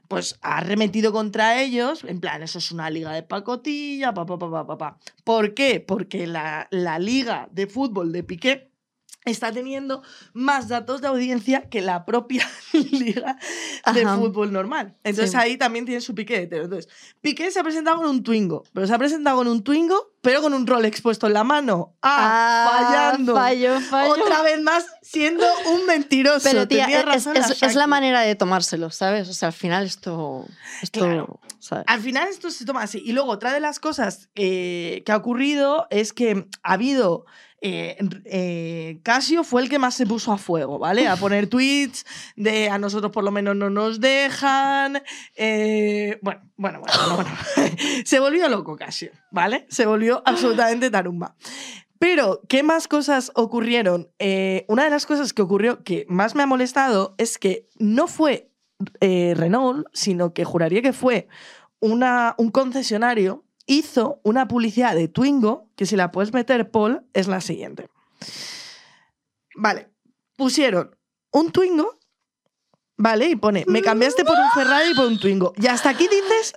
[0.09, 2.05] pues ha remetido contra ellos.
[2.05, 4.99] En plan, eso es una liga de pacotilla, pa, pa, pa, pa, pa, pa.
[5.25, 5.81] ¿Por qué?
[5.81, 8.68] Porque la, la liga de fútbol de Piqué
[9.31, 10.03] está teniendo
[10.33, 13.37] más datos de audiencia que la propia liga
[13.95, 14.17] de Ajá.
[14.17, 14.95] fútbol normal.
[15.05, 15.37] Entonces Sí.
[15.37, 16.65] ahí también tiene su Piqué hetero.
[16.65, 16.91] Entonces,
[17.21, 20.41] Piqué se ha presentado con un Twingo, pero se ha presentado con un Twingo, pero
[20.43, 21.95] con un Rolex puesto en la mano.
[22.03, 23.35] Ah, fallando.
[23.35, 24.13] Fallo, fallo.
[24.13, 25.45] Otra vez más siendo
[25.75, 26.49] un mentiroso.
[26.51, 27.89] Pero tía, Tenía razón es- la es la Shaki.
[27.91, 29.29] manera de tomárselo, ¿sabes?
[29.29, 30.47] O sea, al final esto...
[30.83, 31.41] esto Claro.
[31.61, 31.85] ¿sabes?
[31.89, 33.01] Al final esto se toma así.
[33.05, 37.25] Y luego otra de las cosas eh, que ha ocurrido es que ha habido...
[37.61, 41.09] eh, eh, Casio fue el que más se puso a fuego, ¿vale?
[41.09, 42.05] A poner tweets
[42.37, 45.03] de a nosotros por lo menos no nos dejan.
[45.35, 47.77] eh, bueno, bueno, bueno, bueno, bueno.
[48.05, 49.67] se volvió loco Casio, ¿vale?
[49.69, 51.37] Se volvió absolutamente tarumba.
[51.99, 54.09] Pero, ¿qué más cosas ocurrieron?
[54.21, 58.07] Eh, una de las cosas que ocurrió que más me ha molestado es que no
[58.07, 58.53] fue
[59.01, 61.27] Renault, sino que juraría que fue
[61.81, 67.29] una, un concesionario, hizo una publicidad de Twingo, que si la puedes meter, Paul, es
[67.29, 67.89] la siguiente.
[69.55, 69.91] Vale,
[70.37, 70.97] pusieron
[71.31, 72.01] un Twingo,
[72.97, 73.29] ¿vale?
[73.29, 75.53] Y pone, me cambiaste por un Ferrari y por un Twingo.
[75.57, 76.55] Y hasta aquí dices.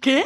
[0.00, 0.24] ¿Qué?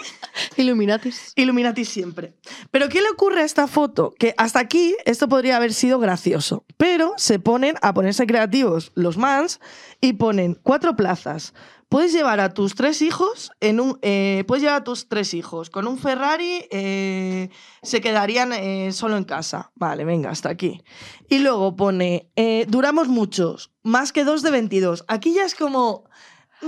[0.56, 1.32] Illuminatis.
[1.36, 2.34] Illuminati siempre.
[2.70, 4.14] Pero ¿qué le ocurre a esta foto?
[4.18, 9.16] Que hasta aquí esto podría haber sido gracioso, pero se ponen a ponerse creativos los
[9.16, 9.60] mans
[10.00, 11.54] y ponen cuatro plazas.
[11.88, 15.70] Puedes llevar a tus tres hijos en un, eh, puedes llevar a tus tres hijos
[15.70, 17.48] con un Ferrari, eh,
[17.82, 19.72] se quedarían eh, solo en casa.
[19.74, 20.82] Vale, venga, hasta aquí.
[21.30, 22.30] Y luego pone,
[22.68, 25.04] duramos muchos, más que dos de 22.
[25.08, 26.04] Aquí ya es como...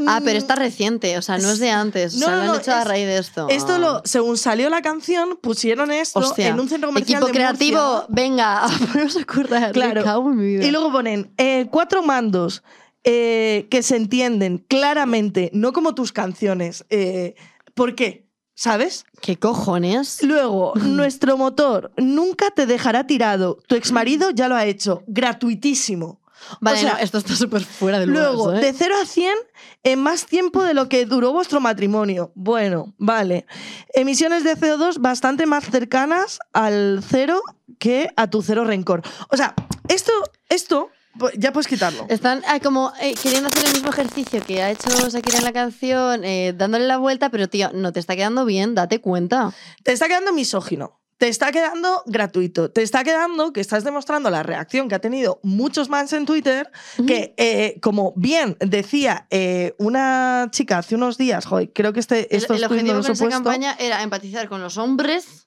[0.06, 2.14] Ah, pero mm, está reciente, o sea, no es de antes.
[2.14, 3.48] No, o sea, no, lo han no, hecho a raíz de esto.
[3.48, 3.78] Esto Ah.
[3.78, 6.48] lo, según salió la canción, pusieron esto Hostia.
[6.48, 8.06] en un centro comercial Equipo de creativo, Murcia.
[8.08, 9.72] venga, a a currar.
[9.72, 10.00] Claro.
[10.00, 10.64] me cago en mi vida.
[10.64, 12.62] Y luego ponen eh, cuatro mandos
[13.02, 16.84] eh, que se entienden claramente, no como tus canciones.
[16.90, 17.34] Eh,
[17.74, 18.28] ¿Por qué?
[18.54, 19.06] ¿Sabes?
[19.22, 20.22] ¿Qué cojones?
[20.22, 23.58] Luego, nuestro motor nunca te dejará tirado.
[23.66, 25.02] Tu exmarido ya lo ha hecho.
[25.06, 26.19] Gratuitísimo.
[26.60, 28.24] Vale, O sea, no, esto está súper fuera del lugar.
[28.34, 28.60] Luego, ¿eh?
[28.60, 29.34] de 0 a 100
[29.82, 32.32] en más tiempo de lo que duró vuestro matrimonio.
[32.34, 33.46] Bueno, vale.
[33.94, 37.42] Emisiones de CO2 bastante más cercanas al cero
[37.78, 39.02] que a tu cero rencor.
[39.30, 39.54] O sea,
[39.88, 40.12] esto,
[40.48, 42.06] esto pues, ya puedes quitarlo.
[42.08, 45.52] Están ah, como eh, queriendo hacer el mismo ejercicio que ha hecho Shakira en la
[45.52, 49.52] canción, eh, dándole la vuelta, pero tío, no te está quedando bien, date cuenta.
[49.82, 50.99] Te está quedando misógino.
[51.20, 52.70] Te está quedando gratuito.
[52.70, 56.70] Te está quedando que estás demostrando la reacción que ha tenido muchos mans en Twitter,
[57.06, 62.34] que eh, como bien decía eh, una chica hace unos días, joder, creo que este,
[62.34, 63.44] El, estos el no objetivo los con esa puesto.
[63.44, 65.46] campaña era empatizar con los hombres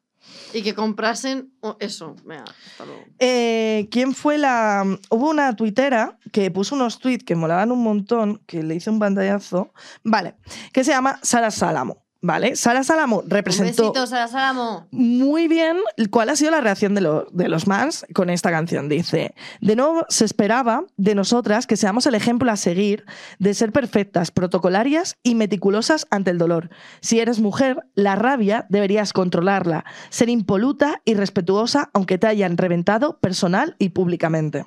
[0.53, 2.15] y que comprasen eso.
[2.23, 3.05] Venga, hasta luego.
[3.17, 4.85] Eh, ¿Quién fue la...?
[5.09, 8.99] Hubo una tuitera que puso unos tweets que molaban un montón, que le hice un
[8.99, 9.73] pantallazo,
[10.03, 10.35] vale,
[10.71, 12.55] que se llama Sara Salamo, ¿vale?
[12.55, 14.87] Sara Salamo representó besito, Sara Salamo.
[14.89, 15.77] muy bien
[16.09, 18.89] cuál ha sido la reacción de, lo- de los mans con esta canción.
[18.89, 23.05] Dice, de nuevo se esperaba de nosotras que seamos el ejemplo a seguir
[23.37, 26.69] de ser perfectas, protocolarias y meticulosas ante el dolor.
[27.01, 33.19] Si eres mujer, la rabia deberías controlarla, ser impoluta y respetuosa aunque te hayan reventado
[33.19, 34.65] personal y públicamente.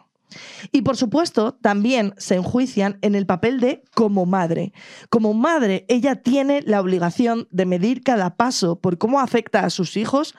[0.72, 4.72] Y por supuesto, también se enjuician en el papel de como madre.
[5.10, 9.96] Como madre, ella tiene la obligación de medir cada paso por cómo afecta a sus
[9.96, 10.34] hijos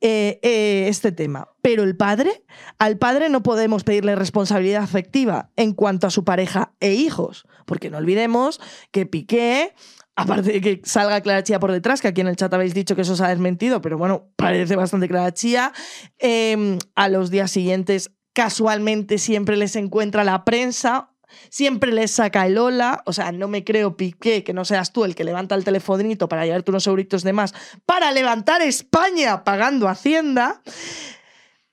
[0.00, 1.48] eh, eh, este tema.
[1.60, 2.44] Pero el padre,
[2.78, 7.90] al padre no podemos pedirle responsabilidad afectiva en cuanto a su pareja e hijos, porque
[7.90, 8.60] no olvidemos
[8.92, 9.74] que Piqué
[10.18, 12.96] Aparte de que salga Clara Chía por detrás, que aquí en el chat habéis dicho
[12.96, 15.72] que eso se ha desmentido, pero bueno, parece bastante Clara Chía.
[16.18, 21.10] Eh, a los días siguientes, casualmente, siempre les encuentra la prensa,
[21.50, 23.02] siempre les saca el hola.
[23.04, 26.28] O sea, no me creo, Piqué, que no seas tú el que levanta el telefonito
[26.28, 27.52] para llevarte unos euritos de más,
[27.84, 30.62] para levantar España pagando Hacienda.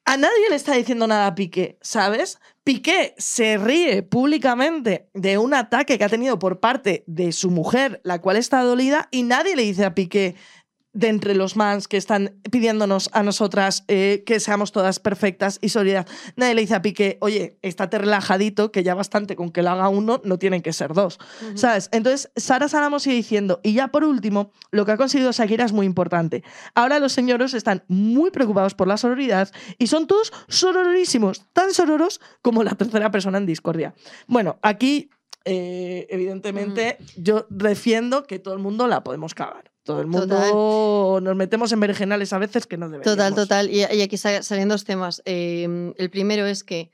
[0.05, 2.39] A nadie le está diciendo nada a Piqué, ¿sabes?
[2.63, 8.01] Piqué se ríe públicamente de un ataque que ha tenido por parte de su mujer,
[8.03, 10.35] la cual está dolida, y nadie le dice a Piqué
[10.95, 15.69] de entre los mans que están pidiéndonos a nosotras eh, que seamos todas perfectas y
[15.69, 16.07] solidaridad.
[16.37, 19.89] Nadie le dice a Piqué, oye, estate relajadito, que ya bastante con que lo haga
[19.89, 21.19] uno, no tienen que ser dos.
[21.55, 21.89] ¿Sabes?
[21.91, 25.73] Entonces, Sara Salamo sigue diciendo, y ya por último, lo que ha conseguido Shakira es
[25.73, 26.43] muy importante.
[26.73, 32.21] Ahora los señoros están muy preocupados por la sororidad y son todos sororísimos, tan sororos
[32.41, 33.93] como la tercera persona en discordia.
[34.27, 35.09] Bueno, aquí,
[35.43, 39.74] eh, evidentemente, yo defiendo que todo el mundo la podemos cagar.
[39.85, 43.15] Todo el mundo nos metemos en berenjenales a veces que no deberíamos.
[43.17, 43.69] Total, total.
[43.69, 45.21] Y, y aquí sa- salen dos temas.
[45.25, 46.91] Eh, el primero es que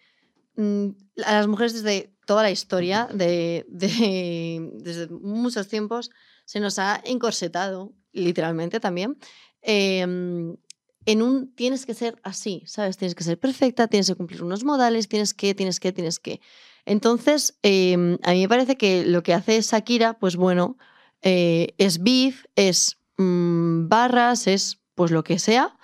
[0.57, 0.87] mm,
[1.25, 6.11] a las mujeres desde toda la historia, de, de- desde muchos tiempos,
[6.45, 9.17] se nos ha encorsetado, literalmente también,
[9.61, 12.97] eh, en un tienes que ser así, ¿sabes?
[12.97, 16.41] Tienes que ser perfecta, tienes que cumplir unos modales, tienes que, tienes que, tienes que.
[16.85, 20.77] Entonces, eh, a mí me parece que lo que hace Shakira, pues bueno,
[21.21, 25.77] eh, es beef, es mm, barras, es pues lo que sea,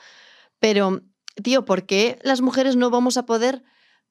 [0.59, 1.01] pero,
[1.43, 3.63] tío, ¿por qué las mujeres no vamos a poder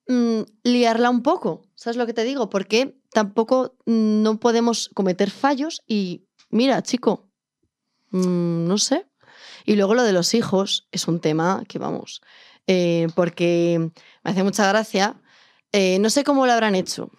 [0.08, 1.62] mm, liarla un poco?
[1.74, 2.48] ¿Sabes lo que te digo?
[2.48, 7.28] Porque tampoco mm, no podemos cometer fallos y, mira, chico,
[8.10, 9.06] no sé.
[9.64, 12.22] Y luego lo de los hijos es un tema que vamos,
[12.66, 13.90] eh, porque
[14.22, 15.16] me hace mucha gracia.
[15.72, 17.10] eh, no sé cómo lo habrán hecho,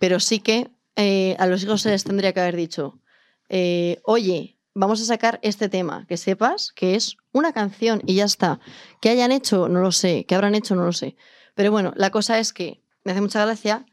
[0.00, 3.00] pero sí que eh, a los hijos se les tendría que haber dicho,
[3.48, 8.24] eh, oye, vamos a sacar este tema, que sepas que es una canción y ya
[8.24, 8.60] está.
[9.00, 11.16] Que hayan hecho, no lo sé, que habrán hecho, no lo sé.
[11.54, 13.86] Pero bueno, la cosa es que me hace mucha gracia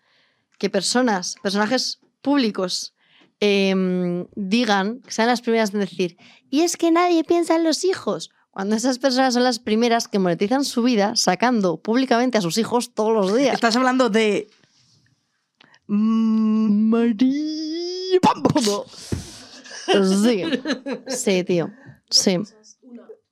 [0.57, 2.93] que personas, personajes públicos,
[3.39, 6.17] em, digan, sean las primeras en decir,
[6.49, 8.31] y es que nadie piensa en los hijos.
[8.51, 12.93] Cuando esas personas son las primeras que monetizan su vida sacando públicamente a sus hijos
[12.93, 13.53] todos los días.
[13.53, 14.49] Estás hablando de.
[15.93, 17.27] María.
[19.87, 20.43] Sí,
[21.07, 21.69] sí, tío.
[22.09, 22.39] Sí.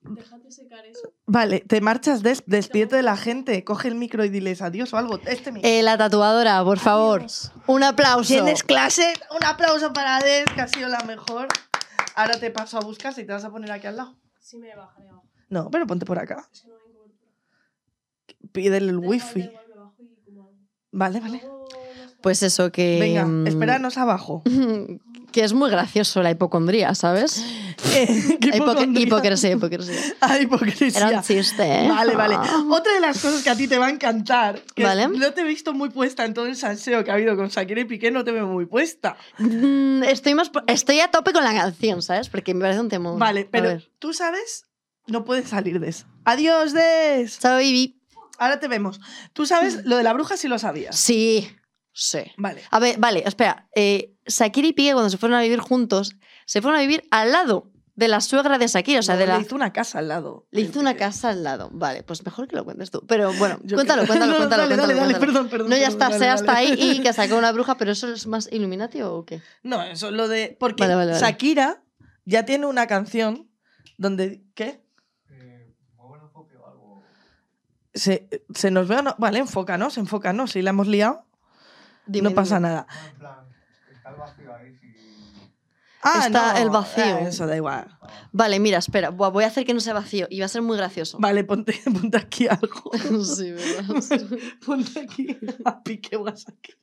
[0.02, 1.10] Déjate secar eso.
[1.24, 4.98] Vale, te marchas, des, despídete de la gente, coge el micro y diles adiós o
[4.98, 5.18] algo.
[5.26, 5.66] Este micro.
[5.66, 7.24] Eh, la tatuadora, por favor.
[7.66, 8.28] Un aplauso.
[8.28, 9.10] ¿Tienes clase?
[9.34, 11.48] Un aplauso para Des, que ha sido la mejor.
[12.14, 14.18] Ahora te paso a buscar si te vas a poner aquí al lado.
[14.38, 15.24] Sí me bajaré abajo.
[15.48, 16.46] No, pero ponte por acá.
[16.52, 18.52] Es que no hay cobertura.
[18.52, 19.50] Pídele el wifi.
[20.92, 21.42] Vale, vale.
[22.22, 22.98] Pues eso que.
[23.00, 24.42] Venga, mm, espéranos abajo.
[25.30, 27.44] Que es muy gracioso la hipocondría, ¿sabes?
[27.94, 28.38] Eh,
[28.98, 29.96] hipocresía, hipocresía.
[30.20, 30.88] Ah, hipocresía.
[30.88, 31.88] Era un chiste, ¿eh?
[31.88, 32.34] Vale, vale.
[32.36, 32.64] Ah.
[32.68, 35.08] Otra de las cosas que a ti te va a encantar, que Vale.
[35.08, 37.80] no te he visto muy puesta en todo el salseo que ha habido con Shakira
[37.80, 39.16] y Piqué, no te veo muy puesta.
[39.38, 42.28] Mm, Estoy, más, estoy a tope con la canción, ¿sabes?
[42.28, 43.18] Porque me parece un temor.
[43.18, 44.64] Vale, pero tú sabes,
[45.06, 46.06] no puedes salir de eso.
[46.24, 47.38] Adiós, Des.
[47.38, 48.00] Chao, baby.
[48.38, 49.00] Ahora te vemos.
[49.32, 50.96] Tú sabes lo de la bruja si lo sabías.
[50.96, 51.48] Sí,
[51.92, 52.20] sí.
[52.36, 52.62] Vale.
[52.70, 53.68] A ver, vale, espera.
[53.74, 57.32] Eh, Shakira y Piqué, cuando se fueron a vivir juntos, se fueron a vivir al
[57.32, 59.00] lado de la suegra de Shakira.
[59.00, 59.36] O sea, No, de la.
[59.38, 60.46] Le hizo una casa al lado.
[60.50, 61.68] Le hizo una casa al lado.
[61.72, 63.04] Vale, pues mejor que lo cuentes tú.
[63.06, 64.62] Pero bueno, cuéntalo, cuéntalo, No, no, cuéntalo.
[64.62, 65.20] dale, cuéntalo, dale, dale, cuéntalo.
[65.20, 65.68] perdón, perdón.
[65.70, 66.40] No, ya perdón, está, dale, sea dale.
[66.40, 69.42] hasta ahí y que sacó una bruja, pero eso es más Illuminati o qué?
[69.62, 70.56] No, eso lo de.
[70.58, 71.20] Porque Vale, vale, vale.
[71.22, 71.82] Shakira
[72.24, 73.50] ya tiene una canción
[73.98, 74.42] donde.
[74.54, 74.80] ¿Qué?
[75.30, 75.74] Eh,
[77.92, 79.14] se, se nos ve o no.
[79.18, 80.52] Vale, enfócanos, enfócanos.
[80.52, 81.26] Si la hemos liado,
[82.10, 82.68] Dime, no pasa dime.
[82.68, 82.86] nada.
[83.12, 83.34] En plan,
[83.92, 84.74] está el vacío ahí.
[84.74, 84.90] Si...
[86.02, 87.04] Ah, Está no, el vacío.
[87.04, 87.98] eh, eso da igual.
[88.32, 89.10] Vale, mira, espera.
[89.10, 91.18] Buah, voy a hacer que no sea vacío y va a ser muy gracioso.
[91.20, 92.90] Vale, ponte, ponte aquí algo.
[93.24, 94.00] sí, ¿verdad?
[94.00, 94.16] Sí.
[94.66, 96.74] ponte aquí a pique aquí.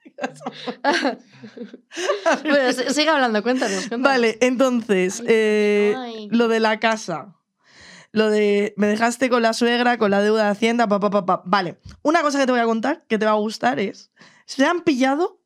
[2.43, 3.87] Bueno, si- sigue hablando, cuéntanos.
[3.87, 4.03] cuéntanos.
[4.03, 6.27] Vale, entonces, eh, Ay.
[6.31, 7.33] lo de la casa.
[8.11, 11.25] Lo de me dejaste con la suegra, con la deuda de Hacienda, pa, pa, pa,
[11.25, 11.41] pa.
[11.45, 14.11] Vale, una cosa que te voy a contar que te va a gustar es:
[14.47, 15.39] se han pillado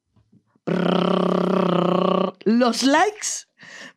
[2.45, 3.27] los likes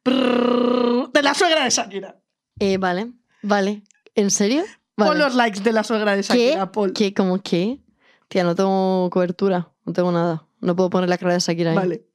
[0.05, 2.19] de la suegra de Shakira.
[2.59, 3.13] Eh, vale,
[3.43, 3.83] vale.
[4.15, 4.65] ¿En serio?
[4.97, 5.21] Pon Vale.
[5.21, 6.93] los likes de la suegra de Shakira, Paul.
[6.93, 7.13] ¿Qué?
[7.13, 7.81] ¿Cómo qué?
[8.29, 9.71] Tía, no tengo cobertura.
[9.85, 10.47] No tengo nada.
[10.61, 11.77] No puedo poner la cara de Shakira ahí.
[11.77, 12.07] Vale.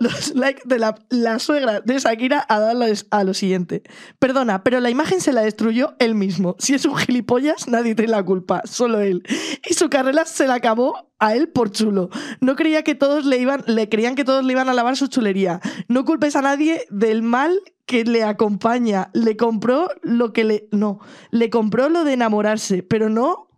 [0.00, 2.76] Los likes de la, suegra de Shakira a dar
[3.10, 3.82] a lo siguiente.
[4.18, 6.56] Perdona, pero la imagen se la destruyó él mismo.
[6.58, 9.22] Si es un gilipollas, nadie tiene la culpa, solo él.
[9.68, 12.10] Y su carrera se la acabó a él por chulo.
[12.40, 15.06] No creía que todos le iban, le creían que todos le iban a lavar su
[15.06, 15.60] chulería.
[15.88, 19.10] No culpes a nadie del mal que le acompaña.
[19.14, 20.68] Le compró lo que le.
[20.72, 21.00] No,
[21.30, 23.48] le compró lo de enamorarse, pero no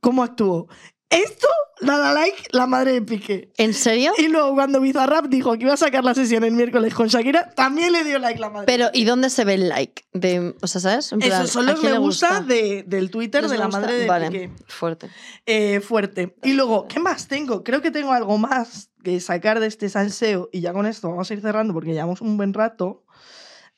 [0.00, 0.68] cómo actuó.
[1.10, 1.48] Esto
[1.80, 3.52] la da like la madre de Piqué.
[3.56, 4.12] ¿En serio?
[4.18, 7.50] Y luego cuando Bizarrap dijo que iba a sacar la sesión el miércoles con Shakira,
[7.50, 8.66] también le dio like la madre.
[8.66, 10.04] Pero, ¿y dónde se ve el like?
[10.12, 11.10] De, o sea, ¿sabes?
[11.12, 13.56] En plan, Esos son ¿a los quién me le gusta, de- del Twitter ¿Los de
[13.56, 13.80] me la gusta?
[13.80, 14.50] madre de Vale, Piqué.
[14.68, 15.10] fuerte.
[15.46, 16.36] Eh, fuerte.
[16.44, 17.64] Y luego, ¿qué más tengo?
[17.64, 21.28] Creo que tengo algo más que sacar de este salseo y ya con esto vamos
[21.30, 23.02] a ir cerrando porque llevamos un buen rato.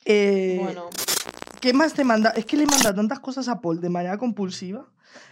[0.05, 0.91] Eh, Bueno.
[1.61, 2.31] ¿Qué más te manda?
[2.31, 4.85] Es que le manda tantas cosas a Paul de manera compulsiva.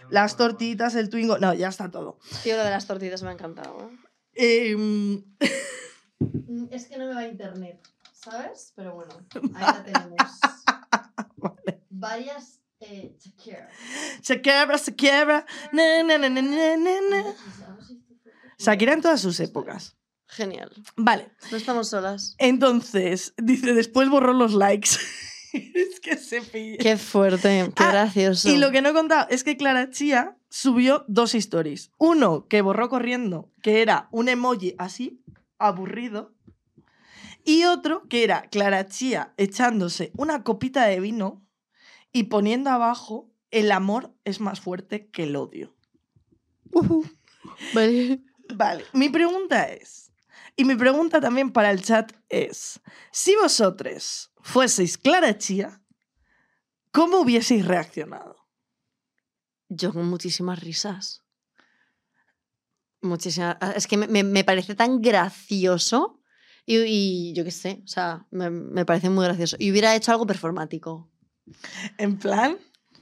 [0.09, 1.37] Las tortitas, el twingo.
[1.37, 2.19] No, ya está todo.
[2.43, 3.91] Tío, lo de las tortitas me ha encantado.
[4.33, 4.75] ¿eh?
[4.75, 5.17] Mm,
[6.71, 7.79] Es que no me va a internet,
[8.13, 8.73] ¿sabes?
[8.75, 9.13] Pero bueno,
[9.55, 10.39] ahí la tenemos.
[11.89, 13.69] Varias eh, Shakira.
[14.21, 15.45] se quiebra, se quiebra.
[15.71, 17.35] na, na, na.
[18.57, 19.95] Shakira en todas sus épocas.
[20.27, 20.71] Genial.
[20.95, 21.31] Vale.
[21.51, 22.35] No estamos solas.
[22.37, 24.91] Entonces, dice, después borró los likes.
[25.73, 26.77] es que se pilla.
[26.79, 28.49] Qué fuerte, qué Ah, gracioso.
[28.49, 31.91] Y lo que no he contado es que Clara Chía subió dos stories.
[31.97, 35.21] Uno que borró corriendo, que era un emoji así,
[35.57, 36.33] aburrido.
[37.43, 41.43] Y otro que era Clara Chía echándose una copita de vino
[42.13, 45.75] y poniendo abajo el amor es más fuerte que el odio.
[47.73, 48.21] Vale.
[48.53, 50.00] Vale, mi pregunta es,
[50.55, 52.79] y mi pregunta también para el chat es,
[53.11, 55.81] si vosotros fueseis Clara Chía,
[56.91, 58.35] ¿cómo hubieseis reaccionado?
[59.69, 61.23] Yo con muchísimas risas.
[63.01, 63.57] Muchísimas.
[63.61, 66.19] ah, Es que me, me- me parece tan gracioso.
[66.65, 69.55] Y, y yo qué sé, o sea, me, me parece muy gracioso.
[69.59, 71.09] Y hubiera hecho algo performático.
[71.97, 72.57] En plan,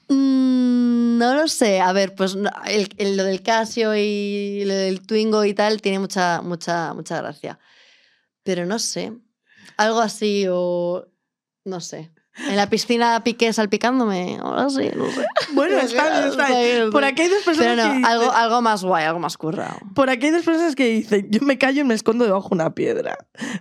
[0.10, 1.80] Mm, no lo sé.
[1.82, 2.36] A ver, pues
[2.68, 7.22] el- el- lo del Casio y lo del Twingo y tal tiene mucha, mucha, mucha
[7.22, 7.60] gracia.
[8.44, 9.14] Pero no sé.
[9.78, 11.08] Algo así o.
[11.66, 12.12] No sé.
[12.48, 15.26] En la piscina piqué salpicándome o algo así, no sé.
[15.54, 16.90] Bueno, está bien, está bien.
[16.90, 19.38] Por aquí hay dos personas Pero no, que dicen- algo, algo más guay, algo más
[19.38, 19.76] currado.
[19.94, 22.56] Por aquí hay dos personas que dicen, yo me callo y me escondo debajo de
[22.56, 23.18] una piedra.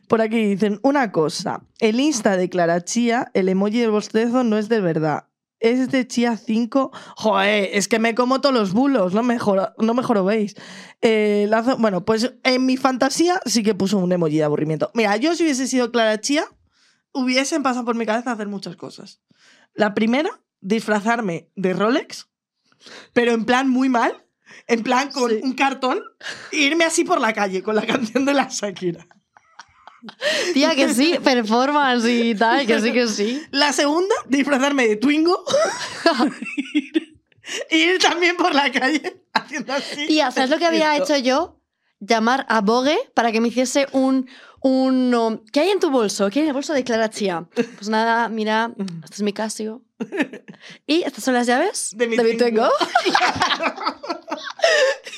[0.06, 4.56] Por aquí dicen, una cosa, el Insta de Clara Chía, el emoji del bostezo no
[4.58, 5.24] es de verdad.
[5.60, 6.92] Es de Chía 5.
[7.16, 10.54] Joder, es que me como todos los bulos, no me, joro- no me jorobéis.
[11.02, 14.90] Eh, Lazo- bueno, pues en mi fantasía sí que puso un emoji de aburrimiento.
[14.94, 16.44] Mira, yo si hubiese sido Clara Chía,
[17.12, 19.20] hubiesen pasado por mi cabeza hacer muchas cosas.
[19.74, 20.30] La primera,
[20.60, 22.28] disfrazarme de Rolex,
[23.12, 24.24] pero en plan muy mal.
[24.66, 26.00] En plan, con un cartón,
[26.52, 29.06] e irme así por la calle con la canción de la Shakira.
[30.54, 33.42] Tía, que sí, performance y tal, que sí, que sí.
[33.50, 35.44] La segunda, disfrazarme de Twingo.
[37.70, 40.06] y ir también por la calle haciendo así.
[40.06, 41.56] Tía, ¿sabes lo que había hecho yo?
[42.00, 44.28] Llamar a Vogue para que me hiciese un.
[44.60, 46.30] un um, ¿Qué hay en tu bolso?
[46.30, 47.48] ¿Qué hay en el bolso de Clara Chía?
[47.54, 48.70] Pues nada, mira,
[49.02, 49.82] este es mi Casio.
[50.86, 51.90] ¿Y estas son las llaves?
[51.96, 52.38] De mi Twingo.
[52.38, 52.68] Twingo.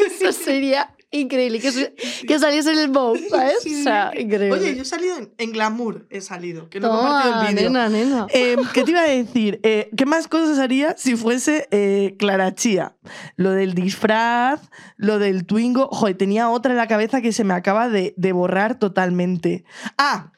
[0.20, 1.60] Eso sería increíble.
[1.60, 1.94] Que,
[2.26, 3.56] que saliese en el Vogue, ¿sabes?
[3.66, 4.52] O sea, increíble.
[4.52, 7.54] Oye, yo he salido en, en Glamour, he salido, que no he compartido Toma, el
[7.54, 7.70] vídeo.
[7.70, 8.26] nena, nena.
[8.30, 9.60] Eh, ¿Qué te iba a decir?
[9.62, 12.96] Eh, ¿Qué más cosas haría si fuese eh, Clara Chía?
[13.36, 14.60] Lo del disfraz,
[14.96, 15.88] lo del Twingo.
[15.88, 19.64] Joder, tenía otra en la cabeza que se me acaba de, de borrar totalmente.
[19.98, 20.32] Ah,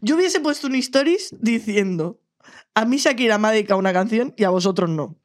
[0.00, 2.20] yo hubiese puesto un stories diciendo:
[2.74, 5.16] A mí Shakira me ha dedicado una canción y a vosotros no.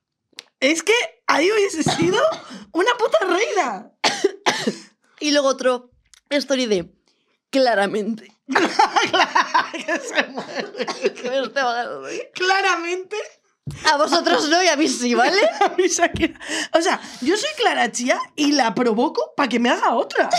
[0.62, 0.94] Es que
[1.28, 2.18] ahí hubiese sido
[2.72, 3.92] una puta reina.
[5.26, 5.90] Y luego otro
[6.30, 6.94] story de
[7.50, 8.32] claramente.
[12.34, 13.18] Claramente.
[13.84, 15.40] A vosotros no y a mí sí, ¿vale?
[15.60, 16.40] a mí Shakira.
[16.78, 20.30] O sea, yo soy Clara Chía y la provoco para que me haga otra.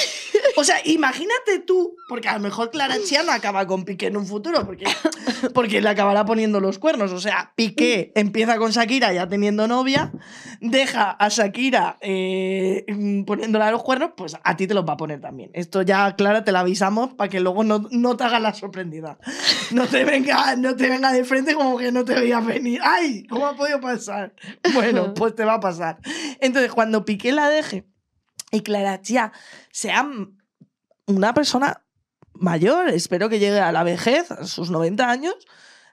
[0.56, 4.16] O sea, imagínate tú, porque a lo mejor Clara Chía no acaba con Piqué en
[4.16, 4.86] un futuro, porque,
[5.54, 7.10] porque le acabará poniendo los cuernos.
[7.10, 10.12] O sea, Piqué empieza con Shakira ya teniendo novia,
[10.60, 12.84] deja a Shakira eh,
[13.26, 15.50] poniéndole los cuernos, pues a ti te los va a poner también.
[15.52, 19.18] Esto ya, Clara, te lo avisamos para que luego no, no te hagas la sorprendida.
[19.72, 22.80] No te venga, no te venga de frente como que no te veías venir.
[22.84, 23.15] ¡Ay!
[23.30, 24.34] ¿Cómo ha podido pasar?
[24.72, 25.98] Bueno, pues te va a pasar.
[26.40, 27.86] Entonces, cuando Piqué la deje
[28.50, 29.32] y Clara Chía
[29.70, 30.08] sea
[31.06, 31.84] una persona
[32.34, 35.34] mayor, espero que llegue a la vejez, a sus 90 años,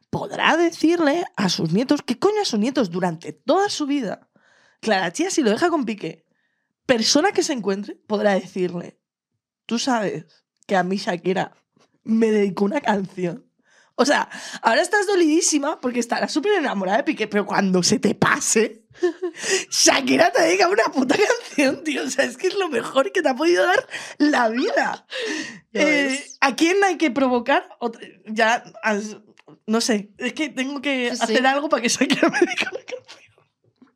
[0.09, 4.29] podrá decirle a sus nietos, ¿qué coño a sus nietos durante toda su vida?
[4.79, 6.25] Clara Chía, si lo deja con Piqué,
[6.85, 8.99] persona que se encuentre, podrá decirle,
[9.65, 10.25] tú sabes
[10.67, 11.53] que a mí Shakira
[12.03, 13.49] me dedicó una canción.
[13.95, 14.27] O sea,
[14.61, 18.85] ahora estás dolidísima porque estarás súper enamorada de Piqué, pero cuando se te pase,
[19.69, 22.03] Shakira te dedica una puta canción, tío.
[22.03, 23.87] O sea, es que es lo mejor que te ha podido dar
[24.17, 25.05] la vida.
[25.73, 26.23] Eh.
[26.41, 27.69] ¿A quién hay que provocar?
[28.25, 28.63] Ya,
[29.67, 32.79] no sé, es que tengo que Sí, hacer algo para que Shakira me dedique una
[32.79, 33.22] canción.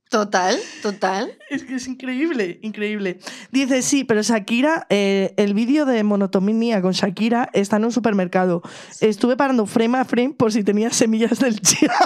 [0.10, 1.38] Total, total.
[1.50, 3.20] Es que es increíble, increíble.
[3.52, 8.62] Dice, sí, pero Shakira, eh, el vídeo de monotomía con Shakira está en un supermercado.
[9.02, 11.92] Estuve parando frame a frame por si tenía semillas del chía.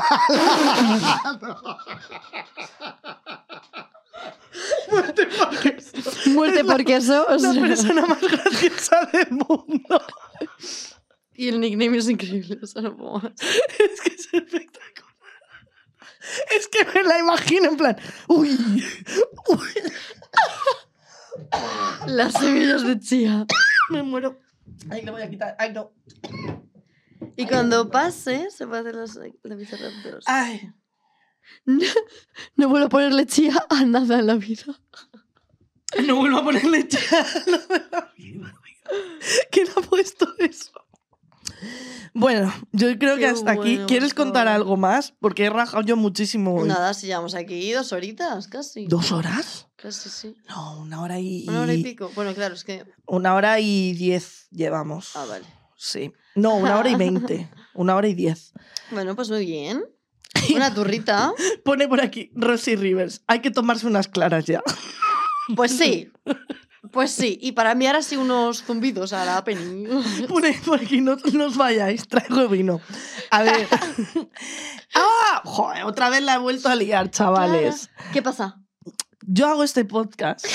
[4.92, 6.30] Muerte por queso.
[6.32, 7.26] Muerte Es la- por queso.
[7.28, 10.02] o La persona más graciosa del mundo.
[11.36, 12.58] Y el nickname es increíble.
[12.62, 13.32] O sea, no puedo más.
[13.80, 14.91] Es que es espectacular.
[16.56, 18.50] Es que me la imagino en plan, uy,
[19.48, 19.70] uy,
[22.08, 23.46] Las semillas de chía.
[23.90, 24.40] me muero.
[24.90, 25.56] Ay, le voy a quitar.
[25.60, 25.94] Ay, no.
[27.36, 30.26] Y cuando pase, se puede hacer los, la Bizarraptors.
[30.28, 30.72] Ay.
[31.66, 31.86] No,
[32.56, 34.66] no vuelvo a ponerle chía a nada en la vida.
[36.06, 38.56] No vuelvo a ponerle chía a lo de la vida.
[39.52, 40.72] ¿Quién ha puesto eso?
[42.14, 43.80] Bueno, yo creo que hasta aquí.
[43.88, 45.14] ¿Quieres contar algo más?
[45.20, 46.68] Porque he rajado yo muchísimo hoy.
[46.68, 48.86] Nada, si llevamos aquí dos horitas, casi.
[48.88, 49.68] ¿Dos horas?
[49.78, 50.36] Casi, sí.
[50.50, 51.46] No, una hora y.
[51.48, 52.12] Una hora y pico.
[52.16, 52.86] Bueno, claro, es que.
[53.06, 55.16] Una hora y diez llevamos.
[55.16, 55.46] Ah, vale.
[55.78, 56.12] Sí.
[56.36, 57.50] No, una hora y veinte.
[57.74, 58.54] Una hora y diez.
[58.92, 59.84] Bueno, pues muy bien.
[60.56, 61.34] Una turrita.
[61.64, 63.22] Pone por aquí Rosy Rivers.
[63.28, 64.62] Hay que tomarse unas claras ya.
[65.56, 66.12] Pues sí.
[66.90, 67.38] Pues sí.
[67.42, 69.88] Y para enviar así unos zumbidos a la Penny.
[70.28, 72.82] Por aquí, no, no os vayáis, traigo vino.
[73.30, 73.68] A ver.
[74.96, 75.42] ¡Ah!
[75.46, 77.90] Joder, otra vez la he vuelto a liar, chavales.
[78.12, 78.58] ¿Qué pasa?
[79.22, 80.46] Yo hago este podcast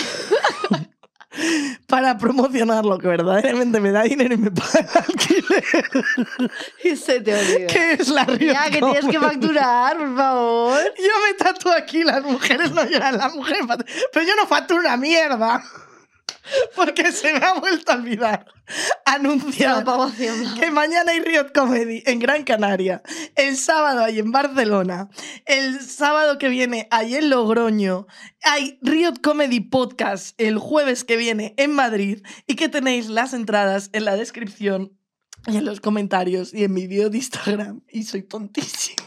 [1.86, 5.64] para promocionarlo, que verdaderamente me da dinero y me paga el alquiler.
[6.84, 7.66] Y se te olvida.
[7.66, 10.80] ¿Qué es la Riot Ya, que tienes que facturar, por favor.
[10.98, 13.62] Yo me tatúo aquí, las mujeres no lloran, las mujeres
[14.12, 15.62] Pero yo no facturo una mierda.
[16.76, 18.46] Porque se me ha vuelto a olvidar
[19.04, 19.84] anunciar
[20.58, 23.02] que mañana hay Riot Comedy en Gran Canaria,
[23.36, 25.08] el sábado hay en Barcelona,
[25.44, 28.06] el sábado que viene hay en Logroño,
[28.42, 33.90] hay Riot Comedy Podcast el jueves que viene en Madrid y que tenéis las entradas
[33.92, 34.92] en la descripción
[35.46, 37.82] y en los comentarios y en mi vídeo de Instagram.
[37.88, 39.05] Y soy tontísima.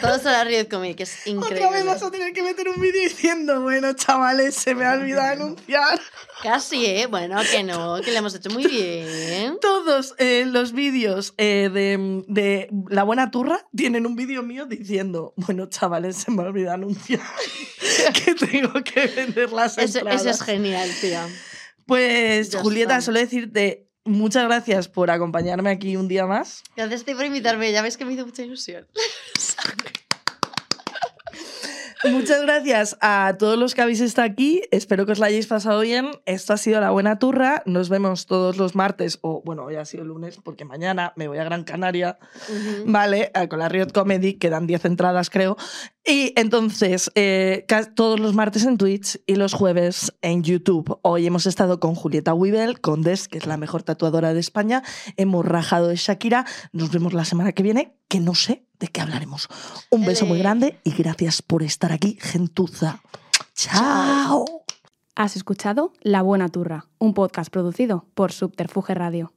[0.00, 1.64] Todos a la Riot que es increíble.
[1.64, 4.92] Otra vez vas a tener que meter un vídeo diciendo, bueno, chavales, se me ha
[4.92, 6.00] olvidado anunciar.
[6.42, 7.06] Casi, ¿eh?
[7.06, 9.58] Bueno, que no, que lo hemos hecho muy bien.
[9.60, 15.32] Todos eh, los vídeos eh, de, de La Buena Turra tienen un vídeo mío diciendo,
[15.36, 17.22] bueno, chavales, se me ha olvidado anunciar
[18.24, 20.20] que tengo que vender las entradas.
[20.20, 21.26] ese es genial, tía.
[21.86, 23.06] Pues, Julieta, está.
[23.06, 26.62] solo decirte muchas gracias por acompañarme aquí un día más.
[26.76, 28.86] Gracias a ti por invitarme, ya ves que me hizo mucha ilusión.
[32.10, 34.60] Muchas gracias a todos los que habéis estado aquí.
[34.70, 36.10] Espero que os la hayáis pasado bien.
[36.26, 37.62] Esto ha sido La Buena Turra.
[37.64, 41.28] Nos vemos todos los martes, o bueno, hoy ha sido el lunes, porque mañana me
[41.28, 42.18] voy a Gran Canaria,
[42.50, 42.84] Ujú.
[42.92, 43.32] ¿vale?
[43.34, 45.56] Eh, Con la Riot Comedy, quedan 10 entradas, creo.
[46.06, 50.98] Y entonces, eh, todos los martes en Twitch y los jueves en YouTube.
[51.00, 54.82] Hoy hemos estado con Julieta Wibel, con Des, que es la mejor tatuadora de España.
[55.16, 56.44] Hemos rajado de Shakira.
[56.72, 59.48] Nos vemos la semana que viene, que no sé de qué hablaremos.
[59.90, 63.00] Un beso muy grande y gracias por estar aquí, gentuza.
[63.54, 64.44] Chao.
[65.16, 69.32] Has escuchado La Buena Turra, un podcast producido por Subterfuge Radio.